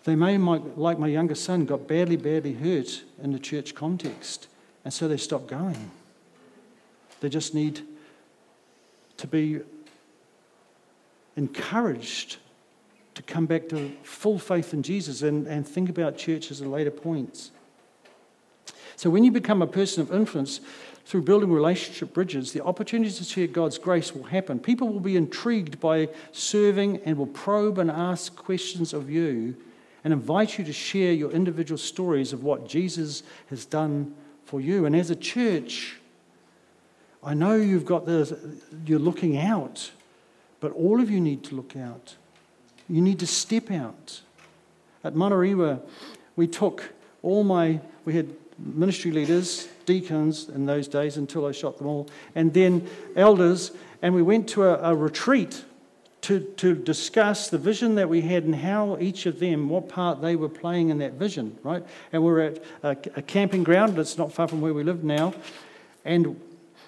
They 0.02 0.16
may, 0.16 0.36
like 0.36 0.98
my 0.98 1.06
younger 1.06 1.36
son, 1.36 1.64
got 1.64 1.86
badly, 1.86 2.16
badly 2.16 2.54
hurt 2.54 3.04
in 3.22 3.30
the 3.30 3.38
church 3.38 3.76
context, 3.76 4.48
and 4.84 4.92
so 4.92 5.06
they 5.06 5.16
stopped 5.16 5.46
going. 5.46 5.92
They 7.20 7.28
just 7.28 7.54
need 7.54 7.82
to 9.18 9.28
be 9.28 9.60
encouraged 11.36 12.38
to 13.14 13.22
come 13.22 13.46
back 13.46 13.68
to 13.68 13.92
full 14.02 14.40
faith 14.40 14.74
in 14.74 14.82
Jesus 14.82 15.22
and, 15.22 15.46
and 15.46 15.64
think 15.64 15.88
about 15.88 16.18
church 16.18 16.50
as 16.50 16.60
a 16.60 16.68
later 16.68 16.90
points. 16.90 17.52
So, 18.96 19.10
when 19.10 19.24
you 19.24 19.30
become 19.30 19.62
a 19.62 19.66
person 19.66 20.00
of 20.02 20.12
influence 20.12 20.60
through 21.04 21.22
building 21.22 21.52
relationship 21.52 22.12
bridges, 22.12 22.52
the 22.52 22.64
opportunities 22.64 23.18
to 23.18 23.24
share 23.24 23.46
God's 23.46 23.78
grace 23.78 24.14
will 24.14 24.24
happen. 24.24 24.58
People 24.58 24.88
will 24.88 25.00
be 25.00 25.16
intrigued 25.16 25.78
by 25.78 26.08
serving 26.32 27.02
and 27.04 27.16
will 27.16 27.26
probe 27.26 27.78
and 27.78 27.90
ask 27.90 28.34
questions 28.34 28.92
of 28.92 29.08
you 29.08 29.54
and 30.02 30.12
invite 30.12 30.58
you 30.58 30.64
to 30.64 30.72
share 30.72 31.12
your 31.12 31.30
individual 31.30 31.78
stories 31.78 32.32
of 32.32 32.42
what 32.42 32.68
Jesus 32.68 33.22
has 33.50 33.64
done 33.64 34.14
for 34.44 34.60
you. 34.60 34.86
And 34.86 34.96
as 34.96 35.10
a 35.10 35.16
church, 35.16 35.96
I 37.22 37.34
know 37.34 37.56
you've 37.56 37.86
got 37.86 38.06
this, 38.06 38.32
you're 38.86 38.98
looking 38.98 39.36
out, 39.36 39.90
but 40.60 40.72
all 40.72 41.00
of 41.00 41.10
you 41.10 41.20
need 41.20 41.44
to 41.44 41.54
look 41.54 41.76
out. 41.76 42.14
You 42.88 43.02
need 43.02 43.18
to 43.18 43.26
step 43.26 43.70
out. 43.70 44.22
At 45.04 45.14
Manurewa, 45.14 45.80
we 46.36 46.46
took 46.46 46.92
all 47.22 47.44
my, 47.44 47.80
we 48.04 48.14
had 48.14 48.34
ministry 48.58 49.10
leaders, 49.10 49.68
deacons 49.84 50.48
in 50.48 50.66
those 50.66 50.88
days 50.88 51.16
until 51.16 51.46
I 51.46 51.52
shot 51.52 51.78
them 51.78 51.86
all, 51.86 52.08
and 52.34 52.52
then 52.52 52.88
elders, 53.14 53.72
and 54.02 54.14
we 54.14 54.22
went 54.22 54.48
to 54.50 54.64
a, 54.64 54.92
a 54.92 54.94
retreat 54.94 55.64
to, 56.22 56.40
to 56.40 56.74
discuss 56.74 57.50
the 57.50 57.58
vision 57.58 57.94
that 57.94 58.08
we 58.08 58.20
had 58.20 58.44
and 58.44 58.56
how 58.56 58.98
each 58.98 59.26
of 59.26 59.38
them, 59.38 59.68
what 59.68 59.88
part 59.88 60.20
they 60.20 60.34
were 60.34 60.48
playing 60.48 60.88
in 60.88 60.98
that 60.98 61.12
vision, 61.12 61.56
right? 61.62 61.84
And 62.12 62.24
we're 62.24 62.40
at 62.40 62.64
a, 62.82 62.96
a 63.16 63.22
camping 63.22 63.62
ground 63.62 63.94
that's 63.94 64.18
not 64.18 64.32
far 64.32 64.48
from 64.48 64.60
where 64.60 64.74
we 64.74 64.82
live 64.82 65.04
now. 65.04 65.34
And 66.04 66.40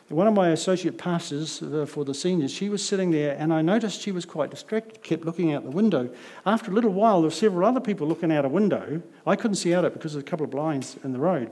one 0.08 0.26
of 0.26 0.32
my 0.32 0.48
associate 0.50 0.96
pastors 0.96 1.62
uh, 1.62 1.84
for 1.86 2.04
the 2.04 2.14
seniors, 2.14 2.50
she 2.50 2.70
was 2.70 2.84
sitting 2.84 3.10
there, 3.10 3.36
and 3.38 3.52
I 3.52 3.60
noticed 3.60 4.00
she 4.00 4.12
was 4.12 4.24
quite 4.24 4.50
distracted, 4.50 5.02
kept 5.02 5.24
looking 5.24 5.52
out 5.52 5.64
the 5.64 5.70
window. 5.70 6.08
After 6.46 6.70
a 6.70 6.74
little 6.74 6.92
while, 6.92 7.20
there 7.20 7.28
were 7.28 7.34
several 7.34 7.68
other 7.68 7.80
people 7.80 8.06
looking 8.06 8.32
out 8.32 8.46
a 8.46 8.48
window. 8.48 9.02
I 9.26 9.36
couldn't 9.36 9.56
see 9.56 9.74
out 9.74 9.84
it 9.84 9.92
because 9.92 10.14
there's 10.14 10.24
a 10.24 10.26
couple 10.26 10.44
of 10.44 10.50
blinds 10.50 10.96
in 11.04 11.12
the 11.12 11.18
road. 11.18 11.50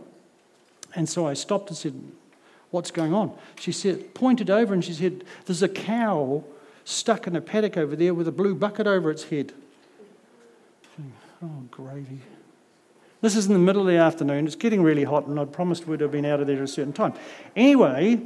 And 0.94 1.06
so 1.06 1.26
I 1.26 1.34
stopped 1.34 1.68
and 1.68 1.76
said, 1.76 1.94
What's 2.70 2.90
going 2.90 3.14
on? 3.14 3.32
She 3.60 3.70
said, 3.70 4.12
pointed 4.12 4.50
over 4.50 4.74
and 4.74 4.84
she 4.84 4.92
said, 4.92 5.24
There's 5.44 5.62
a 5.62 5.68
cow 5.68 6.42
stuck 6.84 7.26
in 7.26 7.36
a 7.36 7.40
paddock 7.40 7.76
over 7.76 7.94
there 7.94 8.12
with 8.12 8.26
a 8.26 8.32
blue 8.32 8.54
bucket 8.54 8.86
over 8.86 9.10
its 9.10 9.24
head. 9.24 9.52
Oh, 11.42 11.64
gravy. 11.70 12.20
This 13.20 13.36
is 13.36 13.46
in 13.46 13.52
the 13.52 13.58
middle 13.58 13.82
of 13.82 13.88
the 13.88 13.96
afternoon. 13.96 14.46
It's 14.46 14.56
getting 14.56 14.82
really 14.82 15.04
hot, 15.04 15.26
and 15.26 15.38
I'd 15.38 15.52
promised 15.52 15.86
we'd 15.86 16.00
have 16.00 16.12
been 16.12 16.24
out 16.24 16.40
of 16.40 16.46
there 16.46 16.56
at 16.56 16.62
a 16.62 16.68
certain 16.68 16.92
time. 16.92 17.14
Anyway, 17.54 18.20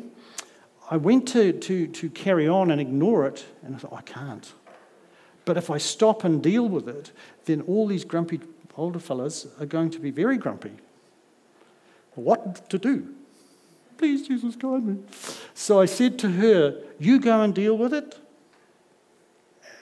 I 0.90 0.96
went 0.96 1.28
to, 1.28 1.52
to, 1.52 1.86
to 1.86 2.10
carry 2.10 2.48
on 2.48 2.70
and 2.70 2.80
ignore 2.80 3.26
it, 3.26 3.46
and 3.62 3.74
I 3.74 3.78
thought, 3.78 3.92
I 3.92 4.02
can't. 4.02 4.52
But 5.44 5.56
if 5.56 5.70
I 5.70 5.78
stop 5.78 6.24
and 6.24 6.42
deal 6.42 6.68
with 6.68 6.88
it, 6.88 7.12
then 7.44 7.62
all 7.62 7.86
these 7.86 8.04
grumpy 8.04 8.40
older 8.76 8.98
fellas 8.98 9.46
are 9.58 9.66
going 9.66 9.90
to 9.90 9.98
be 9.98 10.10
very 10.10 10.36
grumpy. 10.36 10.72
What 12.14 12.68
to 12.70 12.78
do? 12.78 13.14
Please, 13.98 14.26
Jesus, 14.26 14.56
guide 14.56 14.84
me. 14.84 14.98
So 15.54 15.80
I 15.80 15.84
said 15.84 16.18
to 16.20 16.30
her, 16.30 16.80
You 16.98 17.20
go 17.20 17.42
and 17.42 17.54
deal 17.54 17.76
with 17.76 17.94
it 17.94 18.18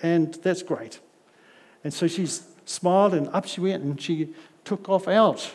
and 0.03 0.35
that's 0.35 0.63
great. 0.63 1.01
And 1.85 1.93
so 1.93 2.07
she 2.07 2.27
smiled 2.65 3.15
and 3.15 3.29
up 3.29 3.47
she 3.47 3.61
went 3.61 3.83
and 3.83 4.01
she 4.01 4.35
took 4.65 4.89
off 4.89 5.09
out. 5.09 5.51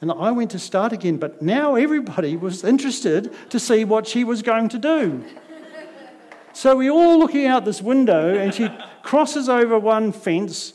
And 0.00 0.10
I 0.10 0.30
went 0.30 0.50
to 0.52 0.58
start 0.58 0.92
again, 0.92 1.18
but 1.18 1.42
now 1.42 1.74
everybody 1.74 2.36
was 2.36 2.64
interested 2.64 3.34
to 3.50 3.60
see 3.60 3.84
what 3.84 4.06
she 4.06 4.24
was 4.24 4.40
going 4.40 4.70
to 4.70 4.78
do. 4.78 5.24
So 6.52 6.76
we're 6.76 6.90
all 6.90 7.18
looking 7.18 7.46
out 7.46 7.64
this 7.64 7.82
window, 7.82 8.34
and 8.34 8.52
she 8.52 8.68
crosses 9.02 9.48
over 9.48 9.78
one 9.78 10.12
fence, 10.12 10.74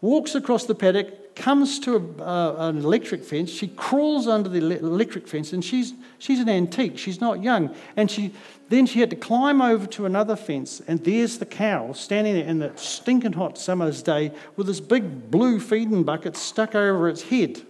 walks 0.00 0.34
across 0.34 0.64
the 0.64 0.74
paddock, 0.74 1.36
comes 1.36 1.78
to 1.80 1.96
a, 1.96 2.22
uh, 2.22 2.68
an 2.68 2.78
electric 2.78 3.22
fence. 3.22 3.50
She 3.50 3.68
crawls 3.68 4.26
under 4.26 4.48
the 4.48 4.78
electric 4.78 5.28
fence, 5.28 5.52
and 5.52 5.62
she's, 5.62 5.92
she's 6.18 6.40
an 6.40 6.48
antique. 6.48 6.98
She's 6.98 7.20
not 7.20 7.42
young. 7.42 7.74
And 7.94 8.10
she, 8.10 8.32
then 8.70 8.86
she 8.86 9.00
had 9.00 9.10
to 9.10 9.16
climb 9.16 9.60
over 9.60 9.86
to 9.86 10.06
another 10.06 10.34
fence, 10.34 10.80
and 10.88 11.04
there's 11.04 11.38
the 11.38 11.46
cow 11.46 11.92
standing 11.92 12.34
there 12.34 12.46
in 12.46 12.58
the 12.58 12.72
stinking 12.74 13.34
hot 13.34 13.58
summer's 13.58 14.02
day 14.02 14.32
with 14.56 14.66
this 14.66 14.80
big 14.80 15.30
blue 15.30 15.60
feeding 15.60 16.04
bucket 16.04 16.38
stuck 16.38 16.74
over 16.74 17.06
its 17.08 17.22
head. 17.24 17.62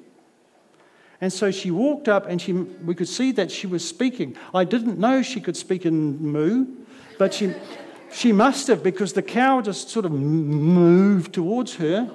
And 1.21 1.33
so 1.33 1.51
she 1.51 1.71
walked 1.71 2.09
up, 2.09 2.27
and 2.27 2.41
she, 2.41 2.53
we 2.53 2.95
could 2.95 3.09
see 3.09 3.33
that 3.33 3.51
she 3.51 3.67
was 3.67 3.87
speaking. 3.87 4.37
I 4.55 4.64
didn't 4.64 4.99
know 4.99 5.23
she 5.23 5.41
could 5.41 5.57
speak 5.57 5.87
in 5.87 6.19
moo, 6.19 6.67
but 7.19 7.33
she, 7.33 7.55
she 8.12 8.33
must 8.33 8.67
have 8.69 8.83
because 8.83 9.14
the 9.14 9.23
cow 9.23 9.61
just 9.62 9.89
sort 9.89 10.05
of 10.05 10.12
moved 10.12 11.33
towards 11.33 11.77
her. 11.77 12.11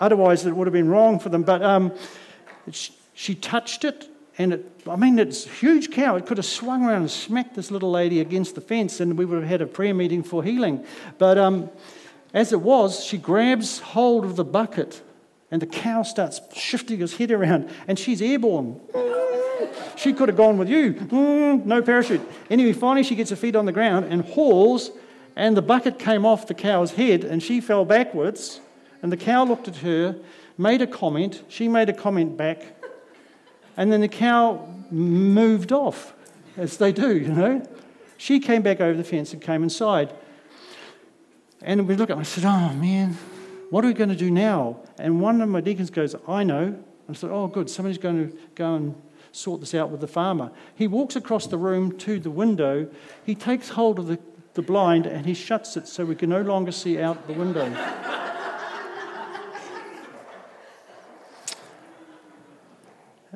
Otherwise, 0.00 0.46
it 0.46 0.56
would 0.56 0.66
have 0.66 0.72
been 0.72 0.88
wrong 0.88 1.18
for 1.18 1.28
them. 1.28 1.42
But 1.42 1.62
um, 1.62 1.92
she 3.14 3.34
touched 3.34 3.84
it, 3.84 4.08
and 4.38 4.54
it, 4.54 4.80
I 4.88 4.96
mean, 4.96 5.18
it's 5.18 5.46
a 5.46 5.50
huge 5.50 5.90
cow. 5.90 6.16
It 6.16 6.26
could 6.26 6.38
have 6.38 6.46
swung 6.46 6.84
around 6.84 7.02
and 7.02 7.10
smacked 7.10 7.54
this 7.54 7.70
little 7.70 7.90
lady 7.90 8.20
against 8.20 8.54
the 8.54 8.60
fence, 8.60 9.00
and 9.00 9.16
we 9.16 9.24
would 9.24 9.40
have 9.40 9.48
had 9.48 9.62
a 9.62 9.66
prayer 9.66 9.94
meeting 9.94 10.22
for 10.22 10.42
healing. 10.42 10.84
But 11.18 11.38
um, 11.38 11.70
as 12.32 12.52
it 12.52 12.60
was, 12.60 13.04
she 13.04 13.16
grabs 13.16 13.78
hold 13.78 14.24
of 14.24 14.36
the 14.36 14.44
bucket, 14.44 15.02
and 15.54 15.62
the 15.62 15.66
cow 15.66 16.02
starts 16.02 16.40
shifting 16.52 16.98
his 16.98 17.16
head 17.16 17.30
around, 17.30 17.70
and 17.86 17.98
she's 17.98 18.20
airborne. 18.20 18.80
She 19.96 20.12
could 20.12 20.28
have 20.28 20.36
gone 20.36 20.58
with 20.58 20.68
you. 20.68 20.94
Mm, 20.94 21.64
no 21.64 21.80
parachute. 21.80 22.20
Anyway, 22.50 22.72
finally, 22.72 23.04
she 23.04 23.14
gets 23.14 23.30
her 23.30 23.36
feet 23.36 23.54
on 23.54 23.64
the 23.64 23.72
ground 23.72 24.06
and 24.12 24.22
hauls, 24.22 24.90
and 25.36 25.56
the 25.56 25.62
bucket 25.62 25.98
came 25.98 26.26
off 26.26 26.48
the 26.48 26.54
cow's 26.54 26.92
head, 26.92 27.22
and 27.22 27.42
she 27.42 27.60
fell 27.60 27.84
backwards 27.84 28.60
and 29.04 29.12
the 29.12 29.18
cow 29.18 29.44
looked 29.44 29.68
at 29.68 29.76
her, 29.76 30.16
made 30.56 30.80
a 30.80 30.86
comment, 30.86 31.42
she 31.48 31.68
made 31.68 31.90
a 31.90 31.92
comment 31.92 32.38
back, 32.38 32.64
and 33.76 33.92
then 33.92 34.00
the 34.00 34.08
cow 34.08 34.66
moved 34.90 35.72
off, 35.72 36.14
as 36.56 36.78
they 36.78 36.90
do, 36.90 37.14
you 37.14 37.28
know. 37.28 37.62
She 38.16 38.40
came 38.40 38.62
back 38.62 38.80
over 38.80 38.96
the 38.96 39.04
fence 39.04 39.34
and 39.34 39.42
came 39.42 39.62
inside. 39.62 40.14
And 41.60 41.86
we 41.86 41.96
looked 41.96 42.12
at 42.12 42.16
it, 42.16 42.20
I 42.20 42.22
said, 42.22 42.44
Oh 42.46 42.72
man, 42.72 43.18
what 43.70 43.84
are 43.84 43.88
we 43.88 43.94
going 43.94 44.10
to 44.10 44.16
do 44.16 44.30
now? 44.30 44.80
And 44.98 45.20
one 45.20 45.40
of 45.40 45.48
my 45.48 45.60
deacons 45.60 45.90
goes, 45.90 46.14
I 46.28 46.44
know. 46.44 46.78
I 47.08 47.12
said, 47.12 47.30
Oh, 47.30 47.46
good, 47.46 47.68
somebody's 47.68 47.98
going 47.98 48.30
to 48.30 48.36
go 48.54 48.74
and 48.74 48.94
sort 49.32 49.60
this 49.60 49.74
out 49.74 49.90
with 49.90 50.00
the 50.00 50.06
farmer. 50.06 50.52
He 50.74 50.86
walks 50.86 51.16
across 51.16 51.46
the 51.46 51.58
room 51.58 51.98
to 51.98 52.20
the 52.20 52.30
window, 52.30 52.88
he 53.24 53.34
takes 53.34 53.70
hold 53.70 53.98
of 53.98 54.06
the, 54.06 54.18
the 54.54 54.62
blind, 54.62 55.06
and 55.06 55.26
he 55.26 55.34
shuts 55.34 55.76
it 55.76 55.88
so 55.88 56.04
we 56.04 56.14
can 56.14 56.30
no 56.30 56.40
longer 56.40 56.70
see 56.72 57.00
out 57.00 57.26
the 57.26 57.32
window. 57.32 57.66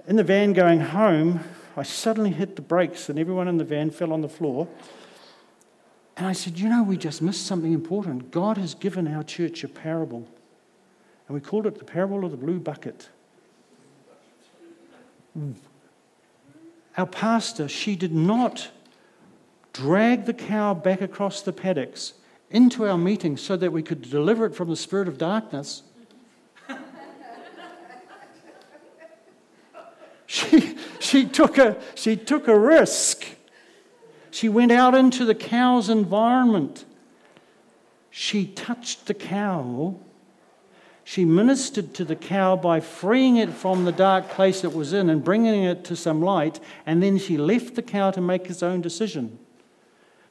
in 0.06 0.16
the 0.16 0.24
van 0.24 0.52
going 0.52 0.80
home, 0.80 1.40
I 1.76 1.82
suddenly 1.82 2.30
hit 2.30 2.56
the 2.56 2.62
brakes, 2.62 3.08
and 3.08 3.18
everyone 3.18 3.48
in 3.48 3.58
the 3.58 3.64
van 3.64 3.90
fell 3.90 4.12
on 4.12 4.20
the 4.20 4.28
floor. 4.28 4.68
And 6.18 6.26
I 6.26 6.32
said, 6.32 6.58
You 6.58 6.68
know, 6.68 6.82
we 6.82 6.96
just 6.96 7.22
missed 7.22 7.46
something 7.46 7.72
important. 7.72 8.32
God 8.32 8.58
has 8.58 8.74
given 8.74 9.06
our 9.06 9.22
church 9.22 9.62
a 9.62 9.68
parable. 9.68 10.26
And 11.28 11.34
we 11.34 11.40
called 11.40 11.64
it 11.66 11.78
the 11.78 11.84
parable 11.84 12.24
of 12.24 12.32
the 12.32 12.36
blue 12.36 12.58
bucket. 12.58 13.08
Our 16.96 17.06
pastor, 17.06 17.68
she 17.68 17.94
did 17.94 18.12
not 18.12 18.70
drag 19.72 20.24
the 20.24 20.34
cow 20.34 20.74
back 20.74 21.00
across 21.00 21.42
the 21.42 21.52
paddocks 21.52 22.14
into 22.50 22.88
our 22.88 22.98
meeting 22.98 23.36
so 23.36 23.56
that 23.56 23.70
we 23.72 23.84
could 23.84 24.02
deliver 24.02 24.44
it 24.44 24.56
from 24.56 24.70
the 24.70 24.76
spirit 24.76 25.06
of 25.06 25.18
darkness. 25.18 25.82
she, 30.26 30.76
she, 30.98 31.26
took 31.26 31.58
a, 31.58 31.80
she 31.94 32.16
took 32.16 32.48
a 32.48 32.58
risk. 32.58 33.24
She 34.30 34.48
went 34.48 34.72
out 34.72 34.94
into 34.94 35.24
the 35.24 35.34
cow's 35.34 35.88
environment. 35.88 36.84
She 38.10 38.46
touched 38.46 39.06
the 39.06 39.14
cow. 39.14 39.96
She 41.04 41.24
ministered 41.24 41.94
to 41.94 42.04
the 42.04 42.16
cow 42.16 42.56
by 42.56 42.80
freeing 42.80 43.36
it 43.36 43.50
from 43.50 43.84
the 43.84 43.92
dark 43.92 44.28
place 44.28 44.62
it 44.64 44.74
was 44.74 44.92
in 44.92 45.08
and 45.08 45.24
bringing 45.24 45.64
it 45.64 45.84
to 45.84 45.96
some 45.96 46.20
light, 46.20 46.60
and 46.84 47.02
then 47.02 47.16
she 47.16 47.38
left 47.38 47.74
the 47.76 47.82
cow 47.82 48.10
to 48.10 48.20
make 48.20 48.50
its 48.50 48.62
own 48.62 48.82
decision. 48.82 49.38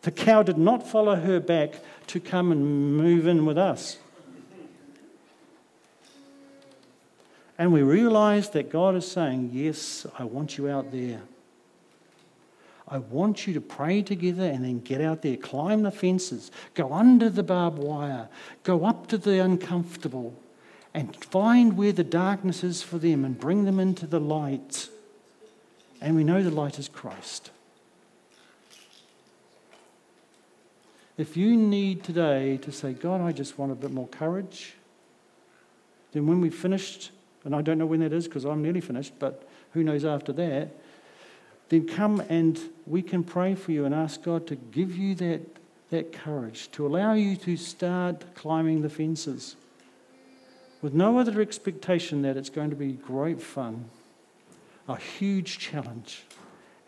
The 0.04 0.12
cow 0.12 0.44
did 0.44 0.58
not 0.58 0.88
follow 0.88 1.16
her 1.16 1.40
back 1.40 1.80
to 2.08 2.20
come 2.20 2.52
and 2.52 2.96
move 2.96 3.26
in 3.26 3.46
with 3.46 3.58
us. 3.58 3.98
And 7.58 7.74
we 7.74 7.82
realize 7.82 8.52
that 8.52 8.70
God 8.70 8.96
is 8.96 9.10
saying, 9.10 9.50
Yes, 9.52 10.06
I 10.20 10.26
want 10.26 10.58
you 10.58 10.70
out 10.70 10.92
there. 10.92 11.22
I 12.90 13.00
want 13.00 13.48
you 13.48 13.54
to 13.54 13.62
pray 13.62 14.02
together 14.02 14.46
and 14.46 14.64
then 14.64 14.80
get 14.80 15.02
out 15.02 15.22
there, 15.22 15.36
climb 15.36 15.84
the 15.84 15.92
fences, 15.92 16.52
go 16.74 16.94
under 16.94 17.30
the 17.30 17.44
barbed 17.44 17.80
wire, 17.80 18.30
go 18.64 18.86
up 18.86 19.08
to 19.08 19.18
the 19.18 19.40
uncomfortable, 19.40 20.34
and 20.94 21.14
find 21.16 21.78
where 21.78 21.92
the 21.92 22.04
darkness 22.04 22.64
is 22.64 22.82
for 22.82 22.98
them 22.98 23.26
and 23.26 23.38
bring 23.38 23.66
them 23.66 23.80
into 23.80 24.08
the 24.08 24.22
light. 24.22 24.88
And 26.00 26.16
we 26.16 26.24
know 26.24 26.42
the 26.42 26.50
light 26.50 26.80
is 26.80 26.88
Christ. 26.88 27.52
If 31.18 31.36
you 31.36 31.58
need 31.58 32.04
today 32.04 32.58
to 32.58 32.72
say, 32.72 32.94
God, 32.94 33.22
I 33.22 33.32
just 33.32 33.58
want 33.58 33.72
a 33.72 33.76
bit 33.76 33.92
more 33.92 34.08
courage, 34.08 34.76
then 36.14 36.26
when 36.26 36.40
we've 36.40 36.56
finished, 36.56 37.12
and 37.44 37.54
I 37.56 37.62
don't 37.62 37.80
know 37.80 37.86
when 37.86 38.00
that 38.00 38.14
is 38.14 38.28
because 38.28 38.46
I'm 38.46 38.62
nearly 38.62 38.82
finished, 38.82 39.14
but 39.20 39.48
who 39.72 39.84
knows 39.84 40.06
after 40.06 40.32
that 40.34 40.70
then 41.70 41.88
come 41.88 42.22
and 42.30 42.60
we 42.86 43.02
can 43.02 43.24
pray 43.24 43.56
for 43.56 43.72
you 43.72 43.86
and 43.86 43.94
ask 43.94 44.24
God 44.24 44.48
to 44.48 44.56
give 44.56 44.96
you 44.96 45.16
that, 45.16 45.42
that 45.90 46.14
courage, 46.14 46.72
to 46.72 46.88
allow 46.88 47.14
you 47.14 47.36
to 47.38 47.58
start 47.58 48.36
climbing 48.36 48.82
the 48.82 48.90
fences 48.90 49.56
with 50.82 50.94
no 50.94 51.18
other 51.18 51.42
expectation 51.42 52.22
that 52.22 52.38
it's 52.38 52.50
going 52.50 52.70
to 52.70 52.76
be 52.76 52.94
great 52.94 53.42
fun, 53.42 53.90
a 54.88 54.96
huge 54.96 55.58
challenge, 55.58 56.24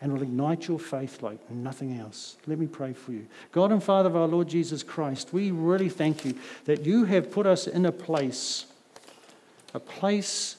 and 0.00 0.12
will 0.12 0.22
ignite 0.22 0.68
your 0.68 0.78
faith 0.78 1.22
like 1.22 1.50
nothing 1.50 1.98
else. 1.98 2.36
Let 2.46 2.58
me 2.58 2.66
pray 2.66 2.94
for 2.94 3.12
you. 3.12 3.26
God 3.52 3.72
and 3.72 3.82
Father 3.82 4.08
of 4.08 4.16
our 4.16 4.28
Lord 4.28 4.48
Jesus 4.48 4.82
Christ, 4.82 5.32
we 5.32 5.50
really 5.50 5.90
thank 5.90 6.24
you 6.24 6.34
that 6.64 6.86
you 6.86 7.04
have 7.04 7.30
put 7.30 7.46
us 7.46 7.66
in 7.66 7.84
a 7.84 7.92
place, 7.92 8.66
a 9.74 9.80
place 9.80 10.56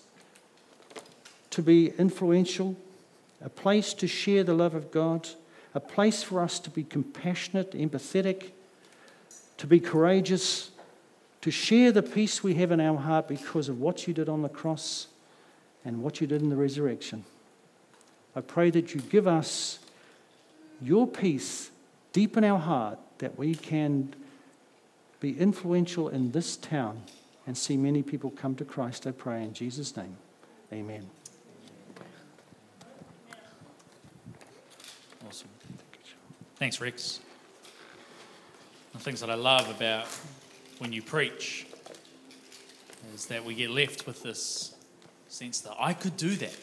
to 1.50 1.64
be 1.64 1.88
influential 1.98 2.76
a 3.44 3.50
place 3.50 3.94
to 3.96 4.08
share 4.08 4.44
the 4.44 4.54
love 4.54 4.76
of 4.76 4.92
God, 4.92 5.30
a 5.74 5.80
place 5.80 6.24
for 6.24 6.42
us 6.42 6.60
to 6.60 6.70
be 6.70 6.84
compassionate, 6.84 7.72
empathetic, 7.72 8.52
to 9.58 9.68
be 9.68 9.80
courageous, 9.80 10.72
to 11.42 11.52
share 11.52 11.92
the 11.92 12.04
peace 12.04 12.44
we 12.44 12.56
have 12.56 12.72
in 12.72 12.80
our 12.80 12.98
heart 12.98 13.28
because 13.28 13.70
of 13.70 13.80
what 13.80 14.08
you 14.08 14.14
did 14.14 14.30
on 14.30 14.42
the 14.42 14.50
cross 14.50 15.08
and 15.84 16.04
what 16.04 16.22
you 16.22 16.28
did 16.28 16.42
in 16.42 16.50
the 16.50 16.56
resurrection. 16.56 17.26
I 18.36 18.42
pray 18.42 18.70
that 18.70 18.94
you 18.94 19.02
give 19.02 19.28
us 19.28 19.80
your 20.82 21.08
peace 21.08 21.72
deep 22.14 22.38
in 22.38 22.44
our 22.44 22.60
heart 22.60 23.00
that 23.18 23.38
we 23.38 23.56
can 23.56 24.14
be 25.20 25.38
influential 25.38 26.10
in 26.10 26.32
this 26.32 26.58
town 26.58 27.04
and 27.46 27.58
see 27.58 27.78
many 27.78 28.02
people 28.04 28.32
come 28.32 28.56
to 28.56 28.66
Christ. 28.66 29.06
I 29.08 29.12
pray 29.12 29.44
in 29.44 29.54
Jesus' 29.54 29.96
name. 29.96 30.18
Amen. 30.74 31.10
Awesome. 35.28 35.50
Thanks, 36.62 36.80
Rex. 36.80 37.20
The 38.94 39.00
things 39.00 39.20
that 39.22 39.32
I 39.32 39.34
love 39.34 39.68
about 39.72 40.06
when 40.78 40.94
you 40.94 41.02
preach 41.02 41.66
is 43.16 43.26
that 43.26 43.44
we 43.44 43.56
get 43.56 43.72
left 43.72 44.06
with 44.06 44.22
this 44.22 44.76
sense 45.28 45.62
that 45.62 45.74
I 45.80 45.96
could 45.96 46.18
do 46.18 46.36
that. 46.36 46.56